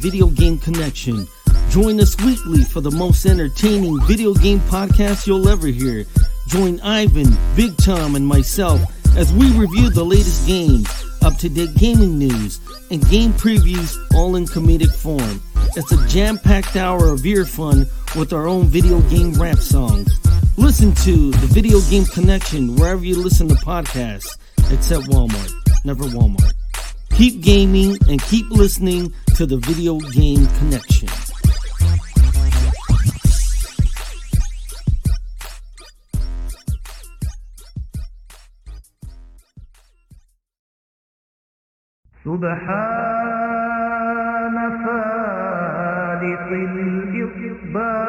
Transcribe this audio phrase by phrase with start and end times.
[0.00, 1.28] Video Game Connection.
[1.68, 6.06] Join us weekly for the most entertaining video game podcast you'll ever hear.
[6.48, 8.80] Join Ivan, Big Tom, and myself
[9.14, 10.88] as we review the latest games,
[11.22, 15.42] up to date gaming news, and game previews all in comedic form.
[15.76, 17.86] It's a jam packed hour of ear fun
[18.16, 20.10] with our own video game rap songs.
[20.56, 24.38] Listen to the Video Game Connection wherever you listen to podcasts,
[24.72, 25.52] except Walmart.
[25.84, 26.59] Never Walmart.
[27.11, 31.09] Keep gaming and keep listening to the Video Game Connection.
[42.25, 43.25] سبحان
[44.83, 48.08] فالق الإصباح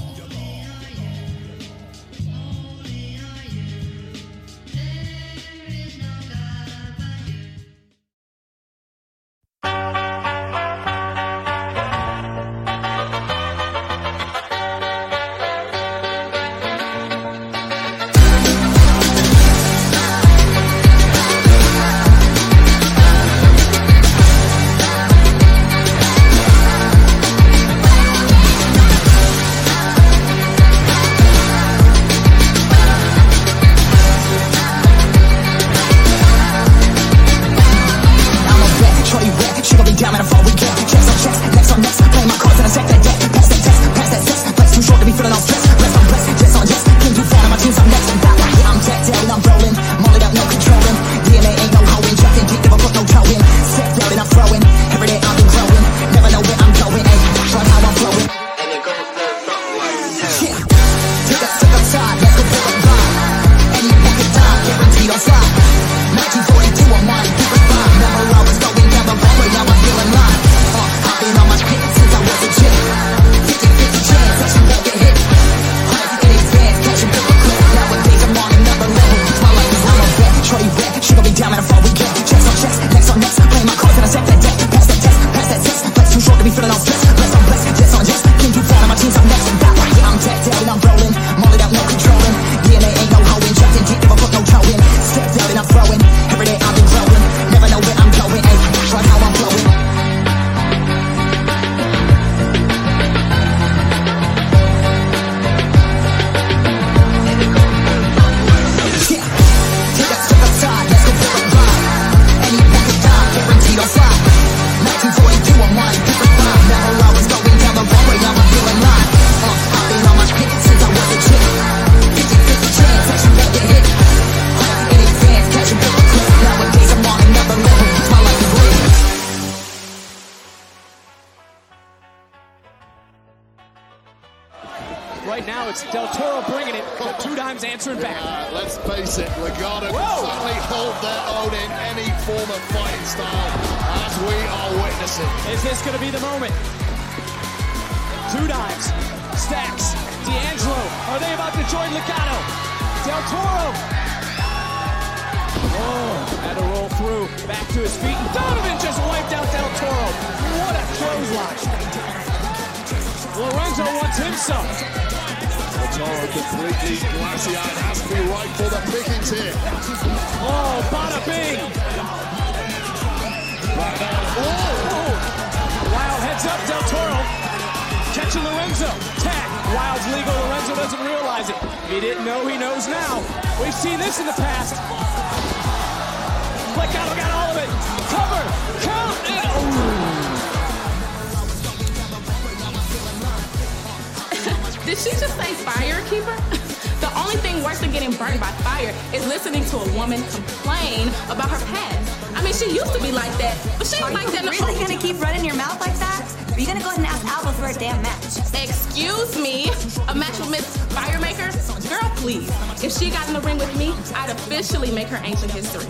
[214.61, 215.87] officially make her ancient history.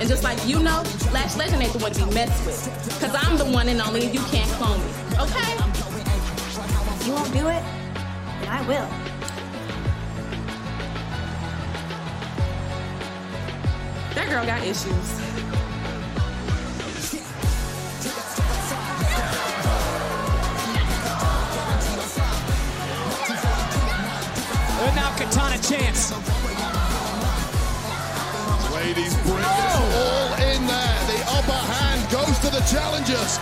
[0.00, 0.82] And just like you know,
[1.12, 3.00] Lash Legend ain't the one to be messed with.
[3.00, 4.90] Cause I'm the one and only, and you can't clone me.
[5.20, 5.52] Okay?
[6.94, 7.62] If you won't do it,
[8.40, 8.88] then I will.
[14.14, 14.88] That girl got issues.
[24.80, 26.47] And now Katana Chance.
[28.94, 30.98] Bring it all in there.
[31.12, 33.38] The upper hand goes to the challengers.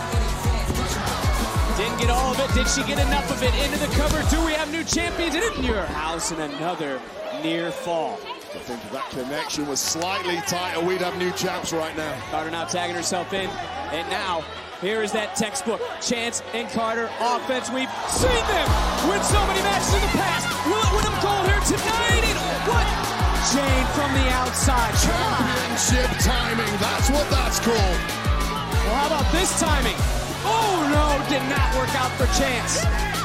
[1.77, 2.53] Didn't get all of it.
[2.53, 4.21] Did she get enough of it into the cover?
[4.29, 6.99] Do we have new champions in your house and another
[7.41, 8.19] near fall?
[8.53, 12.19] I think that connection was slightly tighter, we'd have new champs right now.
[12.31, 13.49] Carter now tagging herself in.
[13.91, 14.43] And now,
[14.81, 15.79] here is that textbook.
[16.01, 17.69] Chance and Carter offense.
[17.69, 18.67] We've seen them
[19.07, 20.43] win so many matches in the past.
[20.65, 22.23] Will it win them gold here tonight?
[22.25, 23.06] And what?
[23.53, 24.93] Jayne from the outside.
[24.99, 27.77] Championship timing, that's what that's called.
[27.77, 29.95] Well, how about this timing?
[30.43, 33.16] Oh no, did not work out for Chance.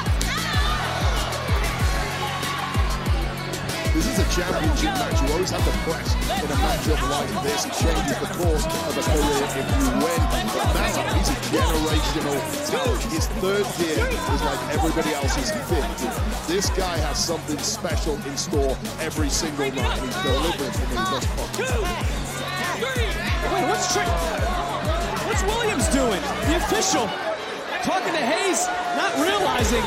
[4.03, 5.15] This is a championship match.
[5.23, 7.63] You always have to press in a matchup like this.
[7.79, 10.21] Changes the course of a career if you win.
[10.51, 12.35] But now he's a generational
[12.67, 12.99] talent.
[13.15, 16.47] His third year is like everybody else's fifth.
[16.51, 19.99] This guy has something special in store every single night.
[20.03, 21.47] He's delivering for me thus far.
[22.83, 24.03] Wait, what's Trey?
[25.23, 26.19] What's Williams doing?
[26.51, 27.07] The official
[27.87, 28.67] talking to Hayes,
[28.99, 29.83] not realizing.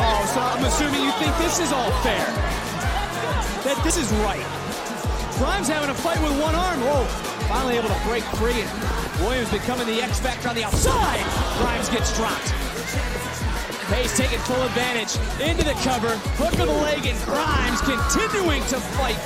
[0.00, 2.57] Oh, so I'm assuming you think this is all fair.
[3.64, 4.46] That this is right.
[5.38, 6.80] Grimes having a fight with one arm.
[6.80, 7.04] Whoa,
[7.50, 8.62] finally able to break free.
[8.62, 8.70] And
[9.20, 11.22] Williams becoming the X factor on the outside.
[11.58, 12.54] Grimes gets dropped.
[13.90, 18.78] Hayes taking full advantage into the cover, hook of the leg, and Grimes continuing to
[18.94, 19.18] fight.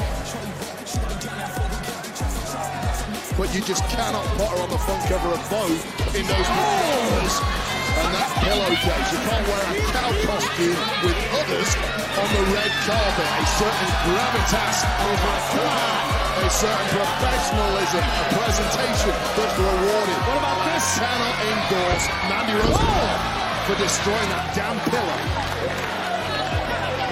[3.37, 7.71] But you just cannot put her on the front cover of Vogue in those pajamas
[8.00, 9.08] and that pillowcase.
[9.12, 11.70] You can't wear a cow costume with others
[12.16, 13.28] on the red carpet.
[13.28, 16.12] A certain gravitas over a
[16.43, 20.19] a certain professionalism, a presentation that's rewarded.
[20.26, 20.98] What about this?
[20.98, 25.92] Cannot endorse Mandy Rose for destroying that damn pillow.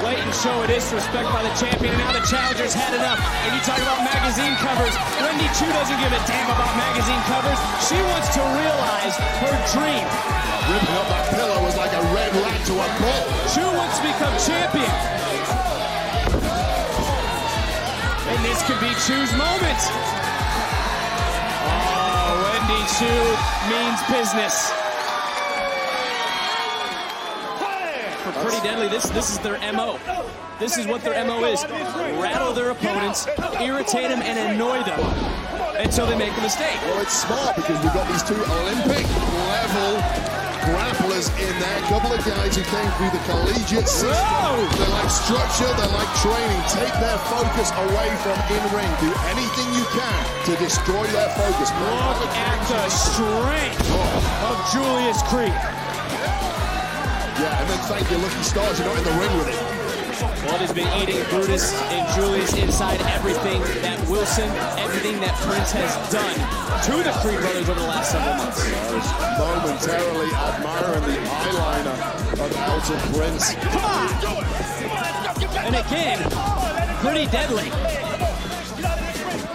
[0.01, 3.21] Blatant show of disrespect by the champion, and now the challenger's had enough.
[3.21, 4.97] And you talk about magazine covers.
[5.21, 7.61] Wendy Choo doesn't give a damn about magazine covers.
[7.85, 9.13] She wants to realize
[9.45, 10.09] her dream.
[10.73, 13.25] Ripping up that pillow was like a red rat to a bull.
[13.53, 14.89] Choo wants to become champion.
[18.33, 19.81] And this could be Choo's moment.
[21.69, 23.21] Oh, Wendy Choo
[23.69, 24.80] means business.
[28.21, 29.99] For Pretty Deadly, this this is their MO.
[30.59, 31.65] This is what their MO is.
[32.21, 35.01] Rattle their opponents, irritate them, and annoy them
[35.81, 36.77] until they make a mistake.
[36.85, 39.09] Well, it's smart because we've got these two Olympic
[39.49, 40.05] level
[40.69, 41.79] grapplers in there.
[41.81, 44.13] A couple of guys who came through the collegiate system.
[44.13, 44.69] Whoa!
[44.69, 46.61] They like structure, they like training.
[46.69, 48.93] Take their focus away from in ring.
[49.01, 51.73] Do anything you can to destroy their focus.
[51.73, 53.89] Look at the strength
[54.45, 55.80] of Julius Creed.
[57.41, 59.59] Yeah, and then thank your lucky stars you're not in the ring with it.
[60.45, 65.97] Blood has been eating Brutus and Julius inside everything that Wilson, everything that Prince has
[66.13, 66.37] done
[66.85, 68.61] to the Creed brothers over the last several months.
[68.61, 69.09] I was
[69.41, 71.97] momentarily admiring the eyeliner
[72.37, 73.55] of Elton Prince.
[73.55, 74.09] Come on!
[75.65, 76.21] And again,
[77.01, 77.71] Pretty deadly.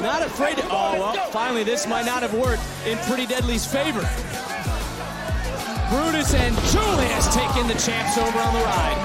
[0.01, 0.63] Not afraid to.
[0.65, 4.01] Oh, well, finally, this might not have worked in Pretty Deadly's favor.
[5.95, 8.99] Brutus and Julius taking the champs over on the ride.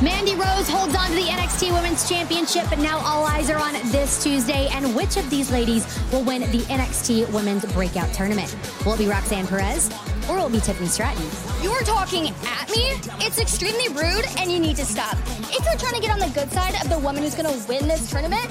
[0.00, 3.72] Mandy Rose holds on to the NXT Women's Championship, but now all eyes are on
[3.90, 4.68] this Tuesday.
[4.70, 8.54] And which of these ladies will win the NXT Women's Breakout Tournament?
[8.86, 9.90] Will it be Roxanne Perez
[10.28, 11.26] or will it be Tiffany Stratton?
[11.60, 12.92] You're talking at me?
[13.18, 15.18] It's extremely rude and you need to stop.
[15.50, 17.88] If you're trying to get on the good side of the woman who's gonna win
[17.88, 18.46] this tournament,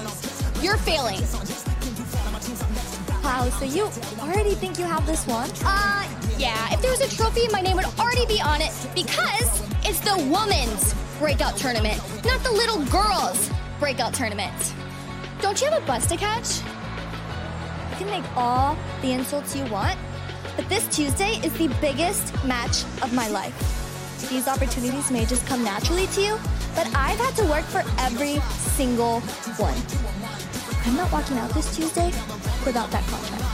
[0.62, 1.22] you're failing.
[3.24, 3.90] Wow, so you
[4.20, 5.50] already think you have this one?
[5.64, 9.62] Uh, yeah, if there was a trophy, my name would already be on it because
[9.84, 14.74] it's the woman's breakout tournament, not the little girls' breakout tournament.
[15.42, 16.60] Don't you have a bus to catch?
[17.92, 20.00] You can make all the insults you want,
[20.56, 24.30] but this Tuesday is the biggest match of my life.
[24.30, 26.40] These opportunities may just come naturally to you,
[26.74, 28.40] but I've had to work for every
[28.78, 29.20] single
[29.60, 29.76] one.
[30.86, 32.12] I'm not walking out this Tuesday
[32.66, 33.49] without that contract.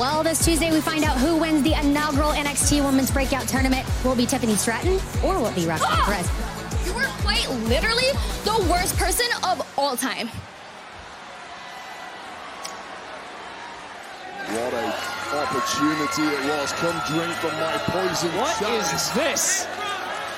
[0.00, 3.86] Well, this Tuesday we find out who wins the inaugural NXT Women's Breakout Tournament.
[4.02, 6.08] Will it be Tiffany Stratton or will it be Roxanne Ah!
[6.08, 6.86] Perez?
[6.88, 8.08] You were quite literally
[8.48, 10.28] the worst person of all time.
[14.48, 14.86] What a
[15.36, 16.72] opportunity it was.
[16.80, 18.92] Come drink from my poison What chalice.
[18.94, 19.66] is this?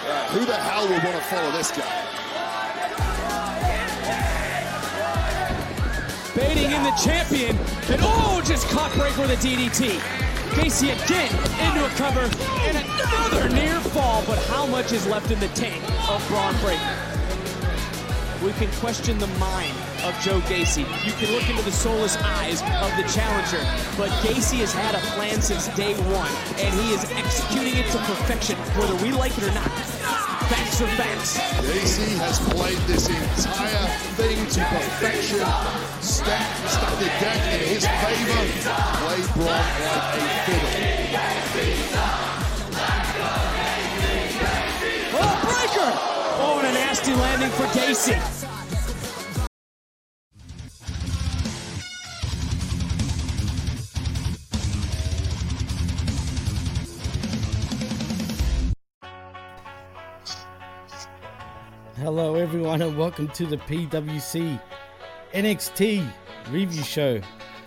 [0.04, 2.01] Yeah, who the hell would want to follow this guy?
[6.34, 7.56] Baiting in the champion.
[7.90, 9.98] And oh, just caught break with a DDT.
[10.56, 12.28] Gacy again into a cover
[12.60, 14.24] and another near fall.
[14.26, 17.12] But how much is left in the tank of Bron Breakker?
[18.42, 20.86] We can question the mind of Joe Gacy.
[21.04, 23.60] You can look into the soulless eyes of the challenger.
[23.98, 27.98] But Gacy has had a plan since day one, and he is executing it to
[27.98, 30.21] perfection, whether we like it or not.
[30.52, 31.38] Facts are facts.
[31.64, 33.88] Gacy has played this entire
[34.20, 35.40] thing to perfection.
[36.02, 38.44] Stack, stack the deck in his favor.
[39.00, 40.72] Played Bron like a fiddle.
[45.14, 45.90] Oh, Breakker!
[46.44, 48.51] Oh, and a nasty landing for Gacy.
[62.02, 64.60] Hello, everyone, and welcome to the PWC
[65.34, 66.12] NXT
[66.50, 67.20] review show.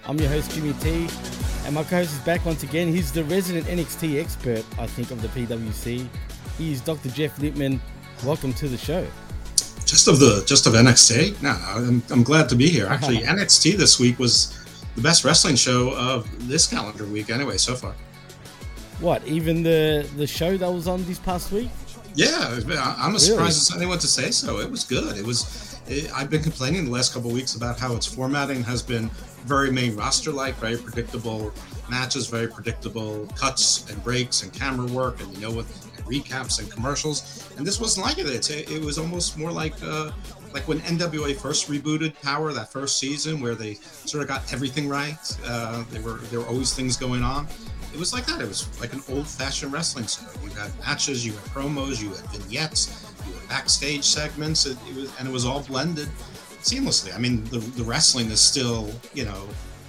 [0.05, 1.07] I'm your host, Jimmy T,
[1.63, 2.89] and my co host is back once again.
[2.89, 6.05] He's the resident NXT expert, I think, of the PWC.
[6.57, 7.07] He is Dr.
[7.11, 7.79] Jeff Lippman.
[8.25, 9.07] Welcome to the show.
[9.85, 11.41] Just of the just of NXT.
[11.41, 12.87] No, I'm, I'm glad to be here.
[12.89, 14.53] Actually, NXT this week was
[14.97, 17.95] the best wrestling show of this calendar week, anyway, so far.
[18.99, 21.69] What, even the, the show that was on this past week?
[22.15, 23.19] Yeah, I'm as Really?
[23.19, 24.59] surprised as anyone to say so.
[24.59, 25.17] It was good.
[25.17, 25.79] It was.
[25.87, 29.09] It, I've been complaining the last couple of weeks about how its formatting has been
[29.45, 31.53] very main roster like, very predictable
[31.89, 35.65] matches, very predictable cuts and breaks and camera work, and you know what,
[35.97, 37.47] and recaps and commercials.
[37.57, 38.25] And this wasn't like it.
[38.25, 39.73] It's, it was almost more like.
[39.83, 40.11] Uh,
[40.53, 43.73] like when NWA first rebooted Power that first season, where they
[44.05, 45.17] sort of got everything right.
[45.45, 47.45] Uh, there were there were always things going on.
[47.95, 48.41] It was like that.
[48.41, 50.25] It was like an old-fashioned wrestling show.
[50.43, 54.65] You had matches, you had promos, you had vignettes, you had backstage segments.
[54.65, 56.09] It, it was and it was all blended
[56.61, 57.15] seamlessly.
[57.15, 59.47] I mean, the the wrestling is still you know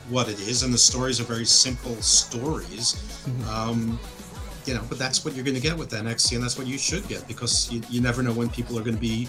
[0.08, 2.94] what it is, and the stories are very simple stories.
[3.50, 3.98] Um,
[4.66, 6.78] you know, but that's what you're going to get with NXT, and that's what you
[6.78, 9.28] should get because you, you never know when people are going to be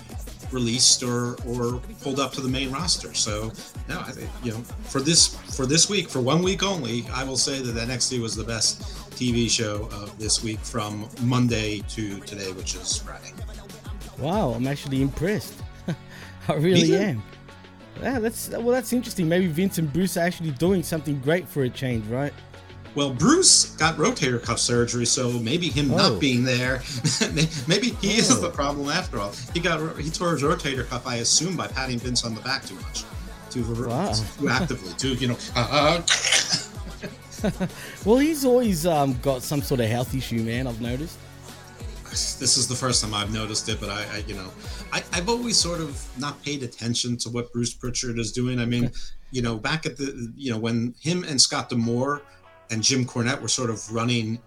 [0.51, 3.13] released or or pulled up to the main roster.
[3.13, 3.51] So,
[3.87, 7.23] no, I think you know for this for this week, for one week only, I
[7.23, 12.19] will say that NXT was the best TV show of this week from Monday to
[12.21, 13.33] today, which is Friday.
[14.19, 15.55] Wow, I'm actually impressed.
[16.47, 17.23] I really am.
[18.01, 19.27] Yeah, that's well, that's interesting.
[19.27, 22.33] Maybe Vince and Bruce are actually doing something great for a change, right?
[22.97, 25.97] Well, Bruce got rotator cuff surgery, so maybe him Oh.
[25.97, 26.81] not being there,
[27.67, 28.41] maybe he is Oh.
[28.41, 29.33] the problem after all.
[29.53, 32.65] He got he tore his rotator cuff, I assume, by patting Vince on the back
[32.65, 33.03] too much,
[33.51, 34.13] too, Wow.
[34.39, 35.37] too actively, too you know.
[35.55, 36.01] Uh,
[38.03, 40.65] Well, he's always um, got some sort of health issue, man.
[40.65, 41.19] I've noticed.
[42.09, 44.49] this is the first time I've noticed it, but I, I you know,
[44.91, 48.59] I, I've always sort of not paid attention to what Bruce Pritchard is doing.
[48.59, 48.91] I mean,
[49.29, 52.23] you know, back at the, you know, when him and Scott D'Amore
[52.71, 54.39] and Jim Cornette were sort of running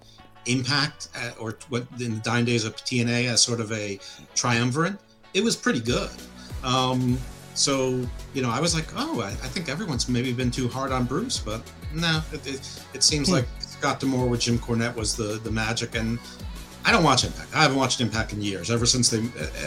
[0.46, 4.00] Impact at, or what in the dying days of TNA as sort of a
[4.34, 4.94] triumvirate,
[5.34, 6.10] it was pretty good.
[6.64, 7.18] Um,
[7.54, 10.92] so you know, I was like, oh, I, I think everyone's maybe been too hard
[10.92, 11.60] on Bruce, but
[11.94, 13.34] no, it, it, it seems Hmm.
[13.34, 16.18] like Scott D'Amore with Jim Cornette was the the magic, and
[16.86, 17.54] I don't watch Impact.
[17.54, 19.18] I haven't watched Impact in years, ever since they.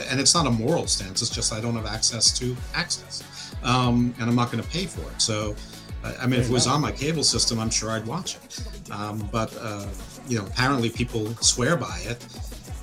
[0.10, 1.22] And it's not a moral stance.
[1.22, 4.88] It's just I don't have access to access, um, and I'm not going to pay
[4.88, 5.22] for it.
[5.22, 5.56] So,
[6.04, 8.92] I mean, if it was on my cable system, I'm sure I'd watch it.
[8.92, 9.86] Um, but uh,
[10.28, 12.26] you know, apparently people swear by it.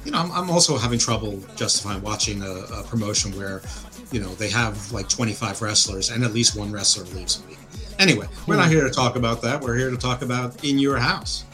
[0.05, 3.61] You know, I'm, I'm also having trouble justifying watching a, a promotion where,
[4.13, 7.59] you know, they have like 25 wrestlers and at least one wrestler leaves a week.
[7.99, 9.61] Anyway, we're not here to talk about that.
[9.61, 11.45] We're here to talk about in your house.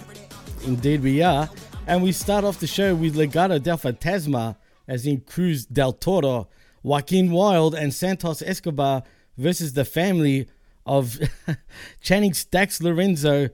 [0.64, 1.50] Indeed, we are.
[1.88, 4.56] And we start off the show with Legado del Fantasma,
[4.87, 6.49] as in Cruz del Toro,
[6.85, 9.02] Joaquin Wilde, and Santos Escobar
[9.37, 10.49] versus the family
[10.86, 11.18] of
[12.00, 13.48] Channing Stacks Lorenzo,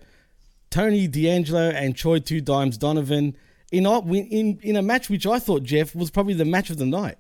[0.71, 3.37] Tony D'Angelo, and Troy Two Dimes Donovan
[3.73, 6.87] in, in, in a match which I thought, Jeff, was probably the match of the
[6.87, 7.17] night.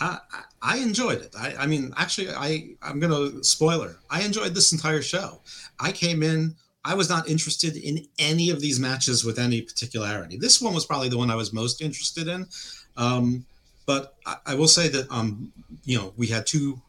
[0.00, 0.18] I,
[0.60, 1.34] I enjoyed it.
[1.38, 3.96] I, I mean, actually, I I'm gonna spoiler.
[4.10, 5.40] I enjoyed this entire show.
[5.80, 6.54] I came in.
[6.84, 10.36] I was not interested in any of these matches with any particularity.
[10.36, 12.46] This one was probably the one I was most interested in.
[12.96, 13.46] Um,
[13.86, 15.52] but I, I, will say that um,
[15.84, 16.80] you know we had two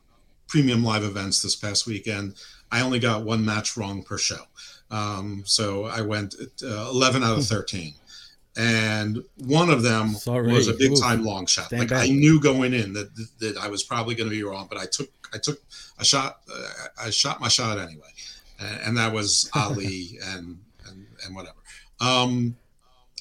[0.48, 2.36] premium live events this past weekend.
[2.72, 4.44] I only got one match wrong per show,
[4.92, 7.94] um, so I went uh, 11 out of 13
[8.58, 10.52] and one of them Sorry.
[10.52, 11.68] was a big time long shot.
[11.68, 12.04] Stand like back.
[12.04, 14.86] I knew going in that that I was probably going to be wrong, but I
[14.86, 15.62] took I took
[16.00, 16.40] a shot.
[16.52, 16.68] Uh,
[17.00, 18.10] I shot my shot anyway,
[18.60, 21.58] and, and that was Ali and, and and whatever.
[22.00, 22.58] Um,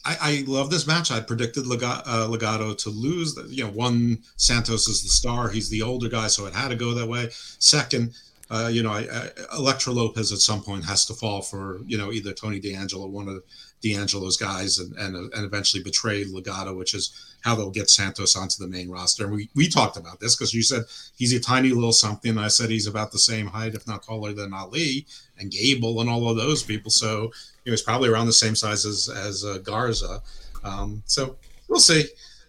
[0.07, 1.11] I, I love this match.
[1.11, 3.37] I predicted Legado, uh, Legado to lose.
[3.49, 5.49] You know, one Santos is the star.
[5.49, 7.29] He's the older guy, so it had to go that way.
[7.59, 8.15] Second,
[8.49, 11.99] uh, you know, I, I, Elektra Lopez at some point has to fall for you
[11.99, 13.43] know either Tony D'Angelo, one of
[13.83, 18.57] D'Angelo's guys and, and, and eventually betray Legado, which is how they'll get Santos onto
[18.59, 19.25] the main roster.
[19.25, 20.83] And we, we talked about this because you said
[21.17, 22.37] he's a tiny little something.
[22.37, 25.07] I said he's about the same height, if not taller than Ali
[25.39, 26.91] and Gable and all of those people.
[26.91, 27.33] So
[27.65, 30.23] he was probably around the same size as, as uh, Garza.
[30.65, 31.37] Um, so
[31.69, 32.07] we'll see.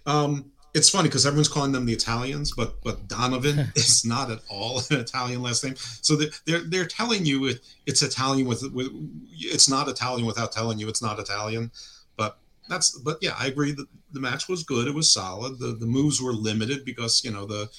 [0.07, 4.39] Um, it's funny because everyone's calling them the Italians, but but Donovan is not at
[4.49, 5.75] all an Italian last name.
[5.75, 8.89] So they're they're telling you it, it's Italian with with
[9.31, 11.71] it's not Italian without telling you it's not Italian.
[12.15, 14.87] But that's but yeah, I agree that the match was good.
[14.87, 15.59] It was solid.
[15.59, 17.69] The the moves were limited because you know the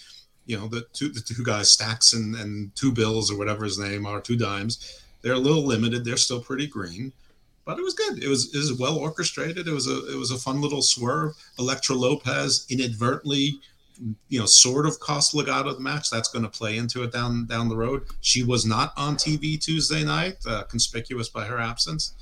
[0.46, 3.78] you know the two the two guys stacks and and two bills or whatever his
[3.78, 5.02] name are two dimes.
[5.22, 6.04] They're a little limited.
[6.04, 7.12] They're still pretty green
[7.68, 8.24] but it was good.
[8.24, 9.68] It was it was well orchestrated.
[9.68, 11.34] It was a it was a fun little swerve.
[11.58, 13.60] Elektra Lopez inadvertently,
[14.30, 16.08] you know, sort of cost Legado the match.
[16.08, 18.06] That's going to play into it down down the road.
[18.22, 22.14] She was not on TV Tuesday night, uh, conspicuous by her absence.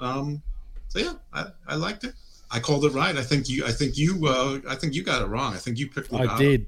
[0.00, 0.42] Um,
[0.88, 2.12] so yeah, I, I liked it.
[2.50, 3.16] I called it right.
[3.16, 5.54] I think you I think you uh, I think you got it wrong.
[5.54, 6.10] I think you picked.
[6.10, 6.28] Legado.
[6.28, 6.66] I did.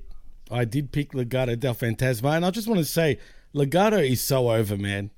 [0.51, 3.19] I did pick Legado del Fantasma, and I just want to say
[3.55, 5.11] Legado is so over, man.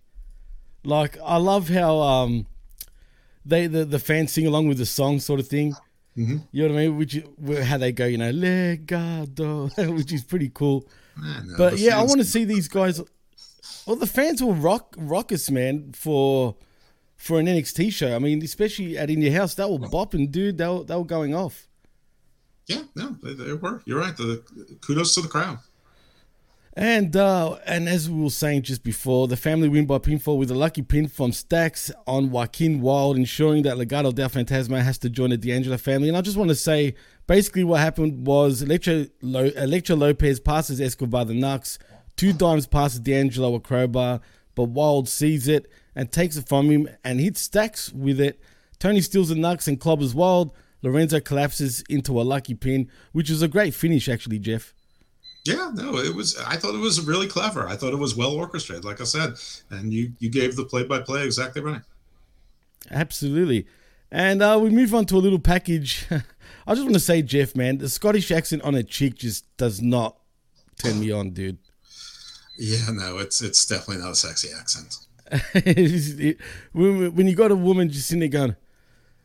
[0.85, 2.47] Like I love how um
[3.45, 5.75] they the, the fans sing along with the song sort of thing.
[6.17, 6.37] Mm-hmm.
[6.53, 6.97] You know what I mean?
[6.97, 7.19] Which
[7.65, 10.89] how they go, you know, legado, which is pretty cool.
[11.17, 13.01] Man, but yeah, I want to see these guys.
[13.87, 16.57] Well, the fans will rock rock us, man, for
[17.25, 18.15] for an NXT show.
[18.15, 20.59] I mean, especially at In Your House, they were bopping, dude.
[20.59, 21.67] They were, they were going off.
[22.67, 23.83] Yeah, no, they, they were.
[23.87, 24.15] You're right.
[24.15, 24.43] The,
[24.83, 25.59] kudos to the crowd.
[26.77, 30.51] And uh, and as we were saying just before, the family win by pinfall with
[30.51, 35.09] a lucky pin from Stacks on Joaquin Wilde, ensuring that Legado del Fantasma has to
[35.09, 36.09] join the D'Angelo family.
[36.09, 36.95] And I just want to say,
[37.27, 41.79] basically, what happened was Elektra, Lo- Lopez passes Escobar the Nux,
[42.17, 44.21] two dimes passes D'Angelo a crowbar,
[44.55, 48.41] but Wilde sees it and takes it from him and hits Stacks with it.
[48.79, 50.53] Tony steals the Nux and clobbers Wilde.
[50.83, 54.75] Lorenzo collapses into a lucky pin, which was a great finish, actually, Jeff.
[55.45, 56.39] Yeah, no, it was.
[56.39, 57.69] I thought it was really clever.
[57.69, 59.35] I thought it was well orchestrated, like I said,
[59.71, 61.83] and you you gave the play by play exactly right.
[62.91, 63.67] Absolutely,
[64.11, 66.07] and uh, we move on to a little package.
[66.67, 69.83] I just want to say, Jeff, man, the Scottish accent on a chick just does
[69.83, 70.17] not
[70.83, 71.59] turn me on, dude.
[72.57, 74.97] Yeah, no, it's it's definitely not a sexy accent.
[75.55, 76.39] it,
[76.73, 78.57] when you got a woman just sitting there going,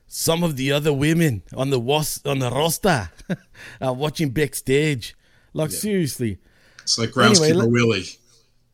[0.07, 3.11] some of the other women on the was on the roster
[3.81, 5.15] are watching backstage
[5.53, 5.77] like yeah.
[5.77, 6.37] seriously.
[6.81, 8.05] It's like groundskeeper anyway, Willie.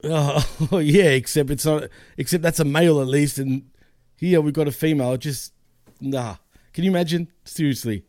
[0.03, 1.89] Oh yeah, except it's not.
[2.17, 3.69] Except that's a male at least, and
[4.17, 5.17] here we've got a female.
[5.17, 5.53] Just
[5.99, 6.35] nah.
[6.73, 7.31] Can you imagine?
[7.43, 8.05] Seriously.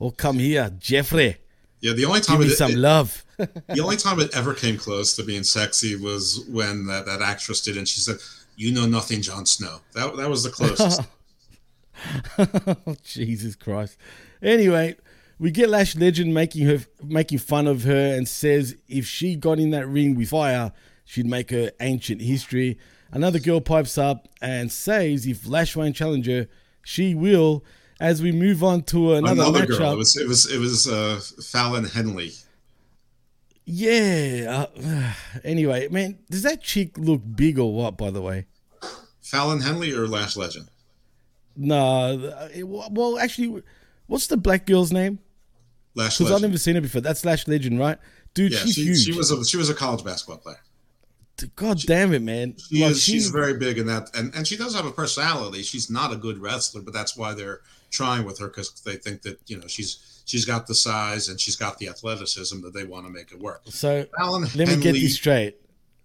[0.00, 1.36] Oh, come here, Jeffrey.
[1.80, 3.24] Yeah, the only time Give me it, some it, love.
[3.36, 7.62] the only time it ever came close to being sexy was when that, that actress
[7.62, 8.16] did, and she said,
[8.60, 11.00] "You know nothing, Jon Snow." That that was the closest.
[12.38, 13.96] oh, Jesus Christ.
[14.42, 14.96] Anyway,
[15.38, 19.58] we get Lash Legend making her making fun of her and says if she got
[19.58, 20.72] in that ring with fire,
[21.04, 22.78] she'd make her ancient history.
[23.12, 26.46] Another girl pipes up and says if Lash won't challenge her,
[26.84, 27.64] she will.
[28.00, 29.78] as we move on to another, Another matchup.
[29.78, 29.92] girl.
[29.92, 32.32] It was it was it was uh, Fallon Henley.
[33.66, 34.66] Yeah.
[34.76, 35.12] Uh,
[35.44, 37.96] anyway, man, does that chick look big or what?
[37.98, 38.46] By the way,
[39.30, 40.68] Fallon Henley or Lash Legend?
[41.56, 41.76] no.
[42.28, 43.62] uh, well, actually,
[44.06, 45.18] what's the black girl's name?
[45.94, 47.00] Lash Because I've never seen her before.
[47.00, 47.98] That's Lash Legend, right?
[48.34, 49.04] Dude, yeah, she's she, huge.
[49.04, 50.60] she was a she was a college basketball player.
[51.56, 52.54] God damn it, man!
[52.68, 54.90] She Like, is, she- she's very big in that, and, and she does have a
[54.92, 55.62] personality.
[55.62, 59.22] She's not a good wrestler, but that's why they're trying with her because they think
[59.22, 62.84] that you know she's she's got the size and she's got the athleticism that they
[62.84, 63.62] want to make it work.
[63.66, 65.56] So Fallon let me get this straight.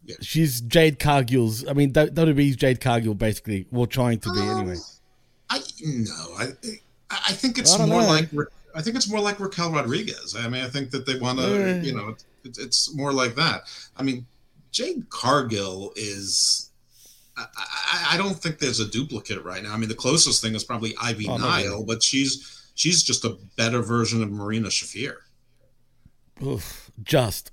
[0.05, 0.15] Yeah.
[0.21, 1.67] She's Jade Cargill's.
[1.67, 4.75] I mean, W- WWE's Jade Cargill, basically, or trying to be Um, anyway.
[5.49, 6.43] I no, I
[7.09, 8.07] I I think it's I more know.
[8.07, 8.29] like
[8.75, 10.35] I think it's more like Raquel Rodriguez.
[10.37, 11.81] I mean, I think that they want to, Eh.
[11.81, 13.63] you know, it, it's more like that.
[13.97, 14.25] I mean,
[14.71, 16.69] Jade Cargill is.
[17.37, 19.73] I, I, I don't think there's a duplicate right now.
[19.73, 21.85] I mean, the closest thing is probably Ivy Oh, no, Nile, really.
[21.85, 25.15] but she's she's just a better version of Marina Shafir.
[26.43, 27.51] Oof, just.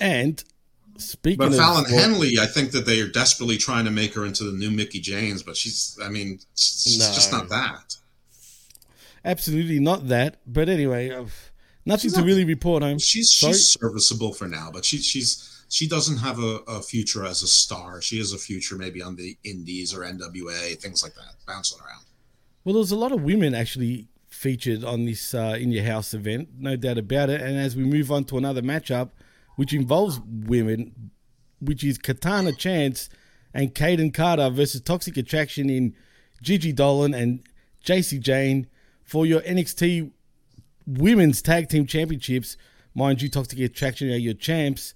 [0.00, 0.42] And
[0.98, 4.14] speaking But of Fallon well, Henley, I think that they are desperately trying to make
[4.14, 7.96] her into the new Mickie James, but she's, I mean, she's just not that.
[9.24, 10.36] absolutely not that.
[10.46, 11.26] But anyway, uh,
[11.86, 12.98] nothing She's to not- really report on.
[12.98, 17.42] She's she's serviceable for now, but she, she's she doesn't have a, a future as
[17.42, 18.00] a star.
[18.00, 22.04] She has a future maybe on the Indies or NWA, things like that, bouncing around.
[22.64, 26.48] Well, there's a lot of women actually featured on this uh, In Your House event,
[26.58, 27.40] no doubt about it.
[27.40, 29.10] And as we move on to another matchup,
[29.56, 31.10] which involves women,
[31.60, 33.08] which is Katana Chance
[33.52, 35.94] and Kayden Carter versus Toxic Attraction in
[36.42, 37.40] Gigi Dolan and
[37.82, 38.66] Jacy Jayne
[39.04, 40.10] for your NXT
[40.86, 42.56] Women's Tag Team Championships.
[42.94, 44.94] Mind you, Toxic Attraction are your champs.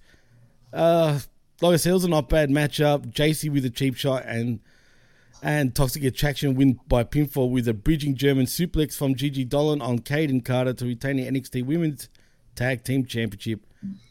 [0.73, 1.19] Uh,
[1.61, 3.09] like I said, it was a not bad matchup.
[3.09, 4.59] Jacy with a cheap shot and
[5.41, 9.99] and Toxic Attraction win by pinfall with a bridging German suplex from Gigi Dolan on
[9.99, 12.09] Kayden Carter to retain the NXT Women's
[12.55, 13.61] Tag Team Championship.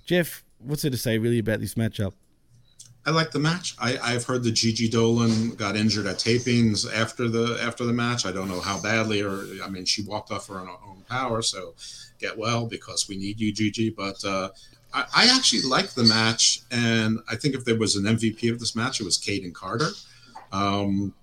[0.06, 2.12] Jeff, what's there to say really about this matchup?
[3.06, 3.74] I like the match.
[3.78, 8.26] I, I've heard that Gigi Dolan got injured at tapings after the after the match.
[8.26, 11.40] I don't know how badly, or I mean, she walked off her own, own power.
[11.40, 11.74] So
[12.18, 13.88] get well because we need you, Gigi.
[13.88, 14.50] But uh,
[14.92, 18.58] I, I actually like the match, and I think if there was an MVP of
[18.58, 19.90] this match, it was Kayden Carter.
[20.52, 21.14] Um,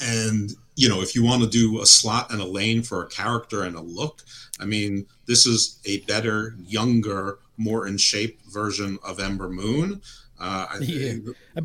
[0.00, 3.08] and you know, if you want to do a slot and a lane for a
[3.08, 4.22] character and a look,
[4.58, 10.00] I mean, this is a better, younger, more in shape version of Ember Moon.
[10.40, 11.14] Uh, I, Yeah.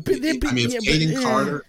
[0.02, 1.22] Bit- bit- I mean, if yeah, but- Kayden yeah.
[1.22, 1.64] Carter,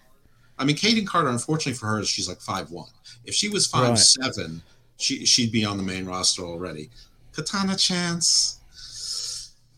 [0.58, 2.90] I mean, Kayden Carter, unfortunately for her, she's like five one.
[3.26, 4.62] If she was five seven,
[4.98, 6.90] she she'd be on the main roster already.
[7.34, 8.60] Katana Chance,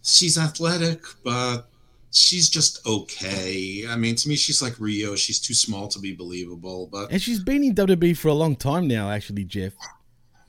[0.04, 1.68] she's athletic, but
[2.12, 3.86] she's just okay.
[3.88, 5.16] I mean, to me, she's like Rio.
[5.16, 8.56] She's too small to be believable, but And she's been in WWE for a long
[8.56, 9.74] time now, actually, Jeff.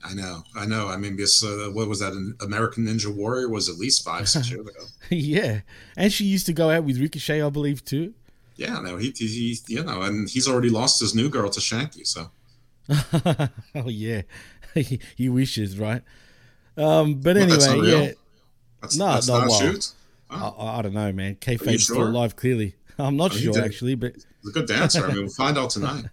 [0.05, 0.87] I know, I know.
[0.87, 2.13] I mean, this uh, what was that?
[2.13, 4.85] An American Ninja Warrior was at least five, six years ago.
[5.09, 5.61] yeah.
[5.95, 8.13] And she used to go out with Ricochet, I believe, too.
[8.55, 11.59] Yeah, no, he, he, he, you know, and he's already lost his new girl to
[11.59, 12.29] Shanky, so.
[13.75, 14.23] oh, yeah.
[14.73, 16.01] he, he wishes, right?
[16.77, 18.11] Um, but Well, anyway, that's not yeah.
[18.81, 19.79] That's- no, that's no, not a
[20.29, 20.53] well.
[20.57, 21.35] I, I don't know, man.
[21.35, 22.75] Kayfabe's still alive, clearly.
[22.97, 25.05] I'm not Oh, sure, actually, but He's a good dancer.
[25.05, 26.05] I mean, we'll find out tonight.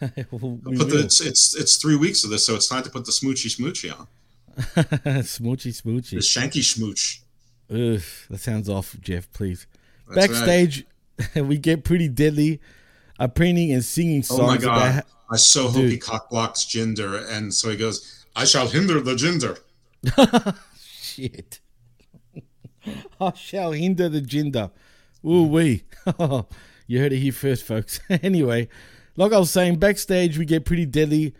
[0.30, 3.12] Put the, it's, it's it's three weeks of this, so it's time to put the
[3.12, 4.06] smoochy smoochy on.
[5.22, 6.10] smoochy, smoochy.
[6.10, 7.20] The shanky smooch.
[7.70, 9.30] Ugh, that sounds off, Jeff.
[9.32, 9.66] Please.
[10.08, 10.86] That's Backstage,
[11.36, 12.60] we get pretty deadly,
[13.18, 14.64] uh, preening and singing songs Oh my about.
[14.64, 14.92] god!
[14.94, 15.90] ha- I so hope Dude.
[15.92, 19.58] he cock blocks Jinder, and so he goes, "I shall hinder the Jinder."
[20.76, 21.60] Shit.
[23.20, 24.70] I shall hinder the jinder.
[25.24, 25.84] Ooh wee.
[26.86, 28.00] you heard it here first, folks.
[28.08, 28.68] anyway,
[29.20, 31.34] like I was saying, backstage we get pretty deadly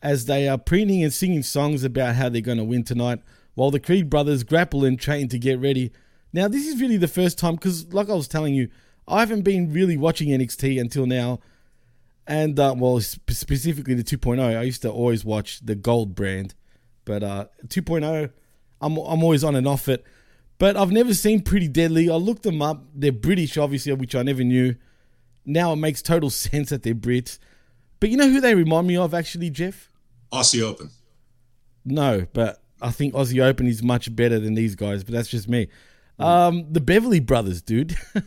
[0.00, 3.18] as they are preening and singing songs about how they're going to win tonight,
[3.56, 5.90] while the Creed brothers grapple and train to get ready.
[6.32, 8.68] Now, this is really the first time because, like I was telling you,
[9.08, 11.40] I haven't been really watching NXT until now.
[12.24, 14.40] And, uh, well, sp- specifically the 2.0.
[14.40, 16.54] I used to always watch the Gold brand.
[17.04, 18.30] But uh, 2.0,
[18.80, 20.04] I'm, I'm always on and off it.
[20.58, 22.08] But I've never seen Pretty Deadly.
[22.08, 22.84] I looked them up.
[22.94, 24.76] They're British, obviously, which I never knew.
[25.44, 27.38] Now it makes total sense that they're Brits.
[28.00, 29.90] But you know who they remind me of, actually, Jeff?
[30.32, 30.90] Aussie Open.
[31.84, 35.48] No, but I think Aussie Open is much better than these guys, but that's just
[35.48, 35.68] me.
[36.18, 37.96] Um, the Beverly Brothers, dude.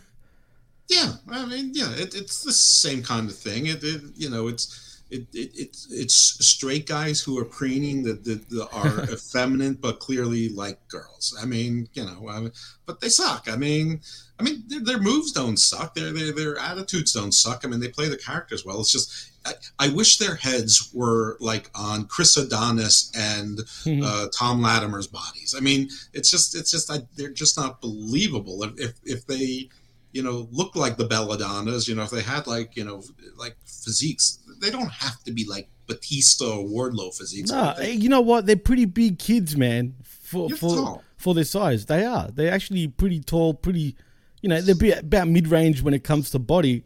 [0.90, 3.66] Yeah, I mean, yeah, it, it's the same kind of thing.
[3.66, 8.24] It, it you know, it's it, it, it's it's straight guys who are preening that,
[8.24, 11.38] that, that are effeminate but clearly like girls.
[11.42, 12.52] I mean, you know, I mean,
[12.86, 13.48] but they suck.
[13.52, 14.00] I mean,
[14.40, 15.96] I mean, their, their moves don't suck.
[15.96, 17.66] Their, their their attitudes don't suck.
[17.66, 18.80] I mean, they play the characters well.
[18.80, 24.02] It's just I, I wish their heads were like on Chris Adonis and Hmm.
[24.04, 25.56] uh, Tom Latimer's bodies.
[25.58, 28.64] I mean, it's just it's just I, they're just not believable.
[28.64, 29.70] If, if if they
[30.12, 33.02] you know look like the Belladonnas, you know, if they had like you know
[33.38, 37.50] like physiques, they don't have to be like Batista or Wardlow physiques.
[37.50, 38.46] No, They- you know what?
[38.46, 39.96] They're pretty big kids, man.
[40.04, 41.04] For for tall.
[41.16, 42.30] for their size, they are.
[42.30, 43.54] They're actually pretty tall.
[43.54, 43.96] Pretty,
[44.42, 46.84] you know, they're be- about mid range when it comes to body,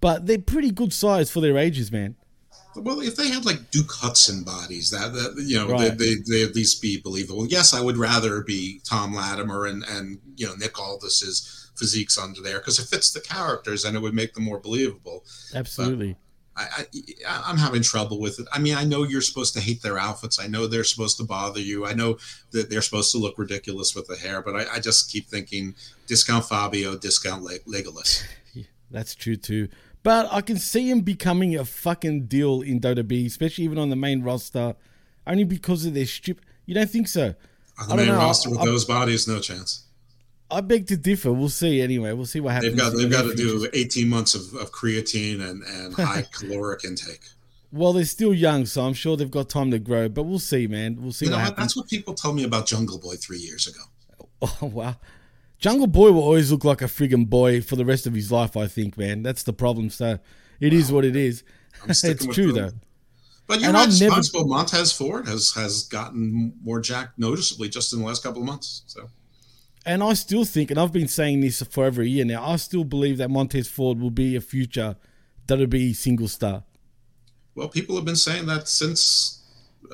[0.00, 2.16] but they're pretty good size for their ages, man.
[2.76, 5.96] Well, if they had like Duke Hudson bodies, that, that you know, Right.
[5.96, 7.46] they, they they at least be believable.
[7.46, 12.40] Yes, I would rather be Tom Latimer and and you know Nick Aldis's physiques under
[12.40, 15.24] there because it fits the characters and it would make them more believable.
[15.54, 16.16] Absolutely.
[16.56, 16.86] I,
[17.28, 18.46] I I'm having trouble with it.
[18.52, 20.38] I mean, I know you're supposed to hate their outfits.
[20.38, 21.86] I know they're supposed to bother you.
[21.86, 22.18] I know
[22.52, 25.74] that they're supposed to look ridiculous with the hair, but I, I just keep thinking
[26.06, 28.24] discount Fabio, discount Leg- Legolas.
[28.90, 29.68] That's true too.
[30.02, 33.88] But I can see him becoming a fucking deal in Dota B, especially even on
[33.88, 34.76] the main roster,
[35.26, 36.40] only because of their strip.
[36.66, 37.28] You don't think so?
[37.28, 37.34] On
[37.78, 38.18] I the don't main know.
[38.18, 39.83] roster with I, those bodies, no chance.
[40.54, 41.32] I beg to differ.
[41.32, 42.12] We'll see anyway.
[42.12, 42.72] We'll see what happens.
[42.76, 46.84] They've got they've got to do 18 months of, of creatine and, and high caloric
[46.84, 47.20] intake.
[47.72, 50.08] Well, they're still young, so I'm sure they've got time to grow.
[50.08, 50.96] But we'll see, man.
[51.02, 51.44] We'll see You know what what?
[51.50, 51.64] happens.
[51.64, 53.80] That's what people told me about Jungle Boy three years ago.
[54.62, 54.96] Oh wow.
[55.58, 58.56] Jungle Boy will always look like a friggin' boy for the rest of his life,
[58.56, 59.22] I think, man.
[59.22, 59.88] That's the problem.
[59.90, 60.18] So
[60.60, 61.42] it is what it is.
[61.82, 62.54] I'm it's true them.
[62.54, 62.72] though.
[63.46, 67.92] But you're And right, I've never- Montez Ford has has gotten more jacked noticeably just
[67.92, 68.82] in the last couple of months.
[68.86, 69.08] So
[69.86, 72.56] And I still think, and I've been saying this for over a year now, I
[72.56, 74.96] still believe that Montez Ford will be a future
[75.46, 76.64] WWE single star.
[77.54, 79.40] well, people have been saying that since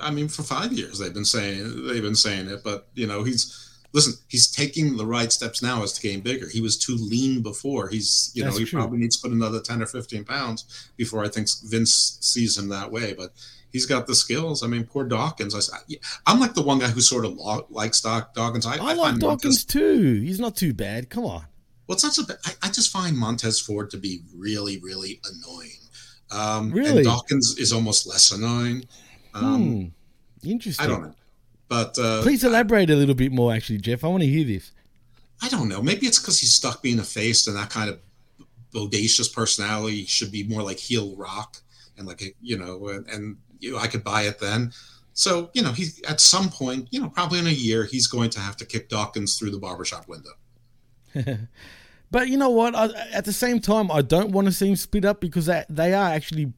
[0.01, 2.63] I mean for five years they've been saying they've been saying it.
[2.63, 6.49] But you know he's listen he's taking the right steps now as to gain bigger.
[6.49, 7.89] He was too lean before.
[7.89, 8.79] He's you That's know he true.
[8.79, 12.69] probably needs to put another ten or fifteen pounds before I think Vince sees him
[12.69, 13.13] that way.
[13.13, 13.33] But
[13.73, 14.63] he's got the skills.
[14.63, 15.55] I mean, poor Dawkins.
[15.55, 18.67] I, am like the one guy who sort of lo- likes Doc Dawkins.
[18.67, 20.21] I, I, I like Dawkins Montez, too.
[20.21, 21.11] He's not too bad.
[21.11, 21.47] Come on.
[21.87, 22.39] well, it's not so bad.
[22.45, 25.81] I, I just find Montez Ford to be really, really annoying.
[26.31, 26.99] Um, Really?
[26.99, 28.87] And Dawkins is almost less annoying.
[29.35, 29.93] Um,
[30.43, 30.49] hmm.
[30.49, 30.85] Interesting.
[30.85, 31.15] I don't know.
[31.69, 34.03] But uh, Please elaborate a little bit more, actually, Jeff.
[34.03, 34.73] I want to hear this.
[35.43, 35.81] I don't know.
[35.81, 38.01] Maybe it's because he's stuck being a face and that kind of
[38.75, 41.59] bodacious personality should be more like heel rock
[41.97, 44.73] and like, a, you know, and, and you know, I could buy it then.
[45.13, 48.31] So, you know, he's at some point, you know, probably in a year, he's going
[48.31, 50.31] to have to kick Dawkins through the barbershop window.
[52.11, 52.75] But you know what?
[52.75, 55.65] I, at the same time, I don't want to see him split up because they,
[55.69, 56.53] they are actually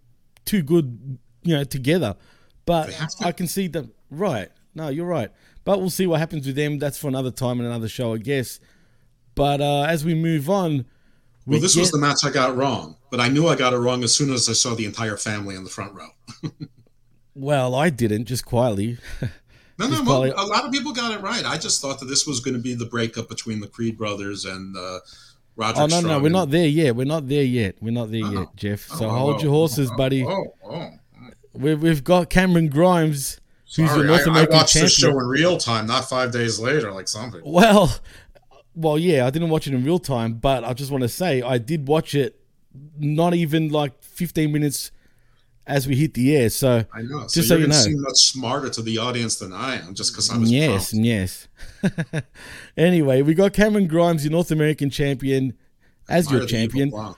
[0.44, 2.16] too good, you know, together.
[2.64, 3.92] But I can see them.
[4.10, 4.48] Right.
[4.74, 5.30] No, you're right.
[5.64, 6.78] But we'll see what happens with them.
[6.78, 8.60] That's for another time and another show, I guess.
[9.34, 10.86] But uh, as we move on,
[11.44, 13.78] we Well, this was the match I got wrong, but I knew I got it
[13.78, 16.08] wrong as soon as I saw the entire family in the front row.
[17.34, 18.98] well, I didn't just quietly.
[19.78, 21.44] No, no, quietly- a lot of people got it right.
[21.44, 24.44] I just thought that this was going to be the breakup between the Creed brothers
[24.44, 25.00] and uh,
[25.56, 25.80] Roger.
[25.80, 26.94] Oh no, no, we're and- not there yet.
[26.94, 27.76] We're not there yet.
[27.80, 28.80] We're not there yet, Jeff.
[28.82, 30.24] So Oh, hold oh, your horses, oh, buddy.
[30.24, 30.90] Oh, oh.
[31.54, 33.40] We've, we've got Cameron Grimes,
[33.74, 34.84] who's Sorry, the North I, I watched champion.
[34.84, 37.40] the show in real time, not five days later, like something.
[37.42, 37.92] Well,
[38.74, 41.40] well, yeah, I didn't watch it in real time, but I just want to say
[41.42, 42.38] I did watch it.
[42.98, 44.92] Not even like 15 minutes
[45.66, 46.50] as we hit the air.
[46.50, 47.22] So I know.
[47.22, 47.74] just so, so, you know.
[47.74, 51.06] seem much smarter to the audience than I am, just because I was yes, prompt.
[51.06, 51.48] yes.
[52.76, 55.54] anyway, we got Cameron Grimes, your North American champion,
[56.08, 57.14] as your Admire the evil champion,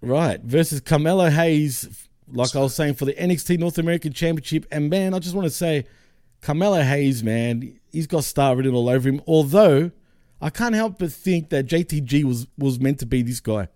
[0.00, 0.40] right?
[0.40, 4.66] Versus Carmelo Hayes, like I was saying for the NXT North American Championship.
[4.70, 5.86] And man, I just want to say,
[6.40, 9.22] Carmelo Hayes, man, he's got star written all over him.
[9.26, 9.92] Although
[10.40, 13.68] I can't help but think that JTG was was meant to be this guy.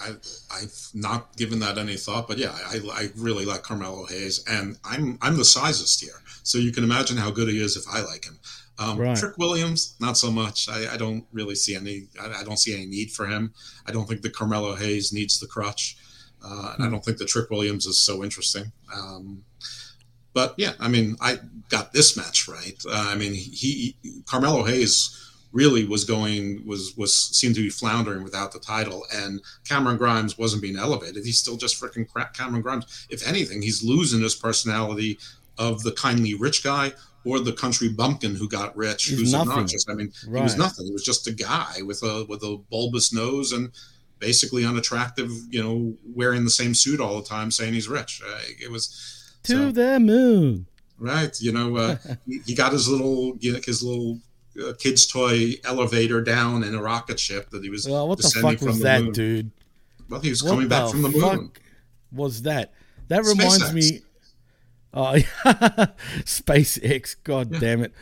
[0.00, 0.10] I,
[0.54, 4.76] I've not given that any thought, but yeah, I, I really like Carmelo Hayes, and
[4.84, 8.02] I'm I'm the sizest here, so you can imagine how good he is if I
[8.02, 8.38] like him.
[8.78, 9.16] Um, Right.
[9.16, 10.68] Trick Williams, not so much.
[10.68, 12.06] I, I don't really see any.
[12.20, 13.52] I, I don't see any need for him.
[13.86, 15.96] I don't think the Carmelo Hayes needs the crutch,
[16.44, 18.70] uh, and I don't think the Trick Williams is so interesting.
[18.94, 19.44] Um,
[20.32, 22.76] but yeah, I mean, I got this match right.
[22.86, 27.70] Uh, I mean, he, he Carmelo Hayes really was going was was seemed to be
[27.70, 31.24] floundering without the title, and Cameron Grimes wasn't being elevated.
[31.24, 32.34] He's still just freaking crap.
[32.34, 33.06] Cameron Grimes.
[33.10, 35.18] If anything, he's losing his personality
[35.58, 36.92] of the kindly rich guy
[37.24, 39.50] or the country bumpkin who got rich, He's who's nothing.
[39.50, 39.84] obnoxious.
[39.88, 40.86] I mean, he was nothing.
[40.86, 43.70] He was just a guy with a with a bulbous nose and
[44.18, 45.30] basically unattractive.
[45.50, 48.22] You know, wearing the same suit all the time, saying he's rich.
[48.24, 50.66] Uh, it was To the moon.
[50.98, 51.40] Right.
[51.40, 54.20] You know, uh, he, he got his little, you know, his little
[54.62, 57.88] uh, kid's toy elevator down in a rocket ship that he was.
[57.88, 59.12] Well, what the fuck from was the that, moon.
[59.12, 59.50] dude?
[60.08, 61.52] Well, he was What coming back from the moon.
[62.12, 62.72] Was that?
[63.08, 63.74] That reminds SpaceX.
[63.74, 64.00] me.
[64.94, 65.14] Oh,
[66.24, 67.16] SpaceX.
[67.22, 67.92] God damn it.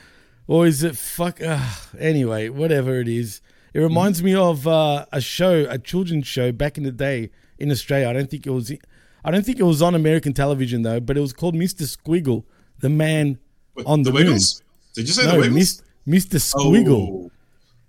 [0.46, 1.42] Or is it fuck?
[1.42, 1.60] Uh,
[1.98, 3.40] anyway, whatever it is.
[3.74, 7.70] It reminds me of uh, a show, a children's show back in the day in
[7.70, 8.08] Australia.
[8.08, 8.72] I don't think it was.
[9.24, 11.82] I don't think it was on American television though, but it was called Mr.
[11.82, 12.44] Squiggle,
[12.78, 13.38] the man
[13.84, 14.26] on the, the moon.
[14.26, 14.62] Wiggles?
[14.94, 15.82] Did you say the no, Wiggles?
[16.06, 16.38] Mr.
[16.38, 17.26] Squiggle.
[17.26, 17.30] Oh.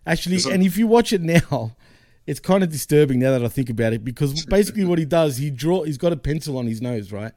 [0.06, 1.75] Actually, and if you watch it now,
[2.25, 5.38] it's kind of disturbing now that I think about it because basically what he does,
[5.38, 7.34] he draw, he's got a pencil on his nose, right?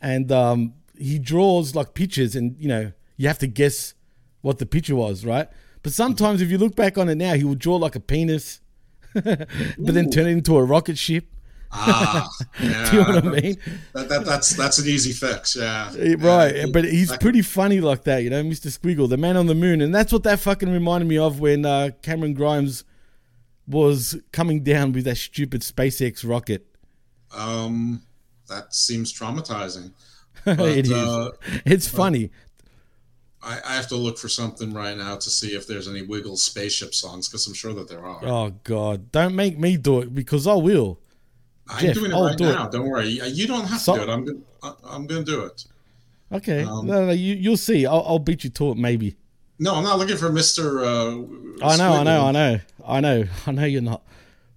[0.00, 3.94] And um, he draws like pictures, and you know you have to guess
[4.40, 5.48] what the picture was, right?
[5.82, 8.60] But sometimes if you look back on it now, he will draw like a penis,
[9.14, 11.26] but then turn it into a rocket ship.
[11.72, 12.28] Ah,
[12.60, 12.84] yeah.
[12.90, 13.56] Do you know what I mean?
[13.94, 15.56] That, that, that's that's an easy fix.
[15.56, 15.86] Yeah.
[16.18, 18.66] Right, Yeah, but he's pretty funny like that, you know, Mr.
[18.66, 21.64] Squiggle, the man on the moon, and that's what that fucking reminded me of when
[21.64, 22.84] uh, Cameron Grimes
[23.66, 26.66] was coming down with that stupid SpaceX rocket.
[27.34, 28.02] Um,
[28.48, 29.92] that seems traumatizing.
[30.46, 30.92] it is.
[30.92, 31.30] uh,
[31.64, 32.30] it's but funny.
[33.42, 36.42] I, I have to look for something right now to see if there's any Wiggles
[36.42, 38.24] spaceship songs because I'm sure that there are.
[38.24, 39.10] Oh God!
[39.10, 40.98] Don't make me do it because I will.
[41.72, 42.68] I'm doing it I'll right do now.
[42.68, 43.08] Don't worry.
[43.08, 44.12] You don't have So- to do it.
[44.12, 45.64] I'm gonna I- I'm gonna do it.
[46.32, 47.84] Okay, Um, no, no, you, you'll see.
[47.84, 49.16] I'll, I'll beat you to it, maybe.
[49.58, 50.80] No, I'm not looking for Mister.
[50.80, 51.10] Uh,
[51.62, 53.64] I know, I know, I know, I know, I know.
[53.64, 54.02] You're not.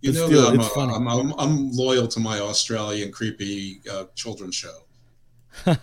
[0.02, 0.94] You know still, that I'm, a-.
[0.96, 4.86] I'm, I'm, I'm loyal to my Australian creepy uh, children's show.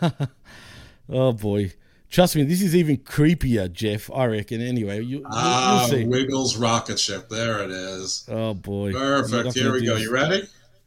[1.08, 1.72] oh boy,
[2.10, 4.10] trust me, this is even creepier, Jeff.
[4.12, 4.60] I reckon.
[4.60, 5.88] Anyway, you, Ah.
[5.92, 7.28] Wiggles rocket ship.
[7.28, 8.24] There it is.
[8.30, 8.92] Oh boy.
[8.92, 9.54] Perfect.
[9.54, 9.94] Here we go.
[9.94, 10.04] this.
[10.04, 10.42] You ready?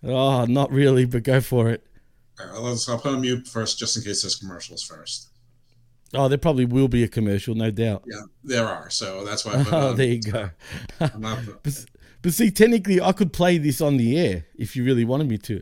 [0.05, 1.85] Oh, not really, but go for it.
[2.39, 2.87] All right, let's.
[2.87, 5.29] I'll put on mute first, just in case there's commercials first.
[6.13, 8.03] Oh, there probably will be a commercial, no doubt.
[8.07, 8.89] Yeah, there are.
[8.89, 9.53] So that's why.
[9.53, 10.49] I put Oh, on there you go.
[11.17, 11.85] Not but,
[12.21, 15.37] but see, technically, I could play this on the air if you really wanted me
[15.39, 15.61] to.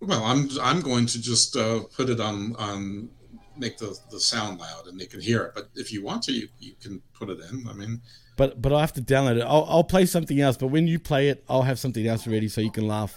[0.00, 3.10] Well, I'm I'm going to just uh, put it on on
[3.56, 5.52] make the the sound loud and they can hear it.
[5.54, 7.66] But if you want to, you, you can put it in.
[7.68, 8.00] I mean,
[8.36, 9.42] But but I have to download it.
[9.42, 10.56] I'll, I'll play something else.
[10.56, 13.16] But when you play it, I'll have something else ready so you can laugh.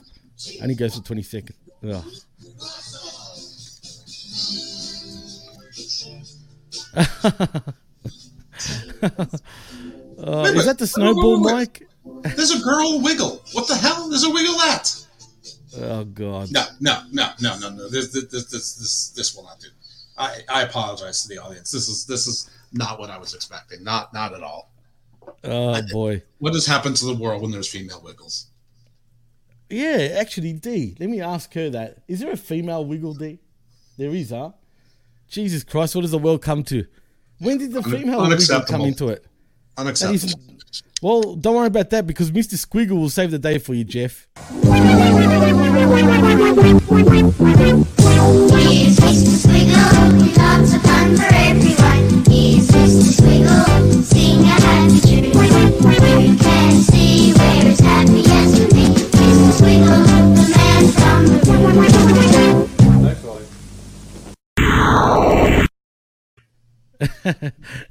[0.62, 1.58] And he goes for twenty seconds.
[1.84, 2.04] Ugh.
[10.18, 11.88] Uh, is that the snowball mic?
[12.36, 13.44] there's a girl wiggle.
[13.52, 14.10] What the hell?
[14.10, 15.06] There's a wiggle at.
[15.78, 16.52] Oh god.
[16.52, 17.90] No, no, no, no, no, no.
[17.90, 19.68] This this this this this, this will not do.
[20.18, 21.72] I I apologize to the audience.
[21.72, 23.84] This is this is not what I was expecting.
[23.84, 24.72] Not not at all.
[25.44, 26.24] Oh boy.
[26.40, 28.48] What has happened to the world when there's female wiggles?
[29.76, 30.96] Yeah, actually, D.
[31.00, 31.98] Let me ask her that.
[32.08, 33.40] Is there a female wiggle D?
[33.98, 34.52] There is, huh?
[35.30, 36.86] Jesus Christ, what does the world come to?
[37.40, 38.86] When did the Un- female wiggle come unacceptable.
[38.86, 39.26] into it?
[39.78, 40.16] Unacceptable.
[40.16, 40.36] is-
[41.02, 42.56] well, don't worry about that because Mr.
[42.56, 44.28] Squiggle will save the day for you, Jeff.
[47.66, 49.34] He's Mr.
[49.42, 52.24] Squiggle, lots of fun for everyone.
[52.30, 53.10] He's Mr.
[53.18, 55.24] Squiggle, sing a happy tune.
[55.26, 58.60] You can see where his happy as
[61.26, 61.76] from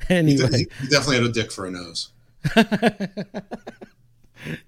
[0.09, 2.11] anyway, He, he definitely had a dick for a nose.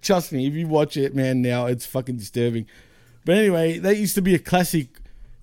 [0.02, 2.66] trust me, if you watch it, man, now it's fucking disturbing.
[3.24, 4.88] But anyway, that used to be a classic.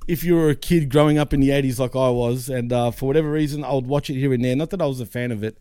[0.07, 2.91] If you were a kid growing up in the '80s, like I was, and uh,
[2.91, 4.55] for whatever reason, I would watch it here and there.
[4.55, 5.57] Not that I was a fan of it,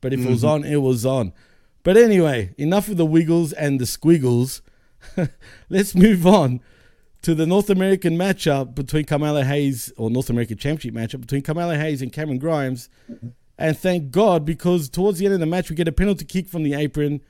[0.00, 0.48] but if it was Mhm.
[0.48, 1.32] on, it was on.
[1.82, 4.62] But anyway, enough of the wiggles and the squiggles.
[5.68, 6.60] Let's move on
[7.24, 11.74] to the North American matchup between Carmelo Hayes, or North American Championship matchup between Carmelo
[11.74, 12.90] Hayes and Cameron Grimes.
[13.56, 16.48] And thank God, because towards the end of the match, we get a penalty kick
[16.48, 17.22] from the apron.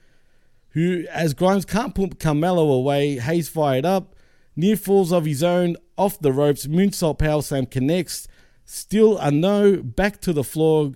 [0.71, 4.17] Who, as Grimes can't put Carmelo away, Hayes fired up,
[4.57, 8.27] near falls of his own, off the ropes, moonsault power slam connects,
[8.65, 10.95] still a no, back to the floor.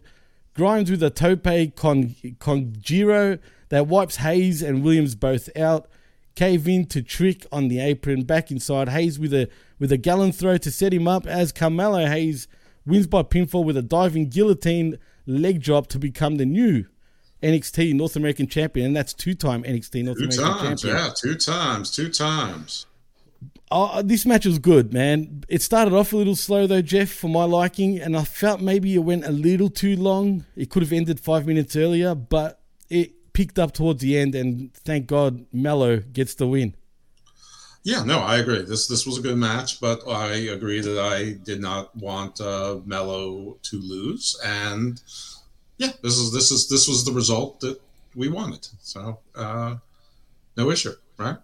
[0.55, 1.45] Grimes with a tope
[1.77, 5.89] con conjiro that wipes Hayes and Williams both out.
[6.39, 8.89] Cave in to trick on the apron, back inside.
[8.91, 9.49] Hayes with a
[9.81, 12.47] with a gallon throw to set him up as Carmelo Hayes
[12.87, 16.87] wins by pinfall with a diving guillotine leg drop to become the new
[17.43, 20.97] NXT North American champion, and that's two-time NXT North Two American times, champion.
[20.97, 22.87] yeah, two times, two times.
[23.73, 25.43] Uh, this match was good, man.
[25.49, 28.95] It started off a little slow though, Jeff, for my liking, and I felt maybe
[28.95, 30.45] it went a little too long.
[30.55, 34.75] It could have ended five minutes earlier, but it picked up towards the end, and
[34.75, 36.75] thank God Mello gets the win.
[37.85, 38.63] Yeah, no, I agree.
[38.63, 42.81] This this was a good match, but I agree that I did not want uh,
[42.85, 45.01] Mello to lose, and
[45.77, 47.81] yeah, this is this is this was the result that
[48.17, 48.67] we wanted.
[48.81, 49.77] So uh,
[50.57, 51.37] no issue, right?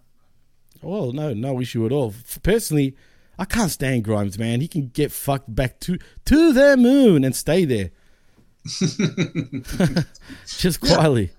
[0.81, 2.13] Well, no, no issue at all.
[2.43, 2.97] Personally,
[3.39, 4.59] I can't stand Grimes, man.
[4.59, 7.91] He can get fucked back to to the moon and stay there.
[10.45, 11.31] Just quietly.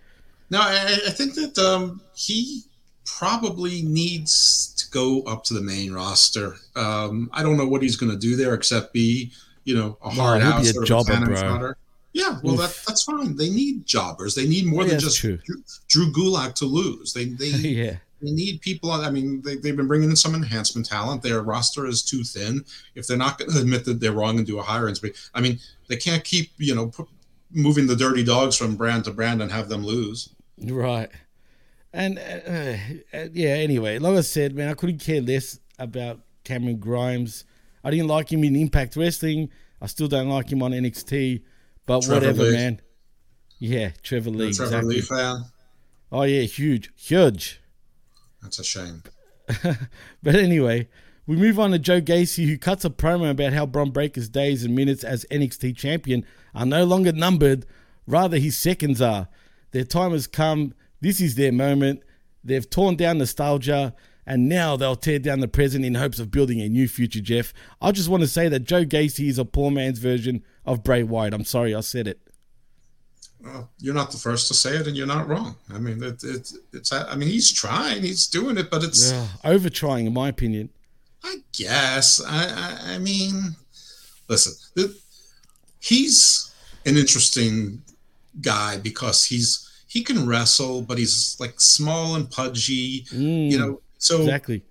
[0.50, 2.62] No, I, I think that um, he
[3.04, 6.56] probably needs to go up to the main roster.
[6.74, 9.32] Um, I don't know what he's going to do there except be,
[9.64, 11.72] you know, a hard he'll house a of jobber, cannon bro.
[12.12, 13.36] Yeah, well, that, that's fine.
[13.36, 14.34] They need jobbers.
[14.34, 15.20] They need more Yeah, than just.
[15.20, 15.38] Drew,
[15.88, 17.12] Drew Gulak to lose.
[17.12, 17.96] They they yeah.
[18.22, 18.90] they need people.
[18.90, 21.22] I mean, they, they've been bringing in some enhancement talent.
[21.22, 22.64] Their roster is too thin.
[22.94, 25.42] If they're not going to admit that they're wrong and do a hiring spree, I
[25.42, 26.90] mean, they can't keep you know
[27.50, 30.30] moving the dirty dogs from brand to brand and have them lose.
[30.58, 31.10] Right.
[31.92, 32.76] And uh,
[33.16, 37.44] uh, yeah, anyway, like I said, man, I couldn't care less about Cameron Grimes.
[37.82, 39.50] I didn't like him in Impact Wrestling.
[39.80, 41.42] I still don't like him on NXT.
[41.86, 42.52] But Trevor whatever, Lee.
[42.52, 42.80] man.
[43.58, 44.52] Yeah, Trevor Lee.
[44.52, 44.94] Trevor exactly.
[44.96, 45.44] Lee fan.
[46.12, 47.60] Oh yeah, huge, huge.
[48.42, 49.02] That's a shame.
[50.22, 50.88] But anyway,
[51.26, 54.64] we move on to Joe Gacy, who cuts a promo about how Bron Breakker's days
[54.64, 57.64] and minutes as NXT champion are no longer numbered,
[58.06, 59.28] rather his seconds are.
[59.76, 60.72] Their time has come.
[61.02, 62.02] This is their moment.
[62.42, 66.62] They've torn down nostalgia, and now they'll tear down the present in hopes of building
[66.62, 67.52] a new future, Jeff.
[67.82, 71.02] I just want to say that Joe Gacy is a poor man's version of Bray
[71.02, 71.34] Wyatt.
[71.34, 72.18] I'm sorry I said it.
[73.44, 75.56] Well, you're not the first to say it, and you're not wrong.
[75.70, 76.90] I mean, it, it, it's.
[76.90, 79.12] I mean, he's trying, he's doing it, but it's.
[79.12, 80.70] Yeah, over trying, in my opinion.
[81.22, 82.18] I guess.
[82.26, 83.56] I, I, I mean,
[84.26, 84.96] listen, th-
[85.80, 86.50] he's
[86.86, 87.82] an interesting
[88.40, 93.06] guy because he's he can wrestle, but he's like small and pudgy.
[93.12, 94.62] you know, so Mm, exactly.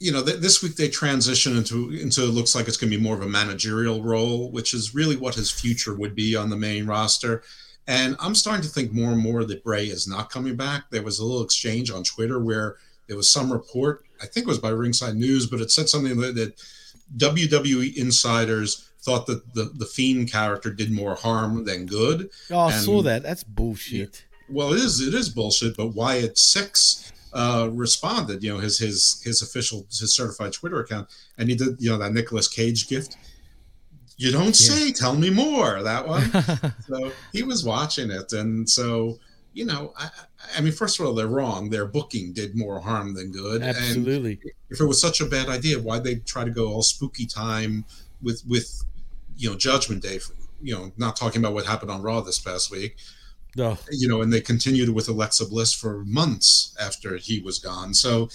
[0.00, 2.96] you know, th- this week they transition into into it looks like it's going to
[2.98, 6.50] be more of a managerial role, which is really what his future would be on
[6.50, 7.42] the main roster.
[7.88, 10.90] And I'm starting to think more and more that Bray is not coming back.
[10.90, 12.76] There was a little exchange on Twitter where
[13.06, 16.16] there was some report, I think it was by Ringside News, but it said something
[16.18, 16.56] that, that
[17.16, 22.28] WWE insiders thought that the, the Fiend character did more harm than good.
[22.50, 23.22] Oh, I And- saw that.
[23.22, 24.24] That's bullshit.
[24.48, 25.76] Well, it is it is bullshit.
[25.76, 31.08] But Wyatt Six uh, responded, you know, his his his official his certified Twitter account,
[31.38, 33.16] and he did you know that Nicolas Cage gift.
[34.18, 34.92] You don't say.
[34.92, 35.82] Tell me more.
[35.82, 36.30] That one.
[36.88, 39.18] so he was watching it, and so
[39.52, 40.08] you know, I,
[40.56, 41.70] I mean, first of all, they're wrong.
[41.70, 43.62] Their booking did more harm than good.
[43.62, 44.38] And Absolutely.
[44.70, 47.84] if it was such a bad idea, why'd they try to go all spooky time
[48.22, 48.82] with with
[49.36, 50.20] you know Judgment Day?
[50.62, 52.96] You know, not talking about what happened on Raw this past week
[53.58, 57.94] Oh, you know, and they continued with Alexa Bliss for months after he was gone.
[57.94, 58.28] So,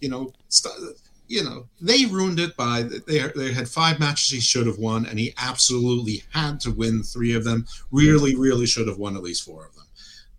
[0.00, 0.96] you know, st-
[1.28, 5.06] you know, they ruined it by they they had five matches he should have won,
[5.06, 7.66] and he absolutely had to win three of them.
[7.90, 9.86] Really, really should have won at least four of them.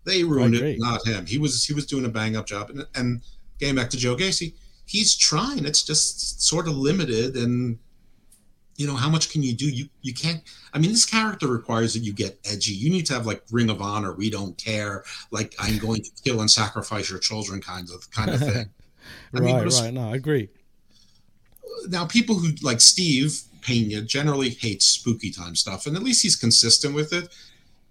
[0.04, 1.26] They ruined it, not him.
[1.26, 3.22] He was he was doing a bang up job, and and
[3.58, 4.54] getting back to Joe Gacy,
[4.86, 5.66] he's trying.
[5.66, 7.78] It's just sort of limited, and
[8.78, 10.40] you know how much can you do you you can't
[10.72, 13.68] i mean this character requires that you get edgy you need to have like ring
[13.68, 17.90] of honor we don't care like i'm going to kill and sacrifice your children kind
[17.90, 18.70] of kind of thing
[19.34, 19.94] I mean, right, right.
[19.94, 20.50] No, I agree.
[21.88, 26.36] now people who like steve pena generally hates spooky time stuff and at least he's
[26.36, 27.28] consistent with it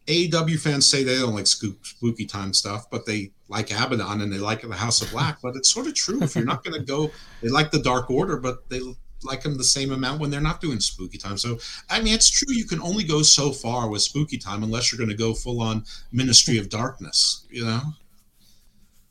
[0.08, 4.32] AEW fans say they don't like spook, spooky time stuff, but they like Abaddon and
[4.32, 5.40] they like the House of Black.
[5.44, 6.24] But it's sort of true.
[6.24, 7.12] If you're not going to go,
[7.42, 8.80] they like the Dark Order, but they
[9.24, 11.38] like them the same amount when they're not doing spooky time.
[11.38, 11.60] So,
[11.90, 12.54] I mean, it's true.
[12.54, 15.62] You can only go so far with spooky time unless you're going to go full
[15.62, 17.82] on Ministry of Darkness, you know?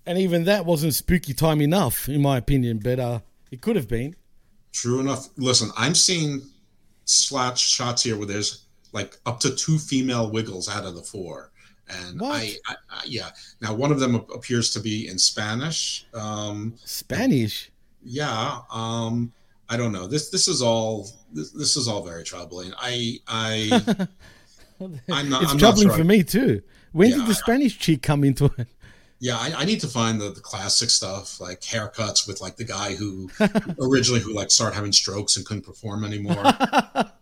[0.07, 3.89] And even that wasn't spooky time enough, in my opinion, but uh, it could have
[3.89, 4.15] been.
[4.73, 5.29] True enough.
[5.37, 6.43] Listen, I'm seeing
[7.05, 11.51] slash shots here where there's like up to two female wiggles out of the four.
[11.89, 13.31] And I, I, I, yeah.
[13.61, 16.07] Now one of them appears to be in Spanish.
[16.15, 17.71] Um, Spanish.
[18.03, 18.61] yeah.
[18.73, 19.33] Um,
[19.69, 20.07] I don't know.
[20.07, 22.73] This this is all this, this is all very troubling.
[22.79, 23.71] I I
[25.11, 25.43] I'm not.
[25.43, 26.63] it's I'm troubling not for me too.
[26.93, 28.69] When Yeah, did the Spanish chick come into it?
[29.19, 32.65] Yeah, I, I need to find the, the classic stuff like haircuts with like the
[32.65, 33.31] guy who
[33.81, 36.43] originally who like started having strokes and couldn't perform anymore.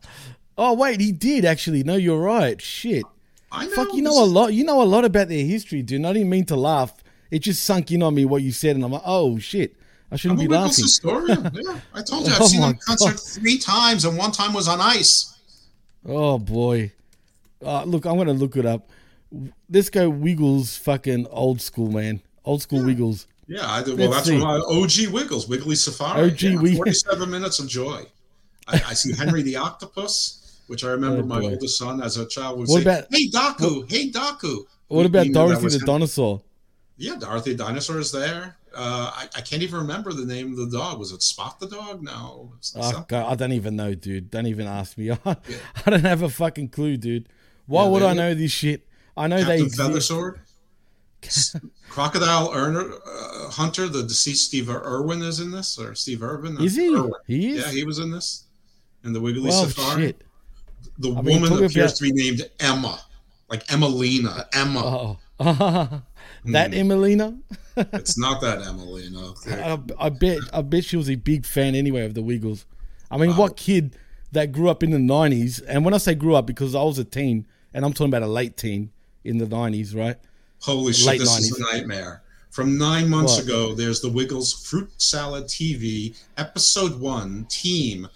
[0.56, 1.82] Oh wait, he did actually.
[1.82, 2.62] No, you're right.
[2.62, 3.04] Shit.
[3.50, 3.72] I know.
[3.72, 4.52] Fuck, you know a lot.
[4.52, 6.04] You know a lot about their history, dude.
[6.04, 7.02] I didn't mean to laugh.
[7.30, 9.76] It just sunk in on me what you said, and I'm like, oh shit,
[10.14, 10.84] I shouldn't I'm be laughing.
[11.64, 13.20] Yeah, I told you I've Oh seen him concert God.
[13.20, 15.34] three times, and one time was on ice.
[16.06, 16.92] Oh boy.
[17.64, 18.88] Uh, look, I'm gonna look it up.
[19.68, 23.26] Let's go Wiggles, fucking old school man, old school Wiggles.
[23.48, 23.98] Yeah, I did.
[23.98, 24.58] Well, Let's that's what I,
[25.08, 26.30] OG Wiggles, Wiggly Safari.
[26.30, 26.76] OG yeah, Wiggles.
[26.76, 28.04] 47 minutes of joy.
[28.68, 31.50] I, I see Henry the Octopus, which I remember Oh, my boy.
[31.50, 35.26] oldest son as a child would What say, about- "Hey Daku, hey Daku." What about
[35.32, 35.84] Dorothy the him.
[35.86, 36.42] dinosaur?
[36.96, 38.56] Yeah, Dorothy the dinosaur is there.
[38.76, 40.98] Uh, I, I can't even remember the name of the dog.
[40.98, 42.02] Was it Spot the dog?
[42.02, 42.52] No.
[42.76, 44.30] Oh, God, I don't even know, dude.
[44.30, 45.10] Don't even ask me.
[45.26, 45.36] I
[45.86, 47.28] don't have a fucking clue, dude.
[47.66, 48.86] Why Yeah, would they- I know this shit?
[49.16, 49.80] I know they Captain exist.
[50.10, 50.40] Feathersword.
[51.22, 51.56] S-
[51.88, 56.60] Crocodile Erner, uh, Hunter, the deceased Steve Irwin is in this, or Steve Irwin.
[56.60, 56.94] Is he?
[56.94, 57.12] Irwin.
[57.26, 57.64] He is?
[57.64, 58.44] Yeah, he was in this.
[59.04, 60.02] In the Wiggly Well, Safari.
[60.08, 60.22] shit.
[60.98, 63.00] The I woman talk appears about- to be named Emma,
[63.48, 64.46] like Emmalina.
[64.52, 65.16] Emma.
[65.40, 66.02] Oh,
[66.46, 66.78] that Hmm.
[66.90, 67.38] Emmalina.
[67.76, 69.34] it's not that Emmalina.
[69.98, 70.38] I, I bet.
[70.52, 72.66] I bet she was a big fan anyway of the Wiggles.
[73.10, 73.96] I mean, what kid
[74.32, 75.62] that grew up in the '90s?
[75.66, 78.22] And when I say grew up, because I was a teen, and I'm talking about
[78.22, 78.90] a late teen
[79.24, 80.16] in the '90s, right?
[80.60, 81.40] Holy shit, Late this 90s.
[81.40, 82.22] is a nightmare.
[82.50, 83.44] From nine months What?
[83.44, 88.06] ago, there's the Wiggles Fruit Salad TV, episode one, team.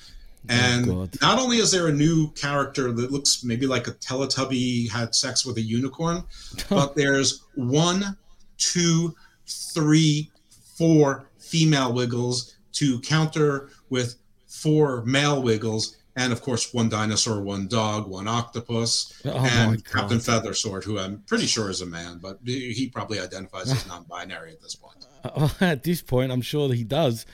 [0.48, 1.16] And God.
[1.20, 5.44] not only is there a new character that looks maybe like a Teletubby had sex
[5.44, 6.24] with a unicorn,
[6.70, 8.16] but there's one,
[8.56, 9.14] two,
[9.46, 10.30] three,
[10.76, 15.96] four female Wiggles to counter with four male Wiggles.
[16.16, 19.84] And of course, one dinosaur, one dog, one octopus, Oh and.
[19.84, 24.52] Captain Feathersword, who I'm pretty sure is a man, but he probably identifies as non-binary
[24.52, 25.06] at this point.
[25.24, 27.26] Uh, At this point, I'm sure that he does.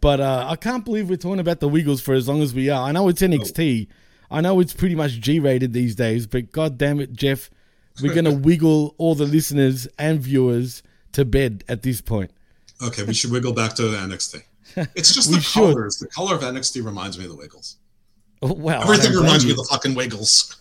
[0.00, 2.68] But uh, I can't believe we're talking about the Wiggles for as long as we
[2.70, 2.86] are.
[2.88, 3.88] I know it's NXT.
[4.30, 6.26] I know it's pretty much G-rated these days.
[6.28, 7.50] But god damn it, Jeff,
[8.00, 10.82] we're gonna wiggle all the listeners and viewers
[11.12, 12.30] to bed at this point.
[12.82, 14.42] Okay, we should wiggle back to NXT.
[14.94, 15.74] It's just the should.
[15.74, 15.96] colors.
[15.98, 17.76] The color of NXT reminds me of the Wiggles.
[18.40, 20.56] Oh, wow, Everything reminds me of the fucking Wiggles.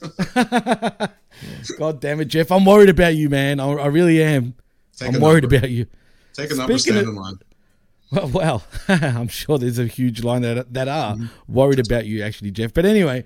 [1.77, 2.51] God damn it, Jeff!
[2.51, 3.59] I'm worried about you, man.
[3.59, 4.55] I, I really am.
[4.97, 5.57] Take I'm worried number.
[5.57, 5.85] about you.
[6.33, 7.39] Take a number, Speaking stand of- in line.
[8.11, 12.51] Well, well I'm sure there's a huge line that that are worried about you, actually,
[12.51, 12.73] Jeff.
[12.73, 13.25] But anyway,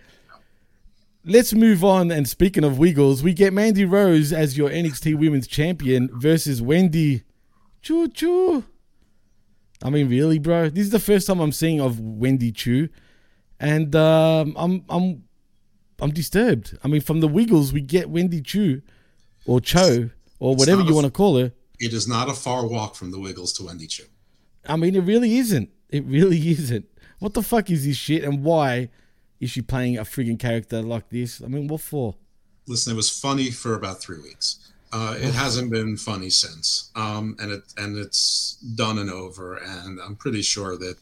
[1.26, 2.12] let's move on.
[2.12, 7.24] And speaking of Wiggles, we get Mandy Rose as your NXT Women's Champion versus Wendy.
[7.82, 8.66] Choo choo.
[9.84, 10.70] I mean, really, bro?
[10.70, 12.88] This is the first time I'm seeing of Wendy Choo,
[13.60, 15.24] and um, I'm I'm
[16.00, 16.78] I'm disturbed.
[16.84, 18.82] I mean, from the Wiggles, we get Wendy Choo,
[19.46, 20.10] or Cho,
[20.40, 21.52] or whatever you want to call her.
[21.80, 24.06] It is not a far walk from the Wiggles to Wendy Choo.
[24.66, 25.70] I mean, it really isn't.
[25.90, 26.86] It really isn't.
[27.20, 28.90] What the fuck is this shit, and why
[29.40, 31.42] is she playing a frigging character like this?
[31.42, 32.16] I mean, what for?
[32.68, 34.72] Listen, it was funny for about three weeks.
[34.92, 39.56] Uh, it hasn't been funny since, um, and it and it's done and over.
[39.56, 40.98] And I'm pretty sure that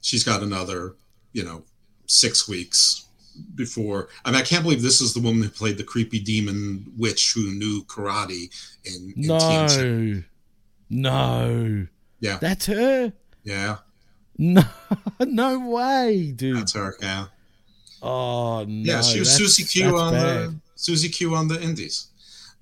[0.00, 0.94] she's got another,
[1.32, 1.64] you know,
[2.06, 3.04] six weeks
[3.54, 4.08] before.
[4.24, 7.32] I mean, I can't believe this is the woman who played the creepy demon witch
[7.34, 8.48] who knew karate
[8.84, 9.26] in, in.
[9.26, 10.22] No,
[10.88, 11.86] no,
[12.24, 13.12] Yeah, that's her.
[13.42, 13.76] yeah,
[14.38, 14.62] No,
[15.20, 16.56] no way, dude.
[16.56, 16.96] that's her.
[17.00, 17.26] Yeah,
[18.02, 18.92] Oh no.
[18.92, 19.02] yeah.
[19.02, 20.24] She was Susie Q on bad.
[20.50, 22.08] the Susie Q on the Indies.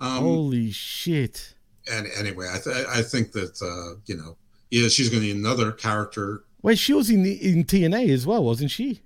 [0.01, 1.55] Um, Holy shit.
[1.91, 4.37] and anyway, I th- I think that uh, you know,
[4.71, 6.45] yeah, she's going to need another character.
[6.63, 9.01] Wait, she was in the, in TNA as well, wasn't she?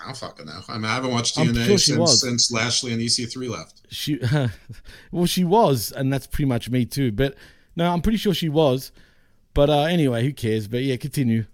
[0.00, 0.60] I don't fucking know.
[0.68, 3.82] I mean, I haven't watched TNA sure since since Lashley and EC3 left.
[3.90, 4.18] She,
[5.12, 7.12] well, she was, and that's pretty much me too.
[7.12, 7.34] But
[7.76, 8.92] no, I'm pretty sure she was.
[9.54, 10.68] But uh, anyway, who cares?
[10.68, 11.44] But yeah, continue.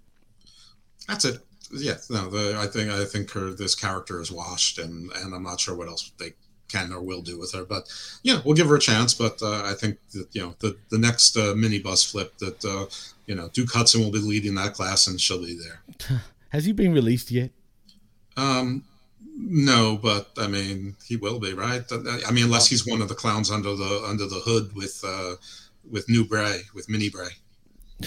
[1.07, 1.39] That's it.
[1.71, 5.43] Yeah, no, the, I think I think her this character is washed, and and I'm
[5.43, 6.33] not sure what else they
[6.67, 7.65] can or will do with her.
[7.65, 7.91] But
[8.23, 9.13] yeah, we'll give her a chance.
[9.13, 12.63] But uh, I think that you know the the next uh, mini bus flip that
[12.65, 12.85] uh,
[13.25, 16.21] you know Duke Hudson will be leading that class, and she'll be there.
[16.49, 17.51] Has he been released yet?
[18.35, 18.83] Um,
[19.35, 21.83] no, but I mean he will be right.
[21.91, 25.35] I mean, unless he's one of the clowns under the under the hood with uh,
[25.89, 27.29] with New Bray with Mini Bray.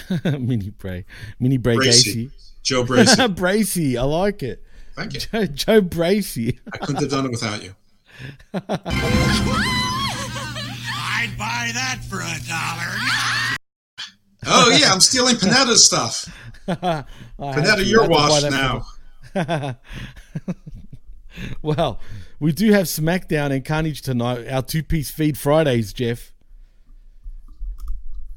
[0.39, 1.05] Mini Bray,
[1.39, 2.27] Mini Bray Bracey.
[2.27, 2.31] Gacy,
[2.63, 3.27] Joe Bracey.
[3.35, 4.63] Bracey, I like it.
[4.95, 5.19] Thank you.
[5.19, 6.59] Joe, Joe Bracey.
[6.73, 7.75] I couldn't have done it without you.
[10.95, 12.97] I'd buy that for a dollar.
[14.45, 16.27] Oh yeah, I'm stealing Panetta's stuff.
[16.67, 17.03] I
[17.39, 19.77] Panetta, had to- you're I had to buy washed now.
[21.61, 21.99] well,
[22.39, 24.47] we do have SmackDown and Carnage tonight.
[24.49, 26.33] Our two-piece feed Fridays, Jeff.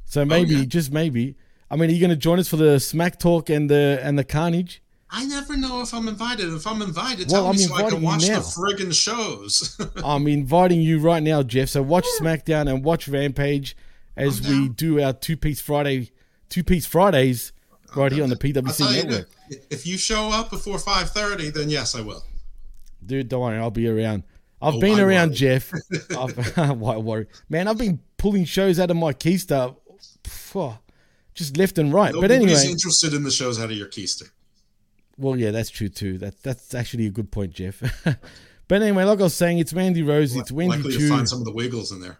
[0.05, 0.65] So oh, maybe, Oh, yeah.
[0.65, 1.35] just maybe.
[1.69, 4.17] I mean, are you going to join us for the Smack Talk and the and
[4.17, 4.81] the Carnage?
[5.09, 6.53] I never know if I'm invited.
[6.53, 9.79] If I'm invited, Well, tell I'm me so I can watch the friggin' shows.
[10.03, 11.69] I'm inviting you right now, Jeff.
[11.69, 13.75] So watch SmackDown and watch Rampage
[14.17, 16.11] as we do our two-piece Friday,
[16.49, 17.53] two-piece Fridays
[17.95, 19.29] right here on the PWC tell you, network.
[19.69, 22.23] if you show up before 5:30, then yes, I will.
[23.05, 24.23] Dude, don't worry, I'll be around.
[24.61, 25.35] I've Oh, been around, worry?
[25.37, 25.71] Jeff.
[26.17, 27.67] I've, why worry, man?
[27.69, 29.73] I've been pulling shows out of my keister,
[31.37, 32.13] just left and right.
[32.13, 34.29] but anyway, Nobody's interested in the shows out of your keister.
[35.17, 36.17] well, yeah, that's true too.
[36.17, 37.81] That that's actually a good point, Jeff.
[38.67, 41.39] but anyway, like I was saying, it's Mandy Rose, it's Wendy Likely to find some
[41.39, 42.19] of the Wiggles in there.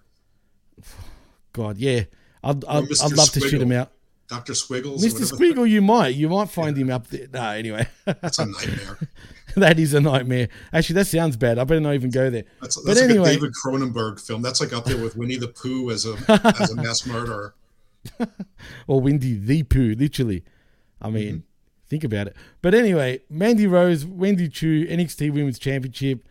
[1.51, 2.03] God, yeah.
[2.43, 3.91] I'd, I'd, I'd love to shoot him out.
[4.28, 4.53] Dr.
[4.53, 5.03] Squiggles.
[5.03, 5.26] Mr.
[5.32, 6.09] Squiggle, you might.
[6.09, 7.28] You might find him up there.
[7.34, 7.88] No, anyway.
[8.05, 8.99] That's a nightmare.
[9.55, 10.49] that is a nightmare.
[10.74, 11.57] Actually, that sounds bad.
[11.57, 12.43] I better not even go there.
[12.61, 14.41] That's, that's but like anyway, a David Cronenberg film.
[14.41, 16.18] That's like up there with Winnie the Pooh as a
[16.61, 17.55] as a mass murderer.
[18.88, 20.43] or Wendy the Pooh, literally.
[21.01, 21.38] I mean, Mm-hmm.
[21.88, 22.36] think about it.
[22.62, 26.28] But anyway, Mandy Rose, Wendy Choo, NXT Women's Championship.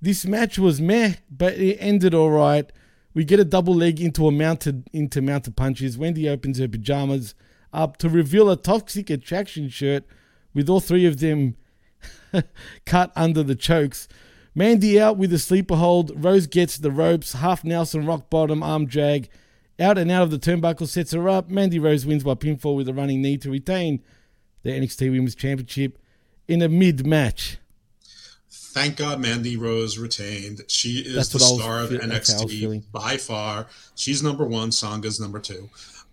[0.00, 2.70] This match was meh, but it ended all right.
[3.14, 5.96] We get a double leg into a mounted into mounted punches.
[5.96, 7.34] Wendy opens her pajamas
[7.72, 10.04] up to reveal a toxic attraction shirt
[10.52, 11.56] with all three of them
[12.86, 14.08] cut under the chokes.
[14.54, 16.12] Mandy out with a sleeper hold.
[16.22, 19.28] Rose gets the ropes, half Nelson rock bottom arm drag.
[19.80, 21.48] Out and out of the turnbuckle sets her up.
[21.50, 24.02] Mandy Rose wins by pinfall with a running knee to retain
[24.62, 25.98] the NXT Women's Championship
[26.46, 27.58] in a mid match.
[28.50, 30.62] Thank God Mandy Rose retained.
[30.68, 32.80] She is That's the star of feel- that's how I was feeling.
[32.82, 33.66] NXT by far.
[33.94, 34.70] She's number one.
[34.70, 35.68] Sanga's number two.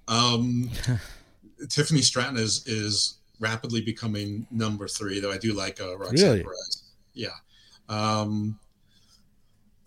[0.07, 0.69] Um,
[1.69, 6.43] Tiffany Stratton is is rapidly becoming number three, though I do like uh, Roxanne Really?
[6.43, 6.83] Perez.
[7.13, 7.29] Yeah.
[7.89, 8.59] Um,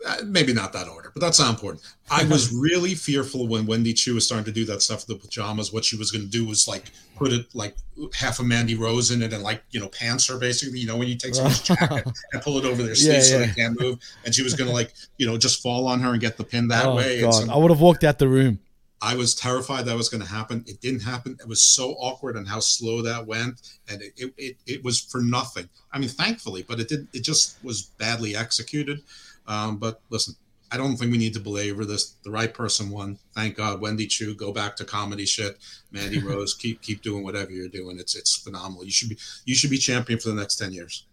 [0.06, 1.82] Uh, maybe not that order, but that's not important.
[2.10, 5.26] I was really fearful when Wendy Choo was starting to do that stuff with the
[5.26, 5.72] pajamas.
[5.72, 7.76] What she was going to do was like put it like
[8.12, 10.78] half of Mandy Rose in it and like you know pants her basically.
[10.80, 13.38] You know when you take someone's jacket and pull it over their sleeve Yeah, so
[13.38, 13.46] yeah.
[13.46, 16.10] they can't move, and she was going to like you know just fall on her
[16.12, 17.20] and get the pin that oh way.
[17.20, 18.58] god, some- I would have walked out the room.
[19.02, 20.64] I was terrified that was going to happen.
[20.66, 21.36] It didn't happen.
[21.38, 24.98] It was so awkward and how slow that went, and it, it, it, it was
[24.98, 25.68] for nothing.
[25.92, 27.08] I mean, thankfully, but it did.
[27.12, 29.02] It just was badly executed.
[29.46, 30.34] Um, but listen,
[30.72, 32.16] I don't think we need to belabor this.
[32.24, 33.18] The right person won.
[33.34, 33.80] Thank God.
[33.80, 35.58] Wendy Choo, go back to comedy shit.
[35.92, 37.98] Mandy Rose, keep keep doing whatever you're doing.
[37.98, 38.84] It's it's phenomenal.
[38.84, 41.04] You should be you should be champion for the next ten years.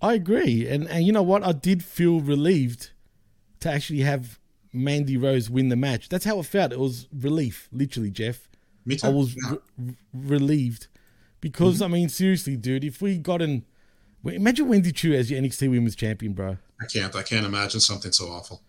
[0.00, 1.42] I agree, and and you know what?
[1.44, 2.90] I did feel relieved
[3.60, 4.38] to actually have
[4.72, 6.08] Mandy Rose win the match.
[6.08, 6.72] That's how it felt.
[6.72, 8.48] It was relief, literally, Jeff.
[8.86, 9.06] Me too.
[9.08, 9.56] I was Yeah.
[9.78, 10.86] re- relieved
[11.40, 13.64] because I mean, seriously, dude, if we got an
[14.24, 16.58] imagine Wendy Choo as your NXT Women's Champion, bro.
[16.80, 17.14] I can't.
[17.14, 18.62] I can't imagine something so awful.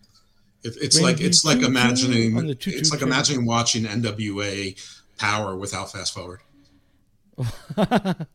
[0.62, 4.78] It, it's When like it's like imagining on the choo-choo it's like imagining watching NWA
[5.16, 6.40] Power without fast forward.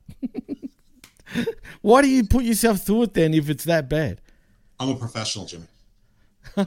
[1.82, 4.22] Why do you put yourself through it then if it's that bad?
[4.80, 5.68] I'm a professional, Jimmy.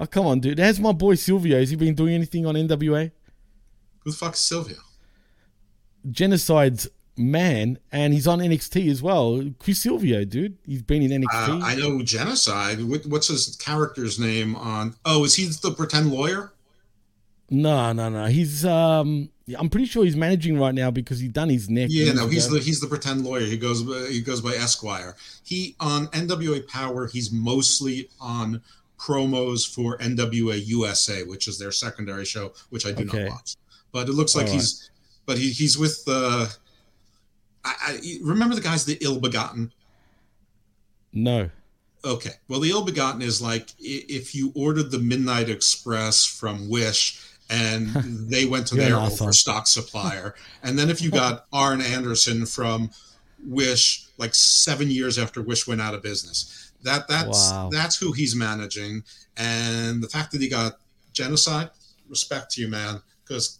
[0.00, 0.58] Oh come on, dude.
[0.58, 1.58] How's my boy Silvio?
[1.58, 3.12] Has he been doing anything on NWA?
[4.02, 4.78] Who the fuck is Sylvia?
[6.10, 6.88] Genocide's
[7.20, 9.42] man, and he's on NXT as well.
[9.58, 10.56] Chris Silvio, dude.
[10.66, 11.62] He's been in NXT.
[11.62, 12.82] Uh, I know genocide.
[12.82, 14.94] What, what's his character's name on?
[15.04, 16.52] Oh, is he the pretend lawyer?
[17.50, 18.26] No, no, no.
[18.26, 21.88] He's um I'm pretty sure he's managing right now because he done his neck.
[21.90, 22.56] Yeah, no, he's ago.
[22.56, 23.44] the he's the pretend lawyer.
[23.44, 25.16] He goes by, he goes by Esquire.
[25.42, 27.08] He on NWA Power.
[27.08, 28.62] He's mostly on
[28.98, 33.24] promos for NWA USA, which is their secondary show, which I do Okay.
[33.24, 33.56] not watch.
[33.92, 34.90] But it looks like All he's,
[35.26, 36.54] but he he's with the.
[37.64, 39.72] I, I remember the guys, the ill begotten.
[41.12, 41.50] No.
[42.04, 42.30] Okay.
[42.48, 47.88] Well, the ill begotten is like if you ordered the Midnight Express from Wish and
[48.30, 52.90] they went to their overstock supplier, and then if you got Arn Anderson from
[53.44, 57.68] Wish like seven years after Wish went out of business, that that's Wow.
[57.70, 59.02] that's who he's managing,
[59.36, 60.78] and the fact that he got
[61.12, 61.70] genocide,
[62.08, 63.58] respect to you, man, because.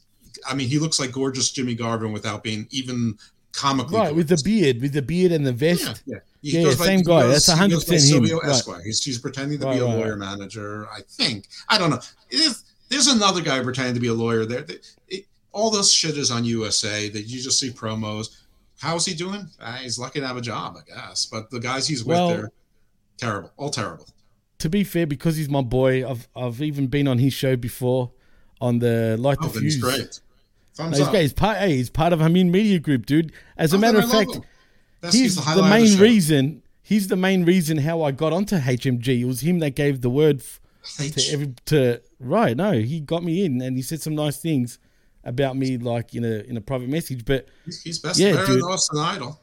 [0.48, 3.18] I mean, he looks like gorgeous Jimmy Garvin without being even
[3.53, 6.03] comically Right, with the beard, with the beard and the vest.
[6.07, 7.22] yeah, He Yeah, by- same guy.
[7.22, 8.09] goes- That's hundred percent him.
[8.26, 8.51] Silvio Right.
[8.51, 8.82] Esquire.
[8.84, 10.88] He's, he's pretending to Right, be a right, lawyer manager.
[10.88, 11.48] I think.
[11.68, 12.01] I don't know.
[12.30, 14.64] If, there's another guy pretending to be a lawyer there.
[15.09, 17.09] It- all this shit is on USA.
[17.09, 18.28] That you just see promos.
[18.78, 19.48] How's he doing?
[19.61, 21.26] Uh, he's lucky to have a job, I guess.
[21.26, 22.53] But the guys he's with, Well- they're
[23.18, 23.51] terrible.
[23.57, 24.07] All terrible.
[24.61, 28.12] To be fair, because he's my boy, I've I've even been on his show before
[28.61, 30.20] on the Light Oh, the Fuse.
[30.81, 30.91] Great.
[30.91, 31.14] No, he's up.
[31.14, 31.59] He's part.
[31.59, 33.33] Hey, he's part of Hamin Media Group, dude.
[33.57, 34.31] As a matter of fact.
[35.01, 36.62] That's- he's the the, of the main reason.
[36.83, 39.20] He's the main reason how I got onto HMG.
[39.20, 40.61] It was him that gave the word f-
[40.99, 42.57] to every to right.
[42.57, 44.78] No, he got me in, and he said some nice things
[45.24, 47.24] about me, like in a in a private message.
[47.24, 48.57] But He's, best yeah, better dude.
[48.62, 49.41] than Austin Idol.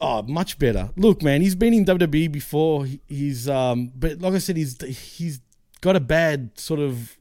[0.00, 0.90] Oh, much better.
[0.96, 2.86] Look, man, he's been in WWE before.
[2.86, 5.40] He- He's um, but like I said, he's he's
[5.80, 7.16] got a bad sort of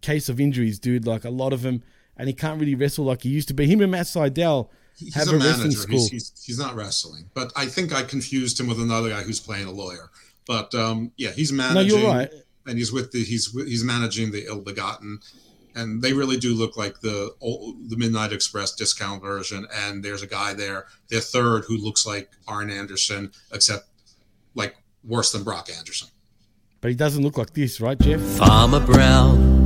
[0.00, 1.06] case of injuries, dude.
[1.06, 1.82] Like a lot of them,
[2.16, 3.66] and he can't really wrestle like he used to be.
[3.66, 4.70] Him and Matt Seidel
[5.00, 5.78] He's have a a, wrestling manager.
[5.78, 5.98] school.
[5.98, 7.30] He's, he's, he's not wrestling.
[7.34, 10.10] But I think I confused him with another guy who's playing a lawyer.
[10.46, 11.88] But um, yeah, he's managing.
[11.88, 12.30] No, you're right.
[12.66, 15.20] And he's with the he's he's managing the ill begotten,
[15.74, 19.66] and they really do look like the old, the Midnight Express discount version.
[19.72, 23.88] And there's a guy there, their third, who looks like Arn Anderson, except
[24.54, 26.08] like worse than Brock Anderson.
[26.80, 28.20] but he doesn't look like this, right, Jeff?
[28.20, 29.59] Farmer Brown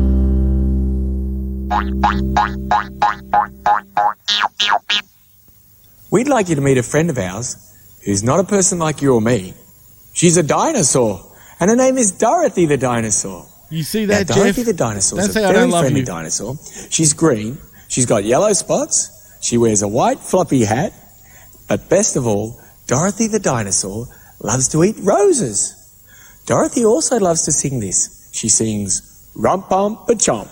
[6.11, 7.57] We'd like you to meet a friend of ours
[8.05, 9.55] who's not a person like you or me.
[10.13, 11.21] She's a dinosaur,
[11.59, 13.47] and her name is Dorothy the dinosaur.
[13.71, 14.67] You see Now, that, Dorothy Jeff?
[14.67, 16.07] the dinosaur is a I very don't love friendly you.
[16.07, 16.57] dinosaur.
[16.91, 17.59] She's green.
[17.89, 19.39] She's got yellow spots.
[19.41, 20.93] She wears a white floppy hat.
[21.69, 24.07] But best of all, Dorothy the dinosaur
[24.41, 25.75] loves to eat roses.
[26.47, 28.31] Dorothy also loves to sing this.
[28.33, 30.49] She sings rump bump a chomp,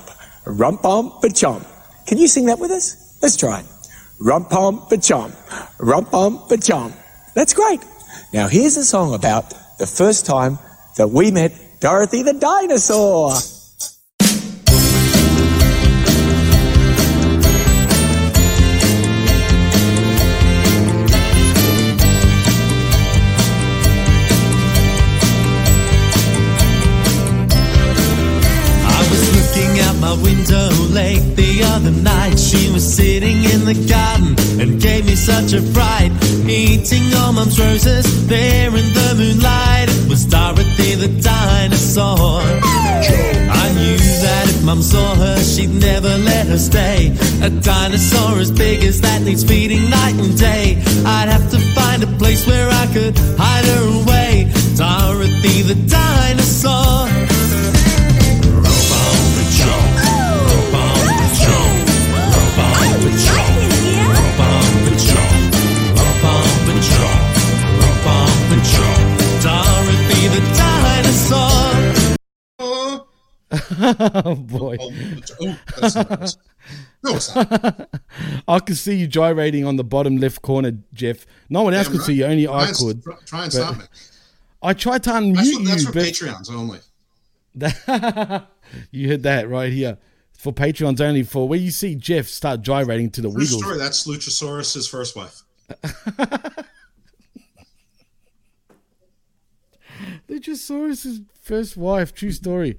[0.47, 1.67] rump bump a chomp.
[2.07, 3.19] Can you sing that with us?
[3.23, 3.67] Let's try it.
[4.21, 5.35] Rump bump a chomp,
[5.79, 6.95] rump bump a chomp.
[7.35, 7.81] That's great.
[8.33, 10.59] Now here's a song about the first time
[10.97, 13.33] that we met Dorothy the dinosaur.
[30.17, 32.39] Window late the other night.
[32.39, 36.13] She was sitting in the garden and gave me such a fright.
[36.49, 39.89] Eating all mum's roses there in the moonlight.
[39.89, 42.41] It was Dorothy the dinosaur.
[42.43, 47.15] I knew that if mum saw her, she'd never let her stay.
[47.43, 50.77] A dinosaur as big as that needs feeding night and day.
[51.07, 54.51] I'd have to find a place where I could hide her away.
[54.77, 57.22] Dorothy the dinosaur.
[74.25, 74.77] oh boy.
[74.81, 74.91] Oh,
[75.43, 76.37] oh that's nice.
[77.05, 77.89] No, it's not.
[78.49, 81.27] I could see you gyrating on the bottom left corner, Jeff.
[81.49, 82.07] No one else Damn could right.
[82.07, 83.03] see you, only I Try and- could.
[83.27, 83.85] try- and stop me.
[84.63, 86.79] I tried to unmute That's for, that's you, for but Patreons only.
[88.93, 89.99] you heard that right here.
[90.39, 93.61] For Patreons only, for where you see Jeff start gyrating to the True wiggles.
[93.63, 93.79] story.
[93.79, 95.43] That's Luchasaurus's first wife.
[100.29, 102.79] Luchasaurus' first wife, true story.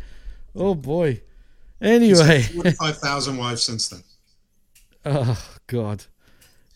[0.56, 1.22] Oh boy.
[1.82, 2.42] Anyway.
[2.44, 4.04] Forty-five thousand wives since then.
[5.06, 6.06] Oh God.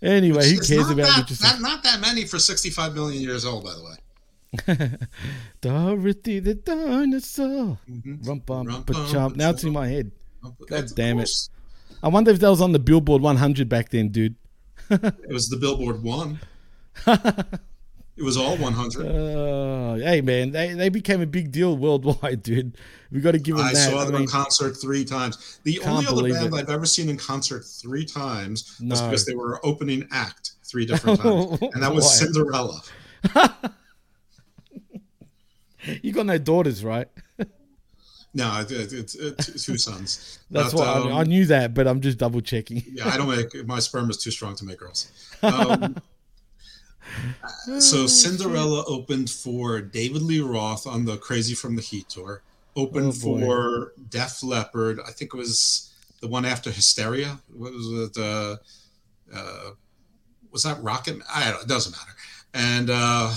[0.02, 1.62] Anyway, who It's cares about that, Luchasaurus?
[1.62, 4.90] not, that many for sixty-five million years old, by the way.
[5.62, 7.78] Dorothy the dinosaur.
[7.90, 8.16] Mm-hmm.
[8.24, 9.36] Rump bump Rump bump, chomp.
[9.36, 10.12] Now it's in my head.
[10.44, 11.30] God That's- damn it.
[12.04, 14.36] I wonder if that was on the Billboard 100 back then, dude.
[14.92, 16.40] It was the Billboard one.
[18.18, 19.06] it was all one hundred.
[19.08, 22.76] Uh, hey man, they, they became a big deal worldwide, dude.
[23.12, 23.92] We got to give them I that.
[23.92, 25.60] saw them I mean, in concert three times.
[25.64, 26.58] The only other band it.
[26.58, 31.22] I've ever seen in concert three times was because they were opening act three different
[31.22, 32.82] times, and that was Cinderella.
[36.02, 37.08] you got no daughters, right?
[38.34, 40.40] No, it, it, it's it's two sons.
[40.52, 42.84] That's But, what I, I um, knew that, but I'm just double checking.
[42.92, 45.12] yeah, I don't make my sperm is too strong to make girls.
[45.42, 45.96] Um,
[47.80, 52.42] so Cinderella opened for David Lee Roth on the Crazy from the Heat tour.
[52.76, 55.00] Opened Oh, for Def Leppard.
[55.06, 57.40] I think it was the one after Hysteria.
[57.54, 58.18] What was it?
[58.18, 58.58] Uh,
[59.36, 59.72] uh,
[60.52, 61.20] was that Rocket?
[61.34, 61.64] I don't.
[61.64, 62.12] It doesn't matter.
[62.54, 63.34] And uh,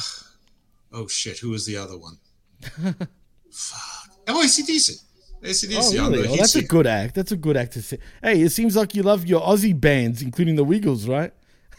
[0.93, 2.19] oh shit, who was the other one?
[3.51, 4.11] Fuck.
[4.29, 5.03] Oh, ACDC.
[5.43, 6.23] ACDC Oh, on really?
[6.25, 7.15] the Oh, that's a good act.
[7.15, 7.99] That's a good act to say.
[8.23, 11.33] Hey, it seems like you love your Aussie bands, including the Wiggles, right?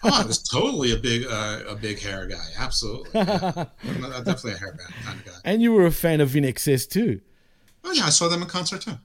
[0.03, 2.43] Oh, I was totally a big uh, a big hair guy.
[2.57, 3.65] Absolutely, yeah.
[3.83, 5.31] I'm definitely a hair band kind of guy.
[5.45, 7.21] And you were a fan of INXS too.
[7.83, 8.97] Oh yeah, I saw them in concert too.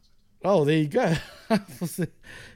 [0.44, 1.14] Oh, there you go.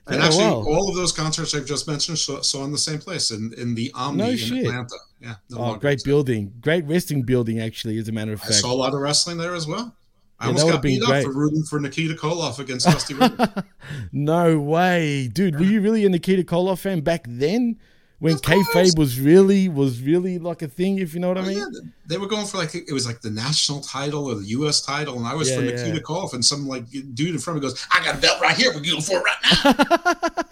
[0.06, 0.64] And actually, wow.
[0.66, 3.74] all of those concerts I've just mentioned saw, saw in the same place in, in
[3.74, 4.66] the Omni No in shit.
[4.66, 4.96] Atlanta.
[5.20, 7.60] Yeah, no oh, great building, great wrestling building.
[7.60, 9.94] Actually, as a matter of fact, I saw a lot of wrestling there as well.
[10.40, 11.18] I Yeah, almost got beat great.
[11.18, 13.36] up for rooting for Nikita Koloff against Dusty Rhodes.
[14.12, 15.58] No way, dude.
[15.58, 17.78] Were you really a Nikita Koloff fan back then,
[18.20, 20.98] when kayfabe was really was really like a thing?
[20.98, 21.58] If you know what I Oh, mean.
[21.58, 24.82] yeah, they were going for like it was like the national title or the U.S.
[24.82, 25.70] title, and I was Yeah, for yeah.
[25.72, 28.40] Nikita Koloff, and some like dude in front of me goes, "I got a belt
[28.40, 28.72] right here.
[28.74, 30.44] We're going for it right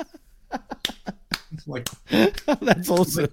[0.50, 0.60] now."
[1.66, 1.88] like
[2.60, 3.28] That's awesome.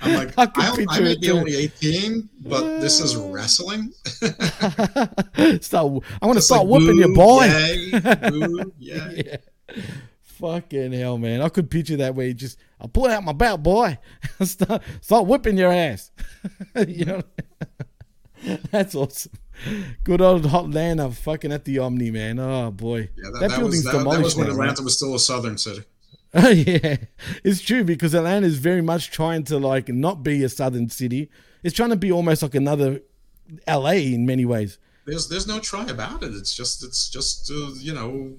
[0.00, 3.28] I'm like, I I, I, may be only 18, but this is uh.
[3.28, 3.92] wrestling.
[5.60, 6.02] start.
[6.20, 7.44] I want to start like, whooping your boy.
[7.44, 8.00] yay,
[8.78, 9.22] yay.
[9.68, 9.76] yeah.
[10.38, 11.40] Fucking hell, man!
[11.40, 12.32] I could picture that way.
[12.32, 13.98] Just I pull out my belt, boy.
[14.42, 16.10] start start whipping your ass.
[16.88, 17.22] you know.
[18.70, 19.32] That's awesome.
[20.02, 22.38] Good old Hotlanta, fucking at the Omni, man.
[22.38, 24.52] Oh boy, Yeah, that, that, that, was, building's that, that demolished was when now?
[24.52, 25.84] Atlanta was still a southern city.
[26.34, 26.96] yeah,
[27.44, 31.30] it's true because Atlanta is very much trying to like not be a southern city.
[31.62, 33.00] It's trying to be almost like another
[33.68, 34.78] LA in many ways.
[35.06, 36.34] There's there's no try about it.
[36.34, 38.36] It's just it's just uh, you know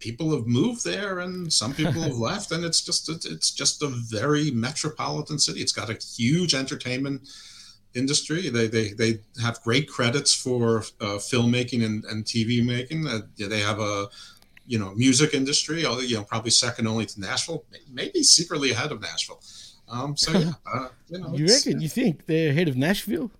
[0.00, 3.88] people have moved there and some people have left and it's just it's, just a
[3.88, 7.28] very metropolitan city it's got a huge entertainment
[7.94, 13.20] industry they they, they have great credits for uh, filmmaking and, and tv making uh,
[13.36, 14.08] they have a
[14.66, 19.00] you know music industry you know probably second only to nashville maybe secretly ahead of
[19.00, 19.40] nashville
[19.88, 21.80] um so yeah uh, you know You reckon?
[21.80, 23.30] You think they're ahead of Nashville?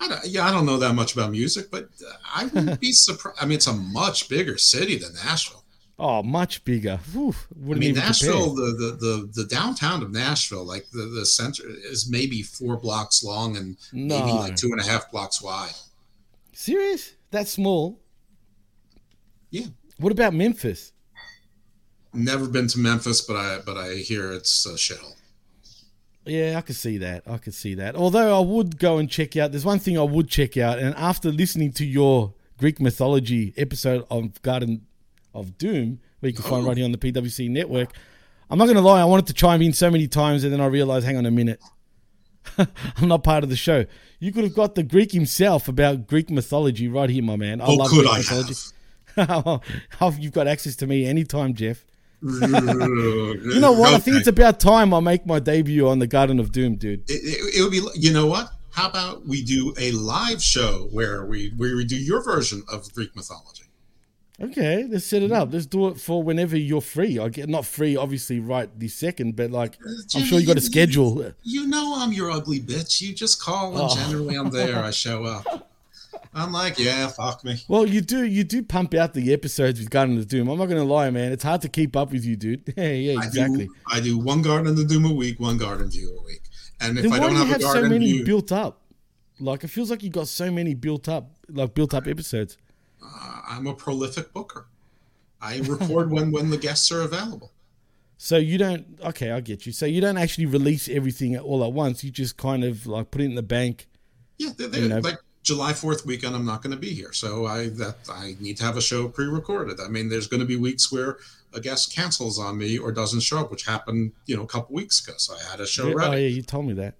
[0.00, 2.92] I don't, yeah, I don't know that much about music, but uh, I wouldn't be
[2.92, 3.38] surprised.
[3.40, 5.61] I mean, it's a much bigger city than Nashville.
[5.98, 6.98] Oh, much bigger.
[7.12, 7.34] Whew,
[7.70, 12.10] I mean, Nashville, the, the, the the downtown of Nashville, like the the center, is
[12.10, 15.74] maybe four blocks long and maybe like two and a half blocks wide.
[16.52, 17.12] Serious?
[17.30, 18.00] That small?
[19.50, 19.66] Yeah.
[19.98, 20.92] What about Memphis?
[22.14, 25.14] Never been to Memphis, but I but I hear it's a shithole.
[26.24, 27.24] Yeah, I could see that.
[27.26, 27.96] I could see that.
[27.96, 29.50] Although I would go and check out.
[29.50, 34.06] There's one thing I would check out, and after listening to your Greek mythology episode
[34.10, 34.86] of Garden
[35.34, 37.92] of Doom, where you can find right here on the PWC network,
[38.50, 39.00] I'm not going to lie.
[39.00, 41.30] I wanted to chime in so many times, and then I realized, hang on a
[41.30, 41.60] minute,
[42.58, 43.84] I'm not part of the show.
[44.18, 47.60] You could have got the Greek himself about Greek mythology right here, my man.
[47.60, 48.54] I Oh, love could Greek I mythology.
[50.22, 51.84] You've got access to me anytime, Jeff.
[52.22, 52.38] you
[53.60, 53.94] know what?
[53.94, 57.08] I think it's about time I make my debut on the Garden of Doom, dude.
[57.10, 57.80] It, it, it would be.
[57.96, 58.48] You know what?
[58.70, 62.92] How about we do a live show where we where we do your version of
[62.94, 63.61] Greek mythology?
[64.40, 65.52] Okay, let's set it up.
[65.52, 67.18] Let's do it for whenever you're free.
[67.18, 70.56] I get not free, obviously, right this second, but like uh, I'm sure you got
[70.56, 71.32] a schedule.
[71.42, 73.00] You know I'm your ugly bitch.
[73.00, 73.94] You just call and Oh.
[73.94, 74.82] generally I'm there.
[74.82, 75.68] I show up.
[76.34, 77.60] I'm like, yeah, fuck me.
[77.68, 80.48] Well, you do you do pump out the episodes with Garden of Doom.
[80.48, 81.30] I'm not gonna lie, man.
[81.30, 82.62] It's hard to keep up with you, dude.
[82.76, 83.66] Yeah, yeah, I exactly.
[83.66, 86.40] do, I do one garden of the doom a week, one garden view a week.
[86.80, 88.24] And if Then I why don't do you have, have a so garden many view,
[88.24, 88.80] built up?
[89.40, 92.56] Like it feels like you got so many built up, like built up episodes.
[93.04, 94.66] Uh, I'm a prolific booker.
[95.40, 97.50] I record when when the guests are available.
[98.16, 98.86] So you don't.
[99.04, 99.72] Okay, I get you.
[99.72, 102.04] So you don't actually release everything all at once.
[102.04, 103.88] You just kind of like put it in the bank.
[104.38, 104.98] Yeah, they're, You know.
[105.00, 108.56] like July Fourth weekend, I'm not going to be here, so I that I need
[108.58, 109.80] to have a show pre-recorded.
[109.80, 111.18] I mean, there's going to be weeks where
[111.52, 114.74] a guest cancels on me or doesn't show up, which happened, you know, a couple
[114.76, 115.14] weeks ago.
[115.18, 116.10] So I had a show Yeah, ready.
[116.10, 116.94] oh yeah, you told me that.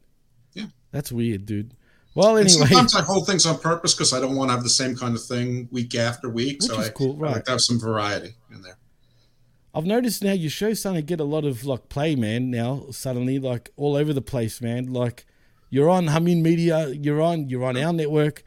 [0.54, 0.66] Yeah.
[0.90, 1.74] That's weird, dude.
[2.14, 4.68] Well, And sometimes I hold things on purpose because I don't want to have the
[4.68, 6.62] same kind of thing week after week.
[6.62, 8.76] so is I, cool, I like to have some variety in there.
[9.74, 12.50] I've noticed now your show's starting to get a lot of like play, man.
[12.50, 14.92] Now suddenly, like all over the place, man.
[14.92, 15.24] Like
[15.70, 18.42] you're on Hamin Media, you're on, you're on our network,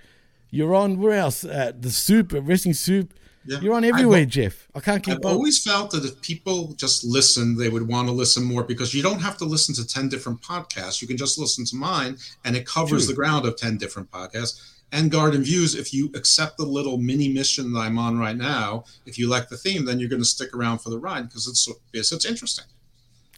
[0.52, 1.44] you're on where else?
[1.44, 3.12] At the Soup, at Wrestling Soup.
[3.48, 3.60] Yeah.
[3.60, 4.68] You're on I've everywhere, Jeff.
[4.74, 5.26] I can't keep I've up.
[5.26, 9.04] always felt that if people just listen, they would want to listen more because you
[9.04, 11.02] don't have to listen to 10 different podcasts.
[11.02, 13.14] You can just listen to mine and it covers True.
[13.14, 14.74] the ground of 10 different podcasts.
[14.92, 18.86] And Garden Views, if you accept the little mini mission that I'm on right now,
[19.06, 21.48] if you like the theme, then you're going to stick around for the ride because
[21.48, 22.66] it's because it's interesting.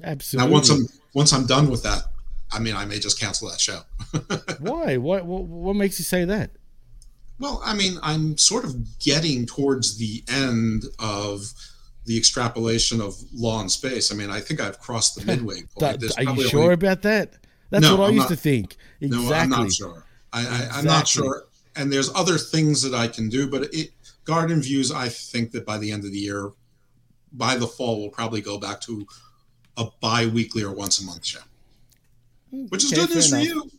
[0.03, 0.47] Absolutely.
[0.47, 2.03] Now, once I'm once I'm done with that,
[2.51, 3.81] I mean, I may just cancel that show.
[4.59, 4.97] Why?
[4.97, 5.43] What, what?
[5.45, 6.51] What makes you say that?
[7.39, 11.53] Well, I mean, I'm sort of getting towards the end of
[12.05, 14.11] the extrapolation of law and space.
[14.11, 15.99] I mean, I think I've crossed the midway point.
[15.99, 17.33] There's are you sure only- about that?
[17.69, 18.77] That's No, what I I'm used not- to think.
[19.01, 19.27] Exactly.
[19.27, 20.03] No, I'm not sure.
[20.33, 21.43] I, I, I'm not sure.
[21.75, 23.91] And there's other things that I can do, but it
[24.25, 24.91] Garden Views.
[24.91, 26.51] I think that by the end of the year,
[27.33, 29.05] by the fall, we'll probably go back to
[29.77, 31.39] a bi-weekly or once a month show,
[32.69, 33.69] which is Okay, good news for you.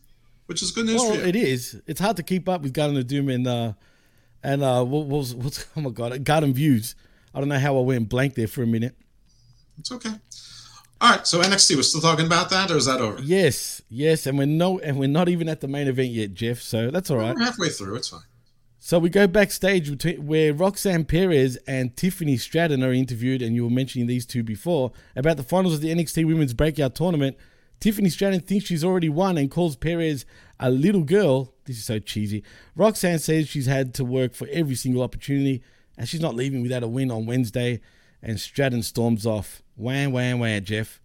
[0.49, 1.27] Which is good news Well, for you.
[1.27, 1.79] it is.
[1.87, 3.73] It's hard to keep up with Garden of Doom and uh,
[4.43, 6.95] and uh, what was what's oh my god, Garden Views.
[7.35, 8.97] I don't know how I went blank there for a minute.
[9.79, 10.15] It's okay.
[11.01, 13.23] All right, so NXT, we're still talking about that, or is that over?
[13.23, 16.61] Yes, yes, and we're no, and we're not even at the main event yet, Jeff.
[16.61, 17.37] So that's all right.
[17.37, 17.97] We're halfway through.
[17.97, 18.23] It's fine.
[18.81, 23.65] So we go backstage between, where Roxanne Perez and Tiffany Stratton are interviewed, and you
[23.65, 27.37] were mentioning these two before about the finals of the NXT Women's Breakout Tournament.
[27.81, 30.27] Tiffany Stratton thinks she's already won and calls Perez
[30.59, 31.53] a little girl.
[31.65, 32.43] This is so cheesy.
[32.75, 35.63] Roxanne says she's had to work for every single opportunity,
[35.97, 37.81] and she's not leaving without a win on Wednesday.
[38.23, 39.63] And Stratton storms off.
[39.77, 41.01] Wham, wham, wham, Jeff.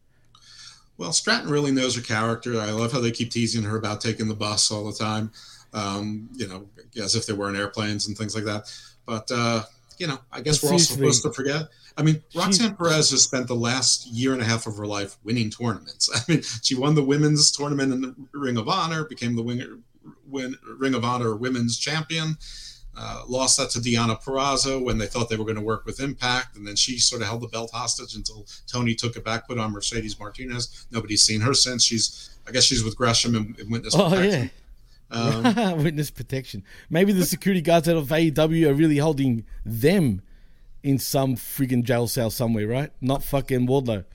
[0.97, 2.59] Well, Stratton really knows her character.
[2.59, 5.31] I love how they keep teasing her about taking the bus all the time,
[5.73, 6.67] um, you know,
[7.01, 8.71] as if they weren't airplanes and things like that.
[9.05, 9.63] But, uh,
[9.97, 11.69] you know, I guess But we're all supposed to forget.
[11.97, 15.17] I mean, Roxanne Perez has spent the last year and a half of her life
[15.23, 16.09] winning tournaments.
[16.15, 19.77] I mean, she won the women's tournament in the Ring of Honor, became the winger,
[20.27, 22.37] win, Ring of Honor women's champion.
[22.95, 25.99] Uh, lost that to Deonna Purrazzo when they thought they were going to work with
[25.99, 29.47] Impact, and then she sort of held the belt hostage until Tony took it back,
[29.47, 30.85] put on Mercedes Martinez.
[30.91, 31.83] Nobody's seen her since.
[31.83, 34.41] She's, I guess, she's with Gresham and, and Witness Oh, Protection.
[34.43, 34.49] yeah.
[35.73, 36.63] Um, Witness protection.
[36.89, 40.23] Maybe the security guards out of AEW are really holding them
[40.83, 42.91] in some freaking jail cell somewhere, right?
[43.01, 44.05] Not fucking Wardlow.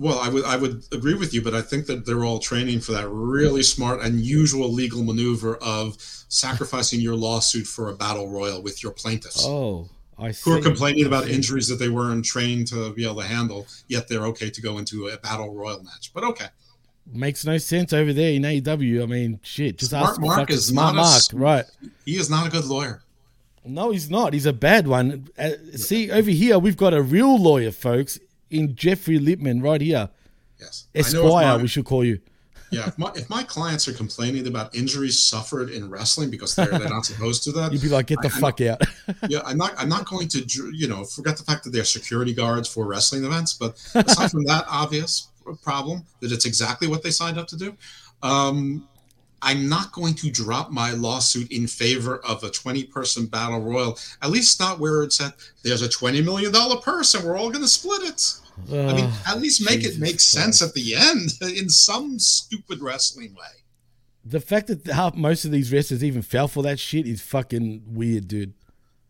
[0.00, 2.80] Well, I would I would agree with you, but I think that they're all training
[2.80, 5.96] for that really smart, unusual legal maneuver of
[6.28, 9.42] sacrificing your lawsuit for a battle royal with your plaintiffs.
[9.44, 10.48] Oh, I see.
[10.50, 14.06] who are complaining about injuries that they weren't trained to be able to handle, yet
[14.08, 16.12] they're okay to go into a battle royal match.
[16.14, 16.46] But okay,
[17.10, 19.02] Makes no sense over there in AEW.
[19.02, 19.78] I mean, shit.
[19.78, 21.64] Just Smart ask Mark is smart not Mark, s- right?
[22.04, 23.02] he is not a good lawyer.
[23.68, 24.32] No, he's not.
[24.32, 25.28] He's a bad one.
[25.38, 28.18] Uh, see, over here we've got a real lawyer, folks,
[28.50, 30.08] in Jeffrey Lippman, right here.
[30.58, 32.20] Yes, I know if Esquire, my- we should call you.
[32.70, 36.66] Yeah, if my, if my clients are complaining about injuries suffered in wrestling because they're,
[36.66, 38.82] they're not supposed to that, You'd be like, get the I- I'm fuck out.
[39.30, 39.72] yeah, I'm not.
[39.78, 40.44] I'm not going to,
[40.74, 43.54] you know, forget the fact that they're security guards for wrestling events.
[43.54, 45.28] But aside from that obvious
[45.62, 47.74] problem that it's exactly what they signed up to do,
[48.22, 48.86] um,
[49.42, 53.98] I'm not going to drop my lawsuit in favor of a 20 person battle royal.
[54.22, 55.34] At least not where it's at.
[55.62, 58.34] There's a 20 million dollar purse, and we're all going to split it.
[58.70, 62.80] I mean, at least make Jesus it make sense at the end in some stupid
[62.80, 63.62] wrestling way.
[64.24, 67.82] the fact that half, most of these wrestlers even fell for that shit is fucking
[67.86, 68.54] weird, dude.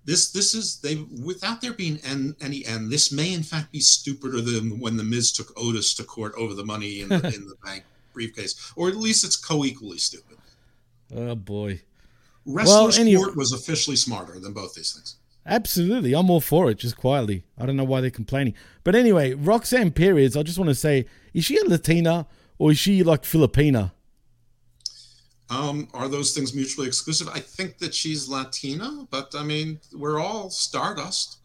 [0.05, 2.91] This this is they without there being an, any end.
[2.91, 6.55] This may in fact be stupider than when the Miz took Otis to court over
[6.55, 7.85] the money in the, in the bank
[8.19, 10.37] briefcase, or at least it's co-equally stupid.
[11.14, 11.81] Oh boy.
[12.45, 15.16] Wrestler Well, anyway- sport was officially smarter than both these things.
[15.47, 16.14] Absolutely.
[16.14, 17.43] I'm all for it, just quietly.
[17.57, 18.55] I don't know why they're complaining.
[18.85, 22.27] But anyway, Roxanne Perez, I just want to say, is she a Latina
[22.59, 23.93] or is she like Filipina?
[25.51, 27.29] Um, are those things mutually exclusive?
[27.29, 31.39] I think that she's Latina, but I mean, we're all Stardust.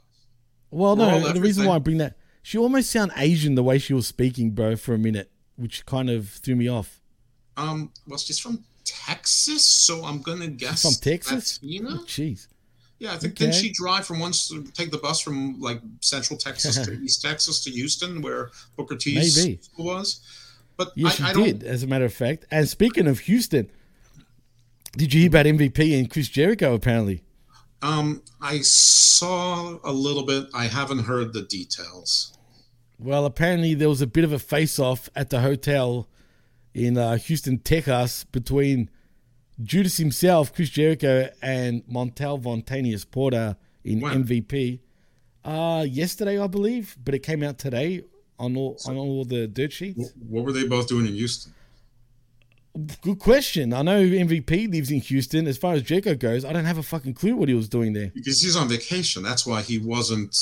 [0.70, 3.78] Well, We're no, the reason why I bring that, she almost sound Asian the way
[3.78, 7.02] she was speaking, bro, for a minute, which kind of threw me off.
[7.58, 11.60] Um, well, she's from Texas, so I'm gonna guess From Texas?
[11.62, 11.90] Latina.
[11.92, 12.48] Oh, Jeez.
[13.00, 13.46] Yeah, I think Okay.
[13.46, 17.22] didn't she drive from once to take the bus from like Central Texas to East
[17.22, 19.60] Texas to Houston, where Booker T's Maybe.
[19.62, 20.22] school was?
[20.78, 21.44] But Yeah, I, she I don't.
[21.46, 22.46] did, as a matter of fact.
[22.50, 23.70] And speaking of Houston,
[24.98, 27.24] did you hear about MVP and Chris Jericho apparently?
[27.82, 30.48] Um, I saw a little bit.
[30.54, 32.33] I haven't heard the details.
[33.04, 36.08] Well, apparently there was a bit of a face-off at the hotel
[36.74, 38.90] in uh, Houston, Texas, between
[39.62, 44.24] Judas himself, Chris Jericho, and Montel Vontavious Porter in When?
[44.24, 44.80] MVP.
[45.44, 48.04] Uh, yesterday, I believe, but it came out today
[48.40, 50.14] on all on all the dirt sheets.
[50.30, 51.54] What were they both doing in Houston?
[53.02, 53.74] Good question.
[53.74, 55.46] I know MVP lives in Houston.
[55.46, 57.94] As far as Jericho goes, I don't have a fucking clue what he was doing
[57.94, 58.12] there.
[58.16, 59.22] Because he's on vacation.
[59.22, 60.36] That's why he wasn't.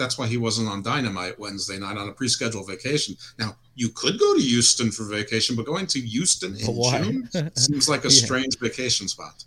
[0.00, 3.14] That's why he wasn't on Dynamite Wednesday night on a pre-scheduled vacation.
[3.38, 6.64] Now you could go to Houston for vacation, but going to Houston in?
[6.64, 8.24] June seems like a Yeah.
[8.24, 9.44] strange vacation spot.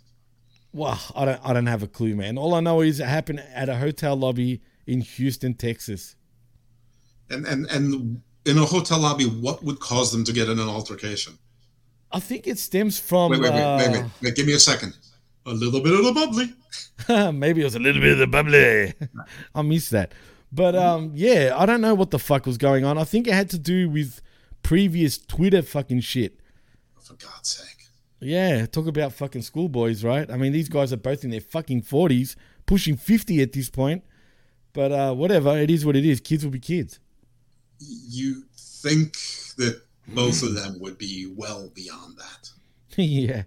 [0.72, 1.40] Well, I don't.
[1.44, 2.38] I don't have a clue, man.
[2.38, 6.16] All I know is it happened at a hotel lobby in Houston, Texas.
[7.30, 10.68] And and and in a hotel lobby, what would cause them to get in an
[10.68, 11.38] altercation?
[12.12, 13.30] I think it stems from.
[13.32, 14.34] wait, wait, wait, wait, uh, wait, wait.
[14.36, 14.96] Give me a second.
[15.46, 17.32] A little bit of the bubbly.
[17.38, 18.94] Maybe it was a little bit of the bubbly.
[19.54, 20.12] I miss that.
[20.54, 22.96] But um, yeah, I don't know what the fuck was going on.
[22.96, 24.22] I think it had to do with
[24.62, 26.38] previous Twitter fucking shit.
[27.02, 27.88] For God's sake.
[28.20, 30.30] Yeah, talk about fucking schoolboys, right?
[30.30, 32.36] I mean, these guys are both in their fucking forties,
[32.66, 34.04] pushing fifty at this point.
[34.72, 36.20] But uh, whatever, it is what it is.
[36.20, 37.00] Kids will be kids.
[37.80, 39.14] You think
[39.56, 42.50] that both of them would be well beyond that?
[42.96, 43.42] yeah.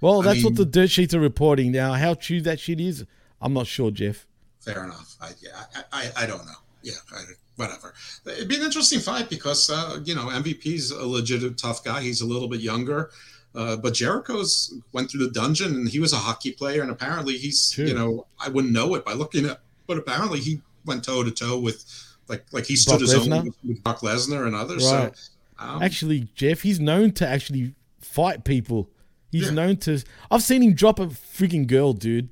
[0.00, 1.94] Well, I that's what the dirt sheets are reporting now.
[1.94, 3.04] How true that shit is,
[3.40, 4.26] I'm not sure, Jeff.
[4.64, 5.16] Fair enough.
[5.20, 6.52] I yeah, I, I, I don't know.
[6.82, 7.20] Yeah, I,
[7.56, 7.94] whatever.
[8.26, 12.00] It'd be an interesting fight because uh, you know MVP's a legit tough guy.
[12.00, 13.10] He's a little bit younger,
[13.54, 17.36] uh, but Jericho's went through the dungeon and he was a hockey player, and apparently
[17.36, 17.86] he's True.
[17.86, 21.30] you know I wouldn't know it by looking at, but apparently he went toe to
[21.30, 21.84] toe with
[22.28, 23.38] like like he stood Brock his Lesnar?
[23.38, 24.84] own with, with Brock Lesnar and others.
[24.90, 25.16] Right.
[25.16, 28.90] So um, actually, Jeff, he's known to actually fight people.
[29.30, 29.50] He's Yeah.
[29.54, 30.02] known to.
[30.30, 32.28] I've seen him drop a freaking girl, dude,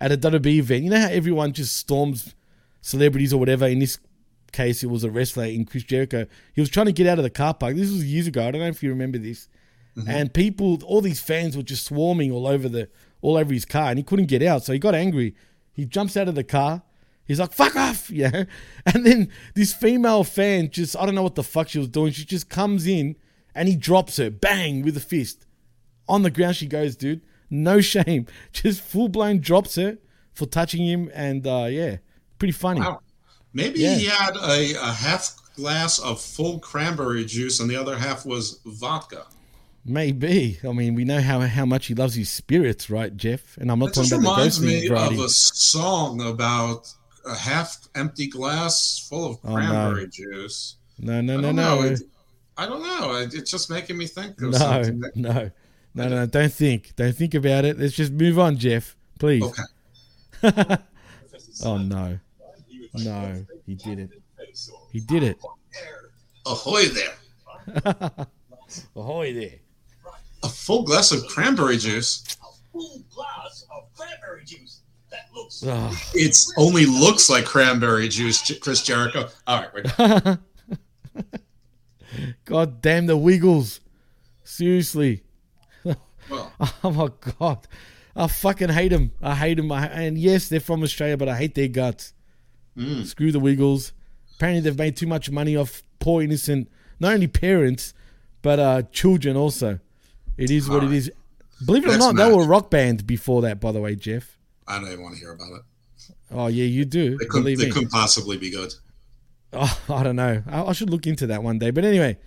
[0.00, 0.84] at a WWE event.
[0.84, 2.34] You know how everyone just storms
[2.80, 3.66] celebrities or whatever.
[3.66, 3.98] In this
[4.52, 6.26] case, it was a wrestler in Chris Jericho.
[6.54, 7.76] He was trying to get out of the car park.
[7.76, 8.46] This was years ago.
[8.46, 9.48] I don't know if you remember this.
[9.96, 10.10] Mm-hmm.
[10.10, 12.88] And people, all these fans were just swarming all over the,
[13.22, 14.62] all over his car, and he couldn't get out.
[14.62, 15.34] So he got angry.
[15.72, 16.82] He jumps out of the car.
[17.26, 18.46] He's like, "Fuck off!" You know.
[18.86, 22.12] And then this female fan just, I don't know what the fuck she was doing.
[22.12, 23.16] She just comes in
[23.54, 25.46] and he drops her, bang, with a fist.
[26.08, 27.22] On the ground she goes, dude.
[27.50, 28.26] No shame.
[28.52, 29.98] Just full blown drops her
[30.34, 31.96] for touching him, and uh, yeah,
[32.38, 32.80] pretty funny.
[32.80, 33.00] Wow.
[33.54, 33.94] Maybe Yeah.
[33.94, 38.60] he had a, a half glass of full cranberry juice and the other half was
[38.66, 39.24] vodka.
[39.84, 40.58] Maybe.
[40.68, 43.56] I mean, we know how how much he loves his spirits, right, Jeff?
[43.56, 45.14] And I'm not That talking about the ghostly me variety.
[45.14, 46.92] of a song about
[47.24, 49.54] a half empty glass full of Oh, no.
[49.54, 50.76] cranberry juice.
[50.98, 51.82] No, no, no, don't no.
[51.82, 52.02] It-
[52.58, 53.14] I don't know.
[53.32, 55.00] It's just making me think of No, something.
[55.00, 55.50] That, no,
[55.96, 56.26] no, no.
[56.26, 56.94] Don't think.
[56.96, 57.78] Don't think about it.
[57.78, 58.96] Let's just move on, Jeff.
[59.18, 59.42] Please.
[59.42, 59.62] Okay.
[61.64, 62.18] oh no,
[62.94, 64.10] no, he did it.
[64.92, 65.38] He did it.
[66.44, 67.14] Ahoy there!
[68.96, 69.58] Ahoy there!
[70.42, 72.22] A full glass of cranberry juice.
[72.42, 74.82] A full glass of cranberry juice.
[75.10, 75.64] That looks.
[75.66, 75.90] Ah.
[76.14, 79.28] It's only looks like cranberry juice, Chris Jericho.
[79.46, 80.38] All right, we're done.
[82.44, 83.80] God damn the Wiggles.
[84.44, 85.22] Seriously.
[86.30, 86.52] Well.
[86.84, 87.08] oh my
[87.38, 87.66] god.
[88.14, 89.12] I fucking hate them.
[89.20, 89.70] I hate them.
[89.70, 92.14] I, and yes, they're from Australia, but I hate their guts.
[92.76, 93.04] Mm.
[93.04, 93.92] Screw the Wiggles.
[94.36, 97.94] Apparently, they've made too much money off poor, innocent, not only parents,
[98.42, 99.80] but uh, children also.
[100.36, 101.10] It is what it is.
[101.64, 103.94] Believe it or Next not, they were a rock band before that, by the way,
[103.94, 104.36] Jeff.
[104.68, 105.62] I don't even want to hear about it.
[106.30, 107.16] Oh, yeah, you do.
[107.16, 108.74] They couldn't, they couldn't possibly be good.
[109.52, 110.42] Oh, I don't know.
[110.48, 111.70] I, I should look into that one day.
[111.70, 112.18] But anyway,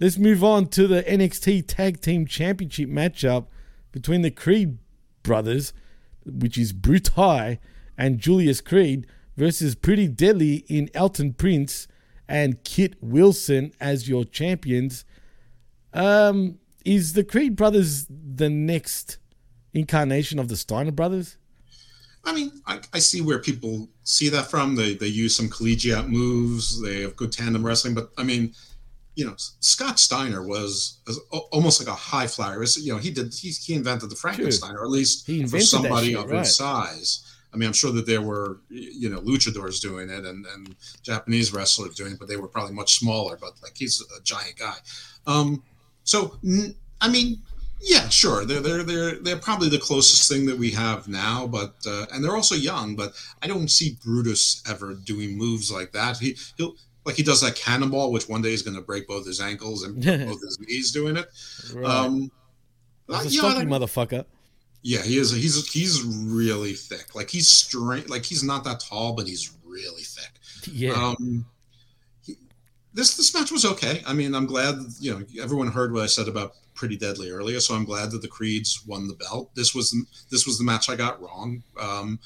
[0.00, 3.46] let's move on to the NXT Tag Team Championship matchup
[3.92, 4.78] between the Creed
[5.22, 5.72] brothers,
[6.24, 7.58] which is Brutus
[7.96, 11.88] and Julius Creed, versus Pretty Deadly in Elton Prince
[12.28, 15.04] and Kit Wilson as your champions.
[15.92, 19.18] Um, is the Creed brothers the next
[19.72, 21.36] incarnation of the Steiner brothers?
[22.26, 24.76] I mean, I, I see where people see that from.
[24.76, 26.80] They they use some collegiate moves.
[26.80, 28.54] They have good tandem wrestling, but I mean,
[29.14, 31.00] you know, Scott Steiner was,
[31.52, 32.58] almost like a high flyer.
[32.58, 36.12] Was, you know, he did he, he invented the Frankenstein, or at least for somebody
[36.12, 36.40] shit, of right.
[36.40, 37.30] his size.
[37.52, 41.52] I mean, I'm sure that there were, you know, luchadors doing it and, and Japanese
[41.52, 43.38] wrestlers doing it, but they were probably much smaller.
[43.40, 44.74] But like he's a giant guy.
[45.26, 45.62] Um,
[46.02, 46.36] so
[47.00, 47.42] I mean,
[47.80, 48.44] yeah, sure.
[48.44, 52.24] They're they're they're they're probably the closest thing that we have now, but uh, and
[52.24, 52.96] they're also young.
[52.96, 53.12] But
[53.42, 56.18] I don't see Brutus ever doing moves like that.
[56.18, 59.26] He he'll like he does that cannonball, which one day is going to break both
[59.26, 61.26] his ankles and both his knees doing it.
[61.74, 61.84] Right.
[61.84, 62.30] Um,
[63.08, 64.24] a you know, motherfucker.
[64.82, 65.30] yeah, he is.
[65.30, 67.14] He's he's really thick.
[67.14, 68.08] Like he's straight.
[68.08, 70.32] Like he's not that tall, but he's really thick.
[70.72, 70.92] Yeah.
[70.92, 71.44] Um,
[72.22, 72.38] he-
[72.94, 74.02] this this match was okay.
[74.06, 77.60] I mean, I'm glad you know everyone heard what I said about Pretty Deadly earlier,
[77.60, 79.50] so I'm glad that the Creeds won the belt.
[79.54, 79.94] This was
[80.30, 81.62] this was the match I got wrong.
[81.78, 82.18] Um,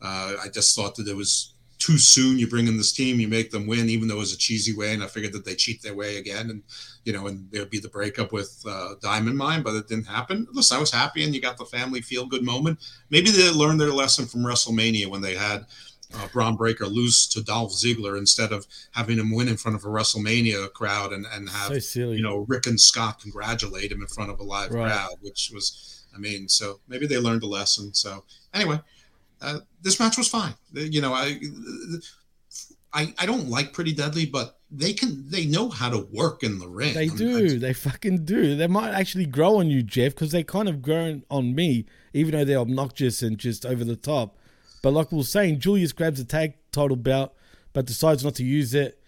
[0.00, 1.53] uh, I just thought that it was
[1.84, 2.38] too soon.
[2.38, 4.74] You bring in this team, you make them win, even though it was a cheesy
[4.74, 6.62] way, and I figured that they cheat their way again, and
[7.04, 10.46] you know, and there'd be the breakup with uh, Diamond Mine, but it didn't happen.
[10.52, 12.78] Listen, I was happy, and you got the family feel good moment.
[13.10, 15.66] Maybe they learned their lesson from WrestleMania when they had
[16.14, 19.84] uh, Bron Breakker lose to Dolph Ziggler instead of having him win in front of
[19.84, 21.72] a WrestleMania crowd and, and have So
[22.16, 24.86] you know Rick and Scott congratulate him in front of a live Right.
[24.90, 27.92] crowd, which was, I mean, so maybe they learned a lesson.
[27.94, 28.24] So
[28.54, 28.80] anyway,
[29.44, 30.54] uh, this match was fine.
[30.72, 31.38] You know, I,
[32.92, 36.58] I I don't like Pretty Deadly, but they can they know how to work in
[36.58, 36.94] the ring.
[36.94, 37.58] They do.
[37.58, 38.56] They fucking do.
[38.56, 42.32] They might actually grow on you, Jeff, because they kind of grown on me, even
[42.32, 44.38] though they're obnoxious and just over the top.
[44.82, 47.34] But like we were saying, Julius grabs a tag title belt,
[47.72, 49.00] but decides not to use it.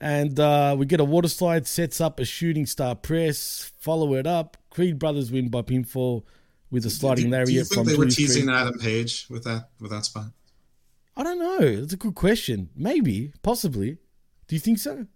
[0.00, 4.26] And uh, we get a water slide, sets up a shooting star press, follow it
[4.26, 4.56] up.
[4.70, 6.24] Creed brothers win by pinfall
[6.70, 8.56] with a sliding do, do you think they were teasing Creed.
[8.56, 10.26] Adam Page with that with that spot?
[11.16, 11.58] I don't know.
[11.60, 12.70] It's a good question.
[12.76, 13.98] Maybe, possibly.
[14.48, 15.06] Do you think so?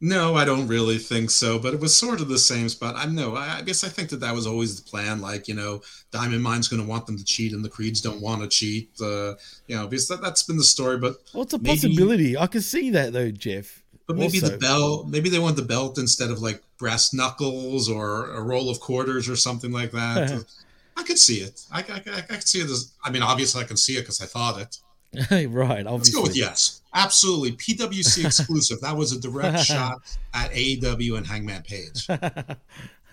[0.00, 2.94] No, I don't really think so, but it was sort of the same spot.
[2.96, 3.34] I know.
[3.34, 5.20] I I guess I think that that was always the plan.
[5.20, 5.82] Like, you know,
[6.12, 8.90] Diamond Mine's going to want them to cheat, and the Creeds don't want to cheat.
[9.00, 9.34] Uh,
[9.66, 10.98] you know, because that, that's been the story.
[10.98, 12.36] But Well, it's a maybe- possibility.
[12.38, 13.82] I can see that though, Jeff.
[14.06, 14.50] But maybe Also.
[14.52, 18.70] the belt, maybe they want the belt instead of like brass knuckles or a roll
[18.70, 20.44] of quarters or something like that.
[20.98, 21.64] I could see it.
[21.72, 22.92] I, I, I, I could see it as.
[23.04, 24.76] I mean, obviously, I can see it because I thought it.
[25.50, 25.94] right, obviously.
[25.96, 26.82] Let's go with yes.
[26.92, 27.52] Absolutely.
[27.52, 28.80] PWC exclusive.
[28.80, 29.98] that was a direct shot
[30.34, 32.08] at AEW and Hangman Page.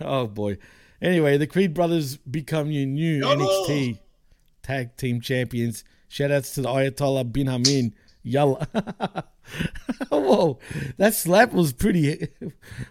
[0.00, 0.58] oh boy.
[1.00, 3.36] Anyway, the Creed brothers become your new Yalla!
[3.36, 3.98] NXT
[4.62, 5.84] tag team champions.
[6.08, 7.94] Shout outs to the Ayatollah bin Hamin.
[8.22, 8.66] Yalla.
[10.10, 10.58] Whoa.
[10.96, 12.28] That slap was pretty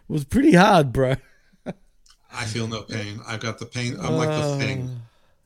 [0.07, 1.15] was pretty hard, bro.
[2.35, 3.19] I feel no pain.
[3.25, 3.97] I've got the pain.
[3.99, 4.83] I'm like the thing.
[4.83, 4.99] Uh,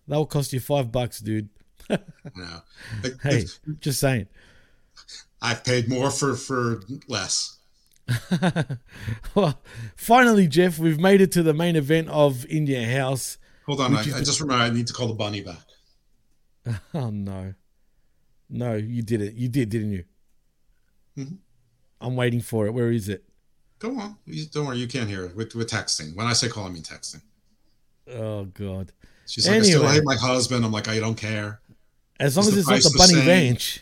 [0.07, 1.49] That'll cost you five bucks, dude.
[2.36, 2.61] No.
[3.24, 3.45] hey,
[3.80, 4.28] just saying.
[5.41, 7.57] I've paid more for for less.
[9.36, 9.60] well,
[9.95, 13.38] finally, Jeff, we've made it to the main event of In Your House.
[13.66, 13.95] Hold on.
[13.95, 15.61] I, I just remember I need to call the bunny back.
[16.94, 17.53] Oh no,
[18.49, 19.34] no, you did it.
[19.34, 20.03] You did, didn't you?
[21.18, 21.38] Mhm.
[22.02, 22.72] I'm waiting for it.
[22.74, 23.24] Where is it?
[23.80, 24.18] Go on.
[24.26, 24.77] You- Don't worry.
[24.77, 25.35] You can't hear it.
[25.35, 26.15] We're, we're texting.
[26.15, 27.22] When I say call, I mean texting.
[28.11, 28.91] Oh god.
[29.27, 30.65] She's like, I still hate my husband.
[30.65, 31.61] I'm like, I don't care.
[32.19, 33.27] As long Is as it's not the Bunny?
[33.27, 33.81] Ranch,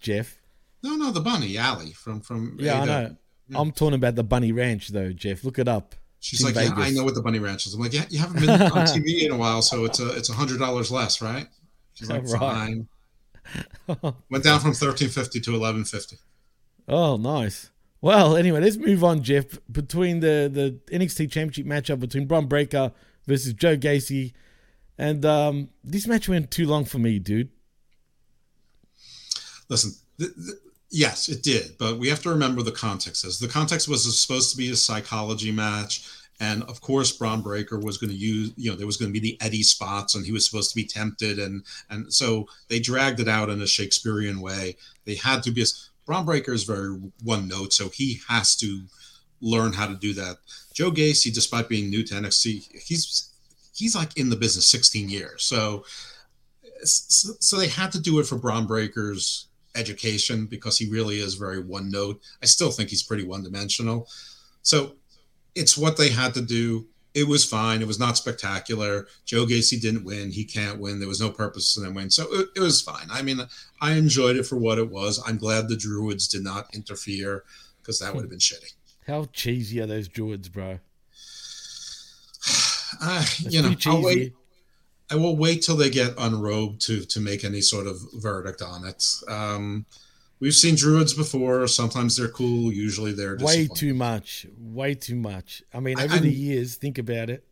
[0.00, 0.38] Jeff.
[0.82, 2.56] No, no, the bunny, alley from from.
[2.58, 3.16] Yeah, I AEW.
[3.50, 3.60] know.
[3.60, 5.44] I'm talking about the Bunny Ranch, though, Jeff.
[5.44, 5.94] Look it up.
[6.18, 7.74] She's like, yeah, I know what the bunny ranch is.
[7.74, 10.28] I'm like, yeah, you haven't been on TV in a while, so it's a it's
[10.30, 11.46] a hundred dollars less, right?
[11.94, 12.40] She's like, Right.
[12.40, 12.88] fine.
[14.30, 16.16] Went down from thirteen fifty to eleven fifty.
[16.88, 17.70] Oh, nice.
[18.06, 19.46] Well, anyway, let's move on, Jeff.
[19.68, 22.92] Between the, the NXT Championship matchup between Bron Breakker
[23.26, 24.32] versus Joe Gacy,
[24.96, 27.48] and um, this match went too long for me, dude.
[29.68, 30.56] Listen, th- th-
[30.88, 33.24] yes, it did, but we have to remember the context.
[33.24, 36.08] Is the context was supposed to be a psychology match,
[36.38, 39.20] and of course, Bron Breakker was going to use, you know, there was going to
[39.20, 42.78] be the Eddie spots, and he was supposed to be tempted, and and so they
[42.78, 44.76] dragged it out in a Shakespearean way.
[45.06, 45.64] They had to be.
[46.06, 48.82] Bron Breakker is very one note, so he has to
[49.40, 50.36] learn how to do that.
[50.72, 53.32] Joe Gacy, despite being new to NXT, he's
[53.74, 55.84] he's like in the business 16 years, so
[56.84, 61.34] so, so they had to do it for Bron Breakker's education because he really is
[61.34, 62.20] very one note.
[62.42, 64.08] I still think he's pretty one dimensional.
[64.62, 64.96] So
[65.54, 66.86] it's what they had to do.
[67.16, 67.80] It was fine.
[67.80, 69.06] It was not spectacular.
[69.24, 70.30] Joe Gacy didn't win.
[70.30, 70.98] He can't win.
[70.98, 72.10] There was no purpose to them win.
[72.10, 73.06] So it, it was fine.
[73.10, 73.40] I mean,
[73.80, 75.22] I enjoyed it for what it was.
[75.26, 77.44] I'm glad the Druids did not interfere
[77.80, 78.74] because that would have been shitty.
[79.06, 80.78] How cheesy are those druids, bro?
[82.98, 84.32] Uh, you know, I'll wait.
[85.10, 88.86] I will wait till they get unrobed to to make any sort of verdict on
[88.86, 89.04] it.
[89.28, 89.84] Um,
[90.40, 91.66] we've seen druids before.
[91.66, 92.72] Sometimes they're cool.
[92.72, 94.46] Usually they're Way too much.
[94.58, 95.62] Way too much.
[95.72, 97.44] I mean, over the I'm- years, think about it.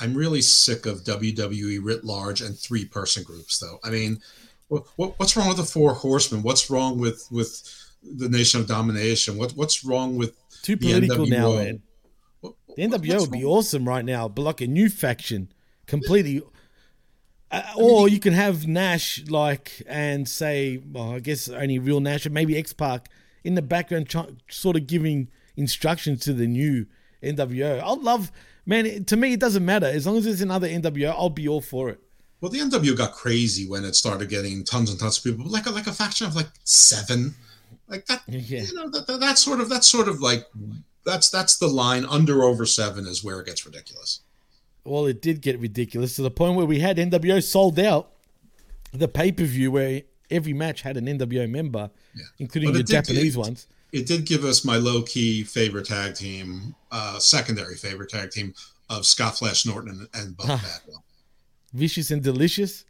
[0.00, 3.78] I'm really sick of WWE writ large and three person groups, though.
[3.84, 4.20] I mean,
[4.66, 6.42] what, what what's wrong with the Four Horsemen?
[6.42, 7.62] What's wrong with with
[8.02, 9.36] the Nation of Domination?
[9.38, 11.64] What what's wrong with Too the political now, NWO?
[11.64, 11.82] man.
[12.42, 15.52] The NWO would be awesome right now, but like a new faction,
[15.86, 16.42] completely.
[17.54, 22.24] Uh, or you can have Nash like and say, well, I guess only real Nash
[22.26, 23.08] and maybe X Pac
[23.44, 26.86] in the background, try, sort of giving instructions to the new
[27.22, 27.80] NWO.
[27.82, 28.32] I'd love,
[28.66, 28.86] man.
[28.86, 31.10] it- To me, it doesn't matter as long as it's another NWO.
[31.10, 32.00] I'll be all for it.
[32.40, 35.66] Well, the NWO got crazy when it started getting tons and tons of people, like
[35.66, 37.34] a, like a faction of like seven,
[37.88, 38.22] like that.
[38.28, 38.62] Yeah.
[38.62, 40.44] You know, that, that, that's sort of that's sort of like
[41.06, 42.04] that's that's the line.
[42.04, 44.20] Under over seven is where it gets ridiculous.
[44.84, 48.12] Well, it did get ridiculous to the point where we had NWO sold out
[48.92, 51.90] the pay per view where every match had an NWO member,
[52.38, 53.66] including But the Japanese it- ones.
[53.92, 58.52] It did give us my low key favorite tag team, uh, secondary favorite tag team
[58.90, 61.04] of Scott Flash Norton and, and Buff Bagwell.
[61.72, 62.84] Vicious and Delicious.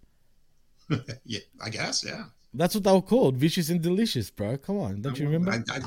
[1.27, 2.05] yeah, I guess.
[2.07, 2.25] Yeah.
[2.55, 4.57] That's what they were called, Vicious and Delicious, bro.
[4.57, 5.53] Come on, don't you remember?
[5.53, 5.81] I, I,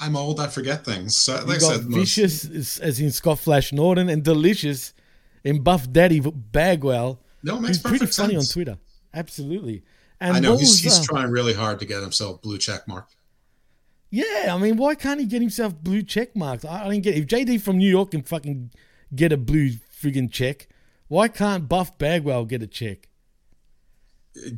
[0.00, 0.40] I'm old.
[0.40, 1.16] I forget things.
[1.16, 4.94] So, like you I got said, Vicious as- as in Scott Flash Norton and Delicious
[5.44, 7.20] in Buff Daddy Bagwell.
[7.42, 8.50] No, it makes who's pretty perfect funny sense.
[8.50, 8.78] on Twitter.
[9.12, 9.82] Absolutely.
[10.20, 12.88] And I know he's, was, he's uh, trying really hard to get himself blue check
[12.88, 13.08] mark.
[14.10, 16.64] Yeah, I mean, why can't he get himself blue check marks?
[16.64, 17.18] I I don't get it.
[17.18, 18.70] If JD from New York can fucking
[19.14, 20.68] get a blue friggin' check,
[21.08, 23.08] why can't Buff Bagwell get a check?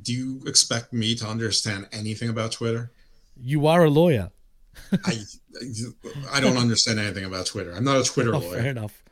[0.03, 2.93] Do you expect me to understand anything about Twitter?
[3.39, 4.31] You are a lawyer.
[5.05, 5.19] I
[6.33, 7.73] I don't understand anything about Twitter.
[7.73, 8.61] I'm not a Twitter Oh, lawyer.
[8.61, 9.03] fair enough.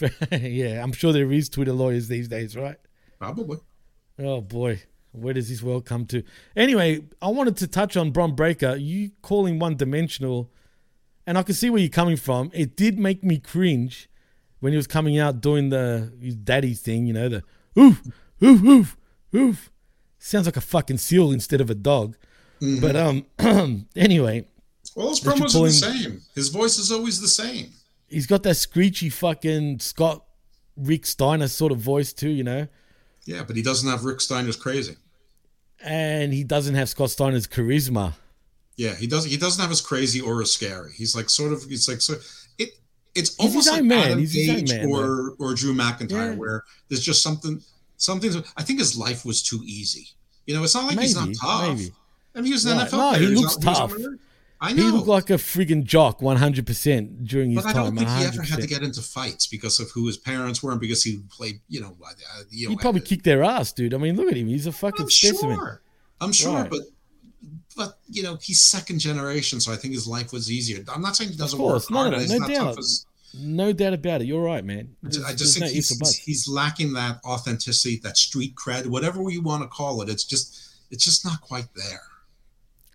[0.32, 2.76] yeah, I'm sure there is Twitter lawyers these days, right?
[3.18, 3.58] Probably.
[4.18, 4.82] Oh boy,
[5.12, 6.22] where does this world come to?
[6.56, 8.76] Anyway, I wanted to touch on Bron Breakker.
[8.76, 10.50] You calling one dimensional,
[11.26, 12.50] and I can see where you're coming from.
[12.52, 14.08] It did make me cringe
[14.60, 17.06] when he was coming out doing the his daddy thing.
[17.06, 17.42] You know, the
[17.78, 18.02] oof,
[18.42, 18.96] oof, oof,
[19.34, 19.70] oof.
[20.18, 22.16] Sounds like a fucking seal instead of a dog.
[22.60, 22.80] Mhm.
[22.80, 24.46] But um, anyway,
[24.94, 26.20] Well, his promos are the same.
[26.34, 27.72] His voice is always the same.
[28.12, 30.24] He's got that screechy fucking Scott
[30.76, 32.30] Rick Steiner sort of voice too.
[32.30, 32.68] You know.
[33.24, 34.96] Yeah, but he doesn't have Rick Steiner's crazy.
[35.84, 38.14] and he doesn't have Scott Steiner's charisma.
[38.76, 39.30] Yeah, he doesn't.
[39.30, 40.92] He doesn't have his crazy or his scary.
[40.96, 41.62] He's like sort of.
[41.64, 42.14] He's like so.
[42.58, 42.70] It.
[43.14, 43.98] It's almost like man.
[44.06, 46.34] Adam He's Page man, or or Drew McIntyre, Yeah.
[46.34, 47.60] where there's just something.
[47.98, 48.36] Something's.
[48.56, 50.08] I think his life was too easy.
[50.46, 51.68] You know, it's not like he's not tough.
[51.78, 51.92] maybe.
[52.34, 52.88] I mean, he was an Right.
[52.88, 53.20] NFL No, player.
[53.20, 54.12] he He's looks not- he's tough.
[54.64, 57.84] I He looked like a friggin' jock 100% during his But I time.
[57.84, 60.70] don't think he ever had to get into fights because of who his parents were
[60.70, 62.12] and because he played, you know, uh,
[62.50, 63.92] you know He'd probably kicked their ass, dude.
[63.92, 64.46] I mean, look at him.
[64.46, 65.56] He's a fucking I'm specimen.
[65.56, 65.82] sure.
[66.20, 66.70] I'm sure, Right.
[66.70, 66.80] but
[67.74, 70.84] but you know, he's second generation, so I think his life was easier.
[70.94, 71.90] I'm not saying he Of doesn't course.
[71.90, 72.12] work hard.
[72.12, 72.78] no, no, not doubt.
[72.78, 74.26] as No doubt about it.
[74.26, 74.94] You're right, man.
[75.26, 79.62] I just think no he's, he's lacking that authenticity, that street cred, whatever you want
[79.62, 80.08] to call it.
[80.08, 80.54] It's just
[80.92, 82.02] it's just not quite there.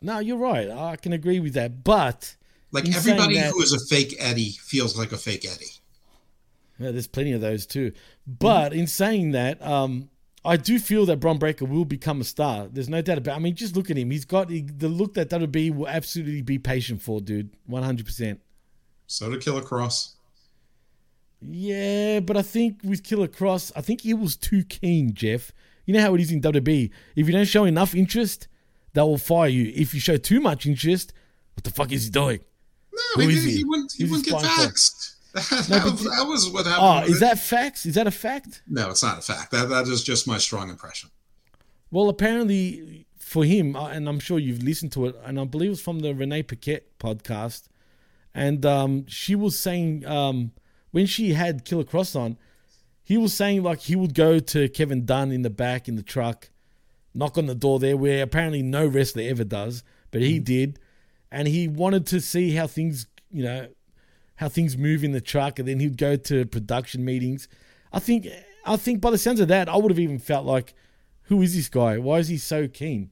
[0.02, 0.70] No, you're right.
[0.70, 1.84] I can agree with that.
[1.84, 2.36] But
[2.72, 5.66] Like everybody that- who is a fake Eddie feels like a fake Eddie.
[6.80, 7.92] Yeah, there's plenty of those too.
[8.28, 8.80] But Mm-hmm.
[8.82, 10.10] in saying that, um,
[10.46, 12.68] I do feel that Bron Breakker will become a star.
[12.72, 13.36] There's no doubt about.
[13.36, 14.12] I mean, just look at him.
[14.12, 17.50] He's got the the look that WWE will absolutely be patient for, dude.
[17.66, 18.40] One hundred percent.
[19.08, 20.14] So did Killer Kross.
[21.42, 25.52] Yeah, but I think with Killer Kross, I think he was too keen, Jeff.
[25.86, 26.90] You know how it is in WWE.
[27.16, 28.48] If you don't show enough interest,
[28.98, 29.72] they will fire you.
[29.76, 31.14] If you show too much interest,
[31.54, 32.40] what the fuck is he doing?
[32.92, 33.64] No, Who he, is he, he?
[33.64, 33.92] wouldn't.
[33.96, 35.14] He wouldn't get vaxxed.
[35.36, 37.06] That, No, was, that was what happened.
[37.06, 37.20] Oh, is it.
[37.20, 37.86] that facts?
[37.86, 38.64] Is that a fact?
[38.68, 39.52] No, it's not a fact.
[39.52, 41.12] That that is just my strong impression.
[41.92, 45.68] Well, apparently for him, uh, and I'm sure you've listened to it, and I believe
[45.68, 47.68] it was from the Renee Paquette podcast,
[48.34, 50.54] and um, she was saying um,
[50.90, 52.40] when she had Killer Kross on,
[53.04, 56.04] he was saying like he would go to Kevin Dunn in the back in the
[56.04, 56.50] truck,
[57.18, 60.44] knock on the door there, where apparently no wrestler ever does, but he hmm.
[60.44, 60.80] did,
[61.32, 63.68] and he wanted to see how things, you know,
[64.36, 67.48] how things move in the truck, and then he'd go to production meetings.
[67.92, 68.28] I think,
[68.66, 70.74] I think by the sounds of that, I would have even felt like,
[71.24, 71.98] who is this guy?
[71.98, 73.10] Why is he so keen?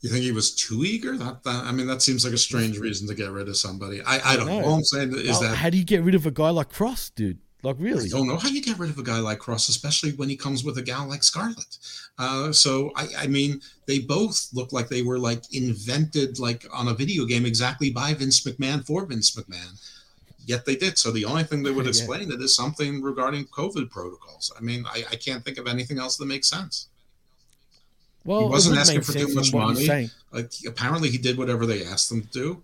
[0.00, 1.16] You think he was too eager?
[1.16, 4.02] That, that I mean, that seems like a strange reason to get rid of somebody.
[4.02, 4.62] I, I don't know.
[4.62, 6.72] All I'm saying is Well, that how do you get rid of a guy like
[6.72, 7.38] Kross, dude?
[7.62, 8.04] Like really?
[8.04, 10.36] I don't know how you get rid of a guy like Kross, especially when he
[10.36, 11.78] comes with a gal like Scarlett.
[12.18, 16.88] Uh, so I, I mean, they both look like they were like invented like on
[16.88, 19.80] a video game exactly by Vince McMahon for Vince McMahon.
[20.44, 20.96] Yet they did.
[20.96, 21.90] So the only thing they would Yeah.
[21.90, 24.52] explain it is something regarding COVID protocols.
[24.56, 26.88] I mean, I, I can't think of anything else that makes sense.
[28.24, 30.10] Well, he wasn't asking for too much from what you're money.
[30.32, 32.62] Like apparently he did whatever they asked him to do.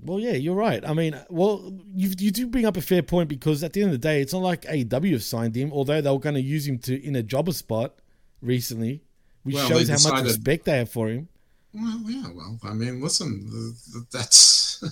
[0.00, 0.84] Well, yeah, you're right.
[0.86, 3.92] I mean, well, you you do bring up a fair point because at the end
[3.92, 6.40] of the day, it's not like AEW have signed him, although they were going to
[6.40, 7.94] use him to in a jobber spot
[8.40, 9.02] recently,
[9.42, 11.28] which Well, shows they how much respect they have for him.
[11.74, 12.28] Well, yeah.
[12.32, 14.84] Well, I mean, listen, th- th- that's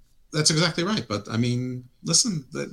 [0.32, 1.06] that's exactly right.
[1.06, 2.64] But I mean, listen, they,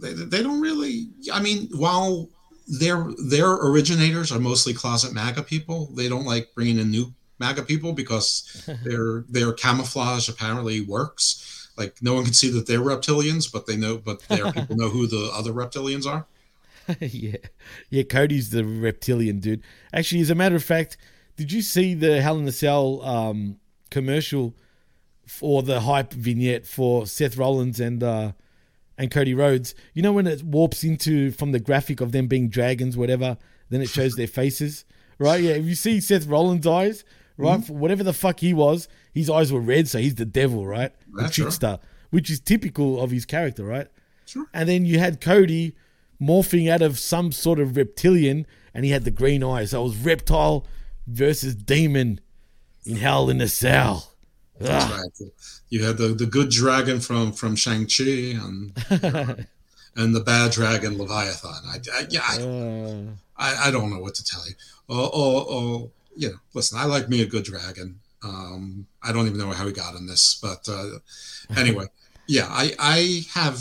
[0.00, 1.10] they, they don't really.
[1.32, 2.28] I mean, while
[2.66, 7.62] their their originators are mostly closet MAGA people, they don't like bringing in new MAGA
[7.62, 11.70] people because their their camouflage apparently works.
[11.76, 14.90] Like no one can see that they're reptilians, but they know, but their people know
[14.90, 16.26] who the other reptilians are.
[17.00, 17.36] yeah,
[17.88, 18.02] yeah.
[18.02, 19.62] Cody's the reptilian dude.
[19.92, 20.96] Actually, as a matter of fact,
[21.36, 23.58] did you see the Hell in the Cell um,
[23.90, 24.54] commercial
[25.26, 28.32] for the hype vignette for Seth Rollins and uh,
[28.98, 29.74] and Cody Rhodes?
[29.94, 33.38] You know when it warps into from the graphic of them being dragons, whatever,
[33.70, 34.84] then it shows their faces,
[35.18, 35.40] right?
[35.40, 35.52] Yeah.
[35.52, 37.04] If you see Seth Rollins' eyes,
[37.40, 40.66] right, for whatever the fuck he was, his eyes were red, so he's the devil,
[40.66, 40.92] right?
[41.12, 41.44] The That's right.
[41.44, 41.78] trickster,
[42.10, 43.88] which is typical of his character, right?
[44.26, 44.46] Sure.
[44.54, 45.74] And then you had Cody
[46.20, 49.70] morphing out of some sort of reptilian, and he had the green eyes.
[49.70, 50.66] So it was reptile
[51.06, 52.20] versus demon
[52.84, 54.12] in Hell in the Cell.
[54.60, 55.08] Right.
[55.70, 58.04] You had the, the good dragon from from Shang Chi
[58.36, 58.72] and
[59.96, 61.50] and the bad dragon Leviathan.
[61.66, 63.02] I, I yeah, I, Uh,
[63.36, 64.54] I, I don't know what to tell you.
[64.88, 68.00] Oh, oh, oh, you know, listen, I like me a good dragon.
[68.22, 70.98] Um, I don't even know how he got in this, but uh,
[71.56, 71.86] anyway,
[72.26, 73.60] yeah, I I have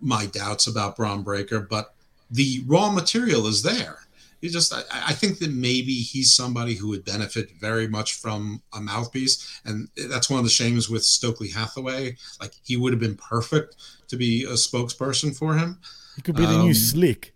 [0.00, 1.94] my doubts about Bron Breakker, but
[2.30, 3.98] the raw material is there.
[4.40, 8.62] You just, I, I think that maybe he's somebody who would benefit very much from
[8.72, 12.16] a mouthpiece, and that's one of the shames with Stokely Hathaway.
[12.40, 13.74] Like he would have been perfect
[14.06, 15.80] to be a spokesperson for him.
[16.14, 17.34] he could be the new Um, Slick.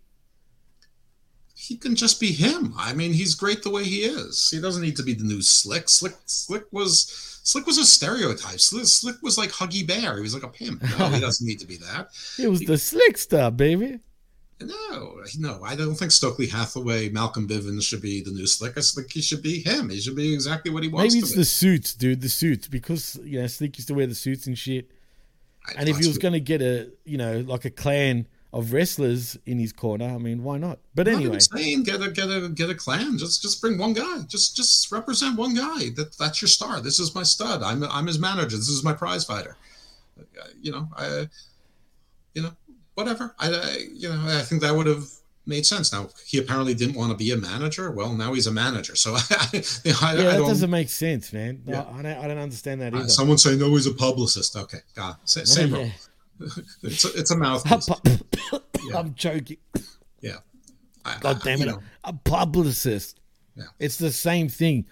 [1.62, 2.74] He can just be him.
[2.76, 4.50] I mean, he's great the way he is.
[4.50, 5.88] He doesn't need to be the new Slick.
[5.88, 8.58] Slick, Slick was Slick was a stereotype.
[8.58, 10.16] Slick, Slick was like Huggy Bear.
[10.16, 10.82] He was like a pimp.
[10.98, 12.08] No, he doesn't need to be that.
[12.36, 14.00] It was the Slick stuff, baby.
[14.60, 18.76] No, no, I don't think Stokely Hathaway, Malcolm Bivens should be the new Slick.
[18.76, 19.88] I think he should be him.
[19.88, 21.40] He should be exactly what he wants Maybe to it's be.
[21.40, 22.20] the suits, dude.
[22.22, 24.90] The suits, because you know Slick used to wear the suits and shit.
[25.78, 29.38] And if he was going to get a, you know, like a clan of wrestlers
[29.46, 30.78] in his corner, I mean, why not?
[30.94, 33.16] But I'm anyway, saying get a get a get a clan.
[33.18, 34.22] Just just bring one guy.
[34.28, 35.90] Just just represent one guy.
[35.96, 36.80] That that's your star.
[36.80, 37.62] This is my stud.
[37.62, 38.56] I'm I'm his manager.
[38.56, 39.56] This is my prize fighter.
[40.20, 40.24] Uh,
[40.60, 41.28] You know, I,
[42.34, 42.52] you know,
[42.94, 43.34] whatever.
[43.38, 45.04] I, I you know I think that would have
[45.46, 45.90] made sense.
[45.92, 47.90] Now he apparently didn't want to be a manager.
[47.90, 48.94] Well, now he's a manager.
[48.96, 50.48] So I, you know, I, yeah, I that don't.
[50.48, 51.62] doesn't make sense, man.
[51.66, 51.82] Yeah.
[51.82, 53.08] I, I don't, I don't understand that uh, either.
[53.08, 54.56] someone say no, he's a publicist.
[54.56, 55.84] Okay, God, Sa- same role.
[55.86, 55.90] Yeah.
[56.82, 57.88] it's a, it's a mouthpiece.
[58.94, 59.58] I'm joking.
[60.20, 60.36] Yeah.
[61.04, 61.66] I- God damn it.
[61.66, 63.20] know, a publicist.
[63.56, 63.64] Yeah.
[63.78, 64.86] It's the same thing.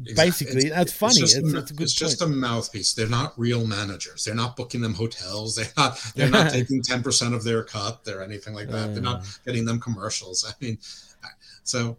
[0.00, 0.24] Exactly.
[0.26, 1.20] Basically, It's- that's funny.
[1.22, 2.92] It's, just it's, a, a good it's just a mouthpiece.
[2.92, 4.24] They're not real managers.
[4.24, 5.56] They're not booking them hotels.
[5.56, 5.98] They're not.
[6.14, 8.92] They're not taking ten percent of their cut or anything like that.
[8.94, 9.24] They're not Uh.
[9.44, 10.44] getting them commercials.
[10.48, 10.78] I mean,
[11.64, 11.96] so,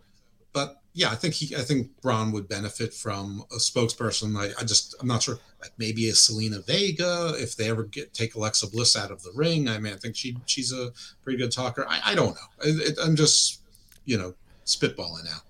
[0.54, 4.36] but yeah, I think he, I think Bron would benefit from a spokesperson.
[4.38, 8.14] I, I just, I'm not sure, like maybe a Zelina Vega if they ever get
[8.14, 9.68] take Alexa Bliss out of the ring.
[9.68, 10.92] I mean, I think she, she's a
[11.22, 11.86] pretty good talker.
[11.88, 12.64] I, I don't know.
[12.64, 13.62] It, I'm just,
[14.06, 14.34] you know,
[14.66, 15.42] spitballing now.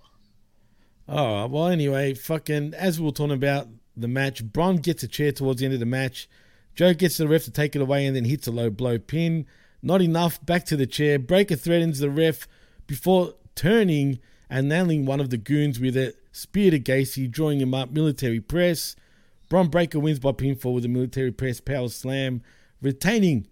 [1.08, 3.68] Oh, well, anyway, fucking, as we were talking about
[3.98, 6.30] the match, Bron gets a chair towards the end of the match.
[6.76, 9.46] Joe gets the ref to take it away and then hits a low blow pin.
[9.82, 11.18] Not enough, back to the chair.
[11.18, 12.48] Breakker threatens the ref
[12.86, 14.20] before turning
[14.50, 17.92] and nailing one of the goons with a spear to Gacy, drawing him up.
[17.92, 18.96] Military press.
[19.50, 22.42] Bron Breakker wins by pinfall with a military press power slam,
[22.82, 23.48] retaining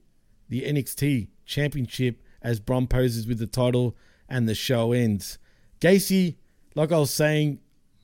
[0.49, 3.95] the NXT championship as Bron poses with the title
[4.29, 5.39] and the show ends.
[5.81, 6.35] Gacy,
[6.75, 7.59] like I was saying,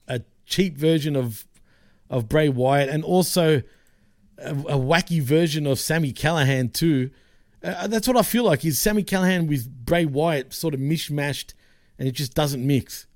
[0.07, 1.45] a cheap version of
[2.09, 3.63] of Bray Wyatt and also
[4.37, 7.09] a, a wacky version of Sami Callihan too.
[7.63, 8.63] Uh, that's what I feel like.
[8.65, 11.53] Is Sami Callihan with Bray Wyatt sort of mishmashed,
[12.03, 13.07] and it just doesn't mix.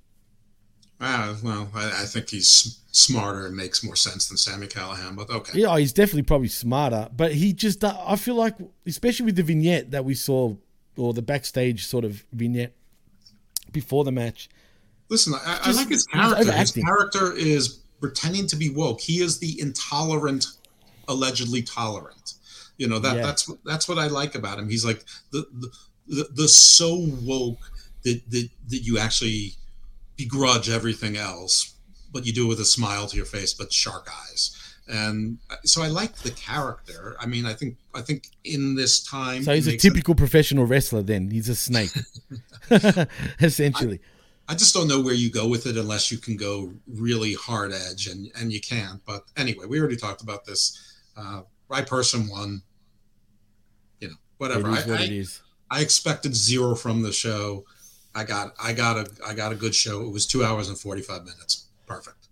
[0.98, 5.28] Uh, well, I, I think he's smarter and makes more sense than Sami Callihan, but
[5.28, 5.60] okay.
[5.60, 8.54] Yeah, he's definitely probably smarter, but he just uh, I feel like,
[8.86, 10.54] especially with the vignette that we saw
[10.96, 12.72] or the backstage sort of vignette
[13.70, 14.48] before the match.
[15.10, 16.50] Listen, I, I like his character.
[16.52, 19.02] His character is pretending to be woke.
[19.02, 20.46] He is the intolerant,
[21.08, 22.34] allegedly tolerant.
[22.78, 23.22] You know that Yeah.
[23.22, 24.70] that's what that's what I like about him.
[24.70, 25.70] He's like the the,
[26.06, 27.58] the, the so woke
[28.04, 29.52] that, that that you actually
[30.16, 31.74] begrudge everything else,
[32.12, 34.54] but you do it with a smile to your face, but shark eyes.
[34.88, 37.16] And so I like the character.
[37.20, 41.02] I mean, I think I think in this time, So he's a typical professional wrestler.
[41.02, 41.92] Then he's a snake,
[43.40, 44.00] essentially.
[44.48, 47.72] I just don't know where you go with it unless you can go really hard
[47.72, 49.04] edge, and and you can't.
[49.04, 50.96] But anyway, we already talked about this.
[51.16, 52.62] Uh, right person won.
[54.00, 54.70] You know, whatever.
[54.70, 55.42] It is I, what I, it is.
[55.70, 57.66] I expected zero from the show.
[58.18, 60.02] I got I got a I got a good show.
[60.02, 61.66] It was two hours and forty five minutes.
[61.86, 62.28] Perfect.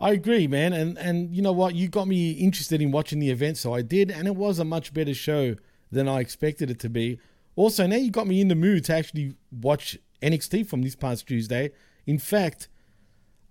[0.00, 1.74] I agree, man, and and you know what?
[1.74, 4.64] You got me interested in watching the event, so I did, and it was a
[4.64, 5.56] much better show
[5.90, 7.18] than I expected it to be.
[7.56, 11.28] Also, now you got me in the mood to actually watch NXT from this past
[11.28, 11.72] Tuesday.
[12.06, 12.68] In fact,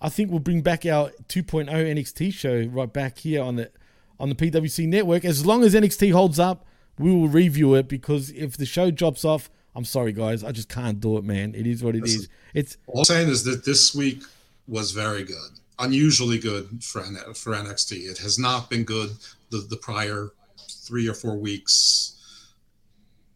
[0.02, 3.72] I think we'll bring back our 2.0 NXT show right back here on the
[4.20, 5.24] on the PWC network.
[5.24, 6.66] As long as NXT holds up,
[6.98, 10.70] we will review it because if the show drops off, I'm sorry guys, I just
[10.70, 11.56] can't do it, man.
[11.56, 12.28] It is what it is.
[12.54, 14.24] It's All I'm saying is that this week
[14.68, 17.02] was very good, unusually good for
[17.34, 18.10] for NXT.
[18.10, 19.12] It has not been good
[19.50, 20.32] the the prior
[20.70, 22.18] three or four weeks.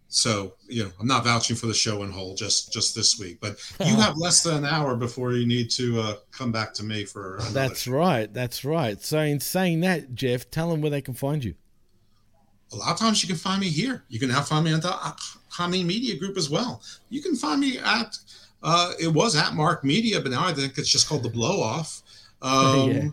[0.10, 3.40] So you know, I'm not vouching for the show in whole just just this week,
[3.40, 6.84] but you have less than an hour before you need to uh, come back to
[6.84, 9.02] me for that's right, that's right.
[9.02, 11.56] So in saying that, Jeff, tell them where they can find you.
[12.74, 14.03] a lot of times you can find me here.
[14.10, 14.94] You can now find me at the
[15.57, 16.82] Hamin Media Group as well.
[17.10, 18.18] You can find me at
[18.64, 21.61] uh, it was at Mark Media, but now I think it's just called the Blow
[21.61, 22.02] Off.
[22.41, 23.10] Um, Yeah.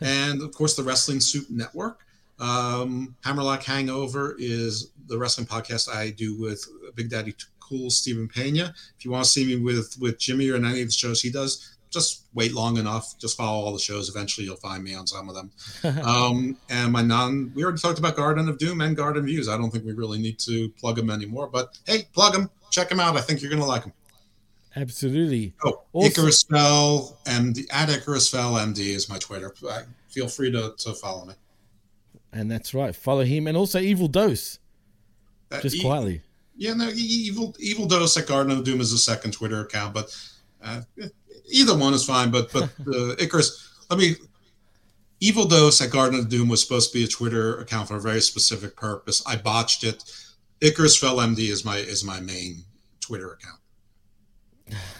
[0.00, 2.06] And of course, the Wrestling Soup Network.
[2.38, 8.72] Um, Hammerlock Hangover is the wrestling podcast I do with Big Daddy Cool Stephen Pena.
[8.98, 11.30] If you want to see me with with Jimmy or any of the shows he
[11.30, 13.18] does, just wait long enough.
[13.18, 14.08] Just follow all the shows.
[14.08, 15.50] Eventually, you'll find me on some of them.
[16.04, 19.48] um, and my non, we already talked about Garden of Doom and Garden Views.
[19.48, 21.48] I don't think we really need to plug them anymore.
[21.48, 22.50] But hey, plug them.
[22.70, 23.16] Check them out.
[23.16, 23.92] I think you're gonna like them.
[24.74, 25.54] Absolutely.
[25.64, 29.54] Oh, Also- Icarus Fell MD at Icarus Fell MD is my Twitter.
[30.08, 31.34] Feel free to, to follow me.
[32.32, 32.96] And that's right.
[32.96, 34.58] Follow him and also Evil Dose.
[35.50, 36.22] Uh, Just e- quietly.
[36.56, 40.14] Yeah, no, evil evil dose at Garden of Doom is a second Twitter account, but
[40.62, 40.82] uh,
[41.52, 42.30] either one is fine.
[42.30, 44.16] But but uh, Icarus, let me.
[45.20, 48.00] Evil dose at Garden of Doom was supposed to be a Twitter account for a
[48.00, 49.22] very specific purpose.
[49.24, 50.02] I botched it.
[50.60, 52.64] Icarus Fell MD is my is my main
[53.00, 53.60] Twitter account.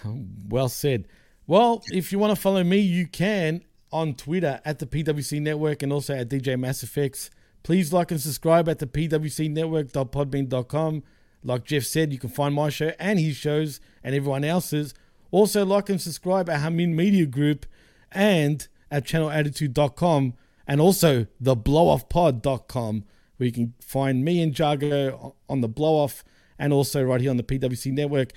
[0.48, 1.08] Well said.
[1.46, 5.82] Well, if you want to follow me, you can on Twitter at the PWC Network
[5.82, 7.30] and also at DJ Mass Effects.
[7.62, 11.02] Please like and subscribe at the pwcnetwork.podbean.com.
[11.44, 14.94] Like Jeff said, you can find my show and his shows and everyone else's.
[15.32, 17.66] Also, like and subscribe at Hamin Media Group
[18.12, 20.34] and at channelattitude.com
[20.68, 23.04] and also the blowoffpod.com
[23.36, 26.22] where you can find me and Jargo on the blowoff
[26.58, 28.32] and also right here on the PWC network.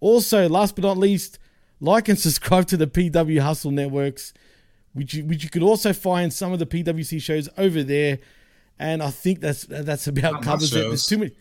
[0.00, 1.38] Also, last but not least,
[1.80, 4.32] like and subscribe to the PW Hustle networks,
[4.92, 8.18] which you, which you could also find some of the PWC shows over there.
[8.78, 10.80] And I think that's that's about Not covers it.
[10.80, 11.32] There's too many.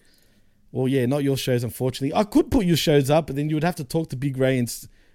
[0.71, 2.13] Well, yeah, not your shows, unfortunately.
[2.17, 4.37] I could put your shows up, but then you would have to talk to Big
[4.37, 4.69] Ray and,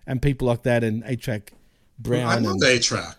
[0.07, 1.53] and people like that and A Track
[1.99, 2.27] Brown.
[2.27, 3.17] I love A Track.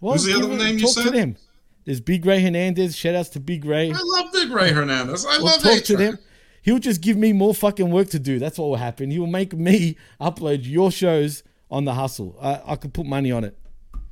[0.00, 1.12] Who's the other it- name you talk to said?
[1.14, 1.36] them.
[1.84, 2.94] There's Big Ray Hernandez.
[2.96, 3.90] Shout outs to Big Ray.
[3.92, 5.24] I love Big Ray Hernandez.
[5.26, 6.18] I We'll love talk A to them.
[6.62, 8.38] He'll just give me more fucking work to do.
[8.38, 9.10] That's what will happen.
[9.10, 12.36] He will make me upload your shows on the hustle.
[12.40, 13.58] I, I could put money on it.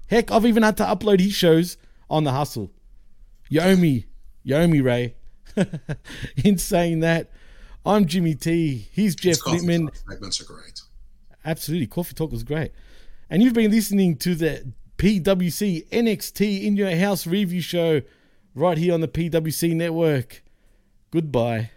[0.07, 1.77] Heck, I've even had to upload his shows
[2.09, 2.71] on the hustle.
[3.51, 4.07] You owe me.
[4.43, 5.15] You owe me, Ray.
[6.45, 7.31] In saying that,
[7.85, 8.89] I'm Jimmy T.
[8.93, 9.91] He's Jeff Lippman.
[10.09, 10.78] Segments are great.
[11.45, 11.87] Absolutely.
[11.87, 12.73] Coffee Talk was great.
[13.31, 18.01] And you've been listening to the PWC NXT in your house review show
[18.55, 20.43] right here on the PWC network.
[21.11, 21.71] Goodbye.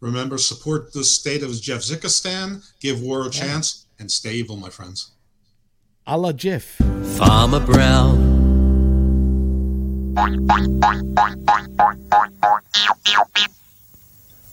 [0.00, 4.68] Remember, support the state of Jeff Jeffzikistan, give war a chance, and stay evil, my
[4.68, 5.12] friends.
[6.06, 6.64] A la Jeff.
[7.16, 8.34] Farmer Brown.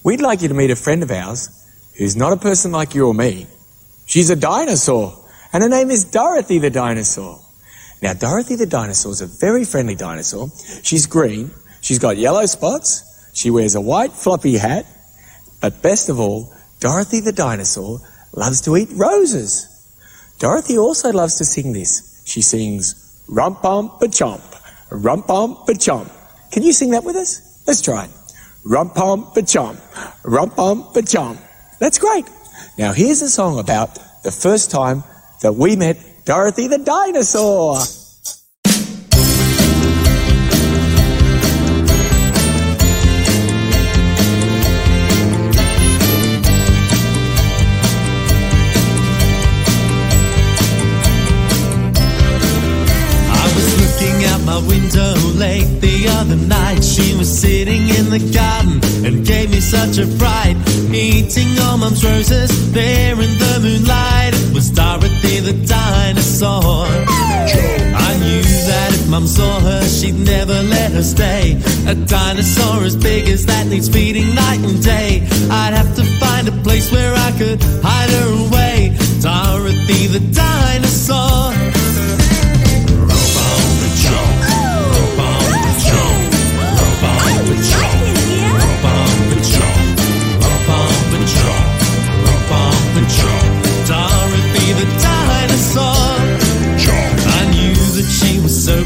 [0.03, 3.07] We'd like you to meet a friend of ours who's not a person like you
[3.07, 3.45] or me.
[4.11, 5.13] She's a dinosaur,
[5.53, 7.39] and her name is Dorothy the dinosaur.
[8.01, 10.49] Now, Dorothy the dinosaur is a very friendly dinosaur.
[10.83, 14.85] She's green, she's got yellow spots, she wears a white floppy hat,
[15.61, 18.01] but best of all, Dorothy the dinosaur
[18.33, 19.69] loves to eat roses.
[20.39, 22.21] Dorothy also loves to sing this.
[22.25, 24.43] She sings Rump Bump a Chomp,
[24.91, 26.11] Rump Bump a Chomp.
[26.51, 27.63] Can you sing that with us?
[27.65, 28.11] Let's try it.
[28.65, 29.79] Rump Bump a Chomp,
[30.25, 31.39] Rump Bump a Chomp.
[31.79, 32.25] That's great.
[32.77, 35.03] Now here's a song about the first time
[35.41, 37.75] that we met Dorothy the dinosaur.
[53.33, 56.83] I was looking out my window late the other night.
[56.83, 60.55] She was sitting in the garden and gave me such a fright.
[60.93, 64.33] Eating all mum's roses there in the moonlight.
[64.35, 66.85] It was Dorothy the dinosaur.
[68.07, 71.57] I knew that if mum saw her, she'd never let her stay.
[71.87, 75.27] A dinosaur as big as that needs feeding night and day.
[75.49, 78.95] I'd have to find a place where I could hide her away.
[79.21, 81.80] Dorothy the dinosaur.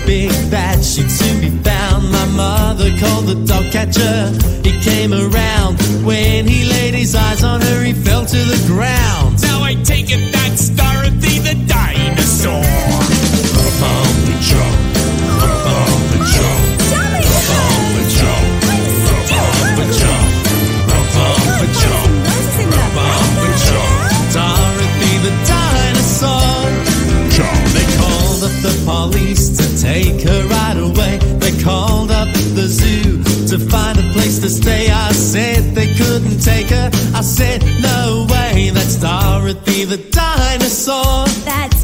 [0.06, 2.11] Big that she'd soon be found.
[2.11, 4.32] My mother called the dog catcher.
[4.64, 5.82] He came around.
[6.06, 9.41] When he laid his eyes on her, he fell to the ground.
[9.41, 12.61] Now I take it that's Dorothy the dinosaur.
[13.80, 14.84] Dorothy
[32.67, 34.89] zoo to find a place to stay.
[34.89, 36.89] I said they couldn't take her.
[37.13, 38.71] I said no way.
[38.71, 41.25] That's Dorothy the dinosaur.
[41.45, 41.74] That's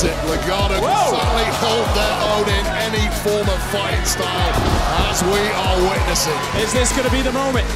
[0.00, 4.52] face it, Legado can certainly hold their own in any form of fighting style,
[5.08, 6.36] as we are witnessing.
[6.60, 7.66] Is this going to be the moment?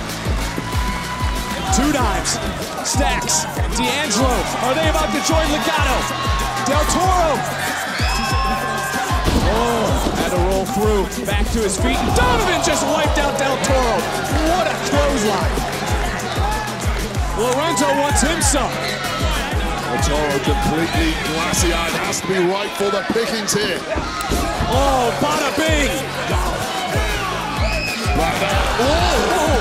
[1.77, 2.39] Two dimes.
[2.89, 3.45] Stacks.
[3.77, 4.39] D'Angelo.
[4.65, 5.97] Are they about to join Legado?
[6.69, 7.31] Del Toro.
[9.57, 9.85] Oh,
[10.17, 11.27] had to roll through.
[11.27, 11.99] Back to his feet.
[12.17, 13.97] Donovan just wiped out Del Toro.
[14.49, 15.55] What a clothesline.
[17.37, 19.14] Lorenzo wants him some.
[20.03, 23.79] Toro completely glassy-eyed, has to be right for the pickings here.
[24.71, 25.93] Oh, bada bing.
[28.17, 29.57] Oh, oh.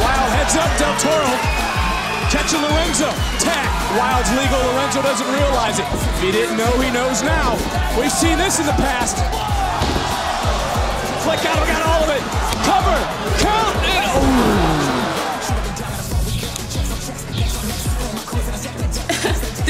[0.00, 1.30] Wilde heads up, Del Toro.
[2.34, 3.06] Catching Lorenzo.
[3.38, 3.70] Tap.
[3.94, 4.58] Wilde's legal.
[4.74, 5.86] Lorenzo doesn't realize it.
[5.86, 7.54] If he didn't know, he knows now.
[7.98, 9.22] We've seen this in the past.
[11.22, 12.22] Fleck out, got all of it.
[12.66, 12.98] Cover.
[13.38, 14.03] Count.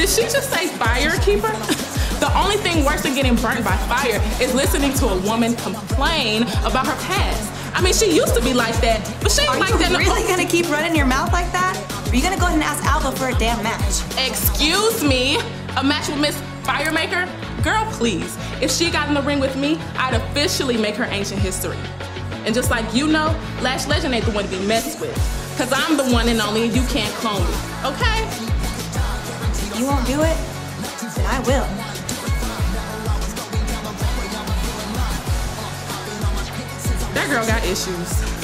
[0.05, 1.47] Did she just say fire keeper?
[2.21, 6.43] the only thing worse than getting burnt by fire is listening to a woman complain
[6.63, 7.75] about her past.
[7.75, 9.91] I mean, she used to be like that, but she ain't Are like you that
[9.91, 11.75] no really gonna keep running your mouth like that?
[12.07, 14.05] Are you gonna go ahead and ask Alba for a damn match?
[14.29, 15.37] Excuse me?
[15.75, 17.25] A match with Miss Firemaker?
[17.63, 18.37] Girl, please.
[18.61, 21.79] If she got in the ring with me, I'd officially make her ancient history.
[22.45, 25.15] And just like you know, Lash Legend ain't the one to be messed with.
[25.57, 27.57] Cause I'm the one and only and you can't clone me.
[27.85, 28.54] Okay?
[29.77, 30.37] You won't do it?
[31.15, 31.67] Then I will.
[37.13, 38.35] That girl got issues.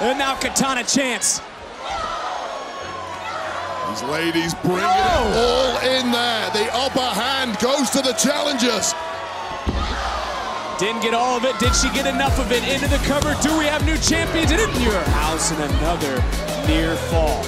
[0.00, 1.40] And now Katana Chance.
[3.88, 6.50] These ladies bring it all in there.
[6.50, 8.94] The upper hand goes to the challengers.
[10.78, 11.58] Didn't get all of it.
[11.58, 12.62] Did she get enough of it?
[12.62, 13.34] Into the cover.
[13.42, 15.50] Do we have new champions in your house?
[15.50, 16.22] And another
[16.70, 17.42] near fall.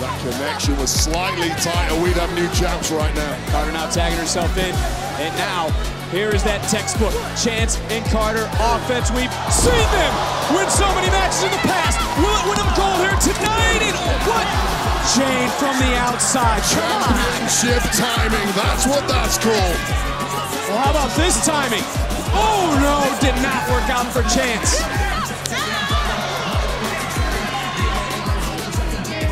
[0.00, 1.92] That connection was slightly tighter.
[2.00, 3.36] We'd have new champs right now.
[3.52, 4.72] Carter now tagging herself in.
[5.20, 5.68] And now,
[6.08, 7.12] here is that textbook.
[7.36, 9.12] Chance and Carter offense.
[9.12, 10.12] We've seen them
[10.56, 12.00] win so many matches in the past.
[12.16, 13.84] Will it win them gold here tonight?
[13.84, 14.48] And what?
[15.12, 16.64] Jayne from the outside.
[16.72, 18.48] Championship timing.
[18.56, 19.76] That's what that's called.
[20.72, 21.84] Well, how about this timing?
[22.36, 24.84] Oh no, did not work out for Chance.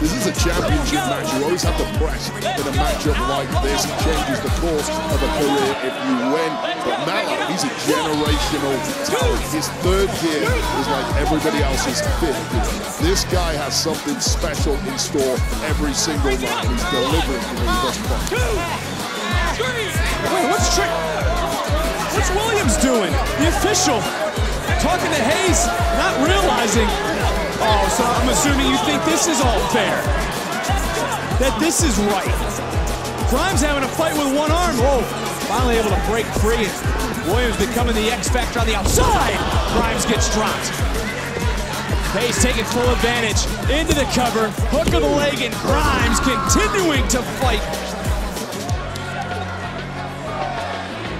[0.01, 1.33] This is a championship match.
[1.33, 3.85] You always have to press in a matchup like this.
[3.89, 6.53] It changes the course of a career if you win.
[6.85, 8.77] But Melo, he's a generational
[9.09, 9.41] talent.
[9.49, 12.69] His third year is like everybody else's fifth gear.
[13.01, 16.69] This guy has something special in store every single night.
[16.69, 18.21] He's delivering for me thus far.
[19.57, 21.34] Wait, what's Trick?
[22.15, 23.11] What's Williams doing?
[23.43, 23.99] The official
[24.79, 25.67] talking to Hayes,
[25.99, 26.87] not realizing.
[27.59, 29.99] Oh, so I'm assuming you think this is all fair.
[31.43, 32.31] That this is right.
[33.35, 34.79] Grimes having a fight with one arm.
[34.79, 35.03] Whoa,
[35.51, 36.71] finally able to break free.
[37.27, 39.35] Williams becoming the X Factor on the outside.
[39.75, 40.71] Grimes gets dropped.
[42.15, 47.19] Hayes taking full advantage into the cover, hook of the leg, and Grimes continuing to
[47.43, 47.59] fight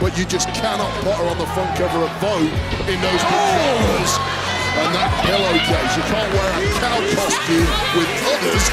[0.05, 2.53] But you just cannot put her on the front cover of Vogue
[2.93, 4.13] in those pajamas
[4.77, 5.93] and that pillowcase.
[5.97, 7.65] You can't wear a cow costume
[7.97, 8.65] with others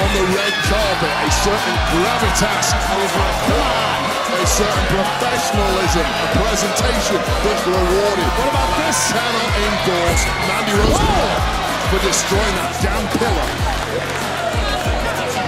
[0.00, 1.12] on the red carpet.
[1.12, 2.72] A certain gravitas.
[2.72, 8.28] A certain professionalism, a presentation that's rewarded.
[8.40, 8.96] What about this?
[9.12, 11.04] Cannot endorse Mandy Rose
[11.92, 13.87] for destroying that damn pillow.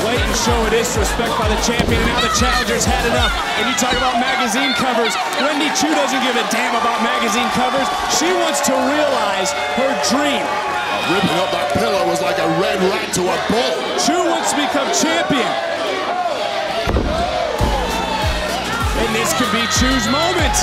[0.00, 3.28] Blatant show of disrespect by the champion, and now the challenger's had enough.
[3.60, 5.12] And you talk about magazine covers.
[5.36, 7.84] Wendy Choo doesn't give a damn about magazine covers.
[8.16, 10.40] She wants to realize her dream.
[11.12, 13.76] Ripping up that pillow was like a red rat to a bull.
[14.00, 15.52] Choo wants to become champion.
[19.04, 20.56] And this could be Choo's moment.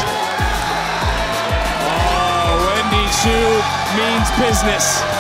[1.86, 3.50] Oh, Wendy Choo
[4.02, 5.17] means business.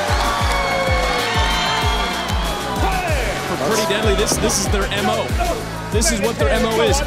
[3.68, 5.28] Pretty Deadly, this this is their MO.
[5.92, 7.02] This is what their MO is.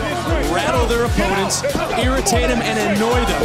[0.52, 1.64] Rattle their opponents,
[1.96, 3.42] irritate them, and annoy them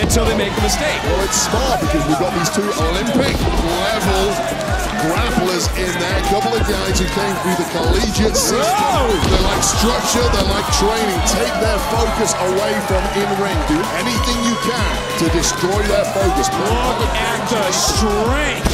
[0.00, 0.96] until they make a mistake.
[1.12, 4.72] Well, it's smart because we've got these two Olympic level
[5.04, 6.18] grapplers in there.
[6.18, 9.04] A couple of guys who came through the collegiate system.
[9.28, 11.20] They like structure, they like training.
[11.28, 13.58] Take their focus away from in-ring.
[13.68, 16.48] Do anything you can to destroy their focus.
[16.48, 18.72] Look at the strength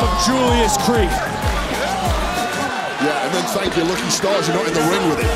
[0.00, 1.35] of Julius Creed.
[3.56, 5.30] Yeah, and then thank your lucky stars you're not in the ring with it.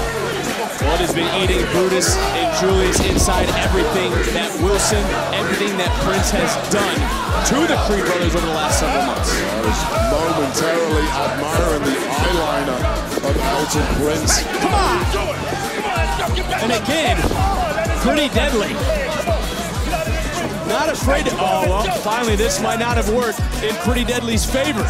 [0.84, 5.00] What has been eating Brutus and Julius inside everything that Wilson,
[5.36, 6.96] everything that Prince has done
[7.48, 9.32] to the Creed brothers over the last several months.
[9.32, 9.80] I was
[10.12, 12.80] momentarily admiring the eyeliner
[13.24, 14.44] of Elton Prince.
[14.60, 15.00] Come on!
[16.60, 17.16] And again,
[18.04, 18.72] pretty deadly.
[20.68, 21.32] Not afraid to.
[21.40, 24.84] Oh, well, finally, this might not have worked in Pretty Deadly's favor.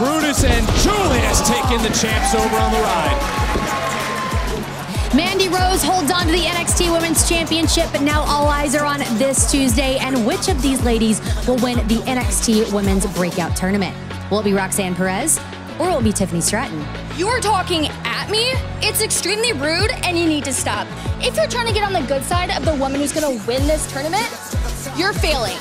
[0.00, 3.50] Brutus and Julius taking the champs over on the ride.
[5.14, 9.00] Mandy Rose holds on to the NXT Women's Championship, but now all eyes are on
[9.18, 9.98] this Tuesday.
[9.98, 13.94] And which of these ladies will win the NXT Women's Breakout Tournament?
[14.30, 15.38] Will it be Roxanne Perez
[15.78, 16.82] or will it be Tiffany Stratton?
[17.18, 18.52] You're talking at me?
[18.80, 20.86] It's extremely rude and you need to stop.
[21.20, 23.66] If you're trying to get on the good side of the woman who's gonna win
[23.66, 24.26] this tournament,
[24.96, 25.58] you're failing.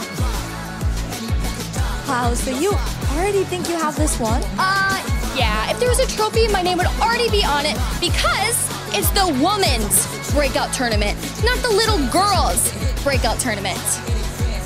[2.08, 2.72] Wow, so you
[3.18, 4.42] already think you have this one?
[4.58, 5.02] Uh,
[5.36, 5.70] yeah.
[5.72, 8.58] If there was a trophy, my name would already be on it because
[8.96, 12.74] it's the woman's breakout tournament, not the little girls'
[13.04, 13.80] breakout tournament.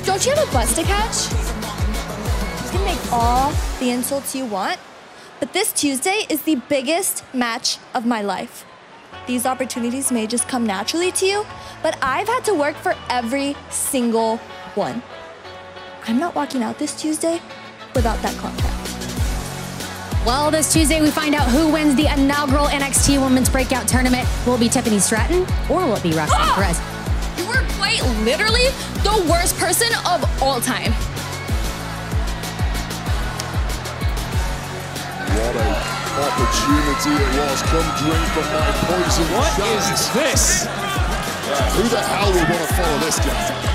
[0.05, 1.31] Don't you have a bus to catch?
[2.65, 4.79] You can make all the insults you want,
[5.39, 8.65] but this Tuesday is the biggest match of my life.
[9.27, 11.45] These opportunities may just come naturally to you,
[11.81, 14.37] but I've had to work for every single
[14.75, 15.01] one.
[16.07, 17.41] I'm not walking out this Tuesday
[17.95, 18.83] without that contract.
[20.25, 24.27] Well, this Tuesday we find out who wins the inaugural NXT Women's Breakout Tournament.
[24.45, 26.55] Will it be Tiffany Stratton or will it be Roxanne ah!
[26.55, 26.79] Perez?
[27.37, 28.71] You were quite literally
[29.03, 30.93] the worst person of all time.
[35.33, 35.93] What a
[36.23, 37.61] opportunity it was.
[37.67, 39.91] Come drink from my poison What shot.
[39.91, 40.63] is this?
[41.75, 43.72] Who the hell would want to follow this guy?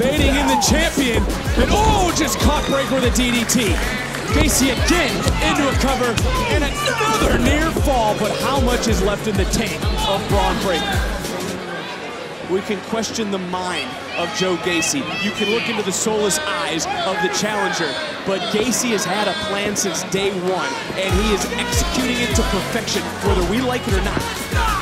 [0.00, 1.22] Baiting in the champion.
[1.60, 3.68] And oh, just caught Breakker with a DDT.
[4.32, 5.14] Gacy again
[5.44, 6.16] into a cover
[6.56, 8.18] and another near fall.
[8.18, 9.76] But how much is left in the tank
[10.08, 11.20] of Bron Breakker?
[12.50, 15.04] We can question the mind of Joe Gacy.
[15.22, 17.92] You can look into the soulless eyes of the challenger.
[18.24, 22.42] But Gacy has had a plan since day one, and he is executing it to
[22.44, 24.79] perfection, whether we like it or not.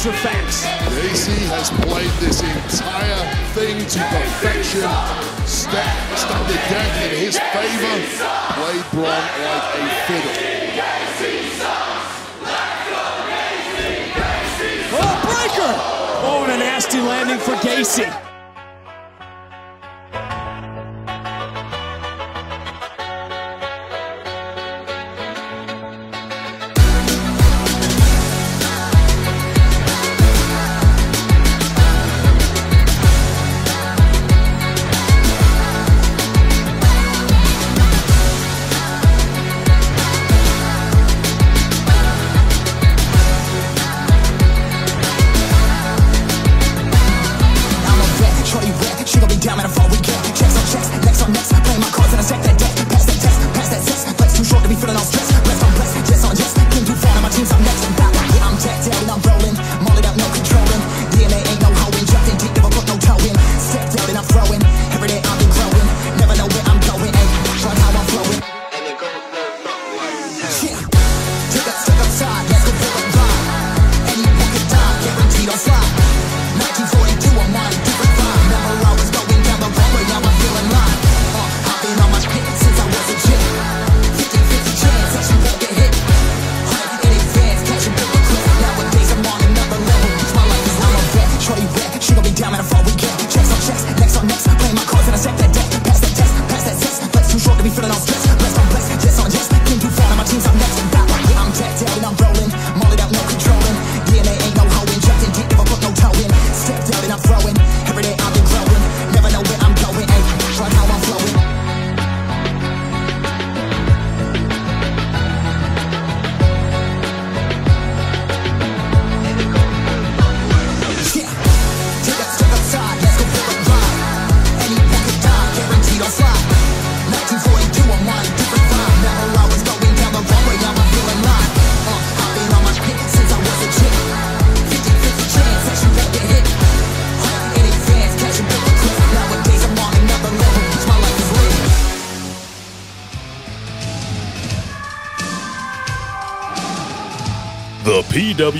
[0.00, 0.64] Are facts.
[0.96, 3.20] Gacy has played this entire
[3.52, 4.88] thing to perfection.
[5.44, 5.84] Step,
[6.16, 8.00] step the deck in his favor.
[8.56, 10.60] Played Bron like a fiddle.
[14.96, 15.74] Oh, Breakker!
[16.24, 18.29] Oh, and a nasty landing for Gacy.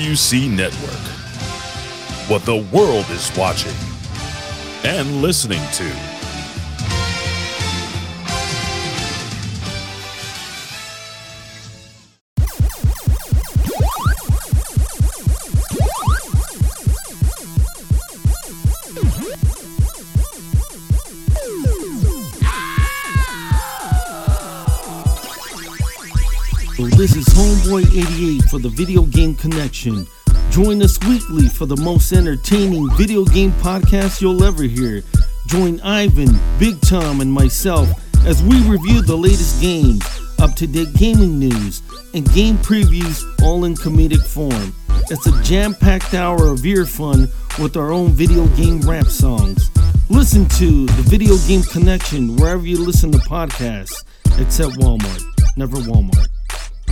[0.00, 0.94] PWC Network.
[2.30, 3.74] What the world is watching
[4.82, 6.10] and listening to.
[26.96, 30.04] This is Homeboy88 for the Video Game Connection.
[30.50, 35.04] Join us weekly for the most entertaining video game podcast you'll ever hear.
[35.46, 37.88] Join Ivan, Big Tom, and myself
[38.26, 40.04] as we review the latest games,
[40.40, 41.82] up to date gaming news,
[42.12, 44.74] and game previews all in comedic form.
[45.10, 47.28] It's a jam packed hour of ear fun
[47.60, 49.70] with our own video game rap songs.
[50.08, 54.02] Listen to the Video Game Connection wherever you listen to podcasts,
[54.40, 55.22] except Walmart.
[55.56, 56.26] Never Walmart.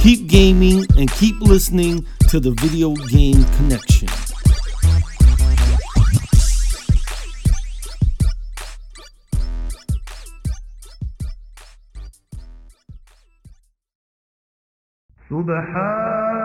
[0.00, 4.08] Keep gaming and keep listening to the Video Game Connection.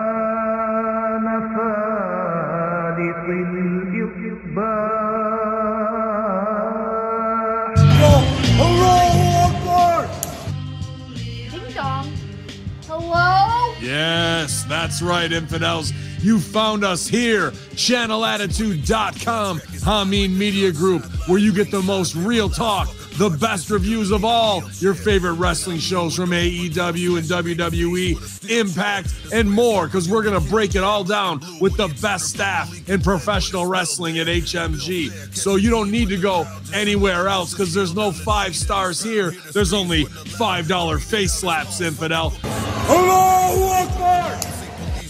[0.04, 4.93] سبحان فالق الإقبال
[14.44, 15.90] Yes, that's right, infidels.
[16.20, 22.88] You found us here, channelattitude.com, Hamin Media Group, where you get the most real talk,
[23.16, 29.50] the best reviews of all your favorite wrestling shows from AEW and WWE, Impact, and
[29.50, 33.66] more, because we're going to break it all down with the best staff in professional
[33.66, 35.34] wrestling at HMG.
[35.34, 39.30] So you don't need to go anywhere else, because there's no five stars here.
[39.52, 42.32] There's only $5 face slaps, infidel.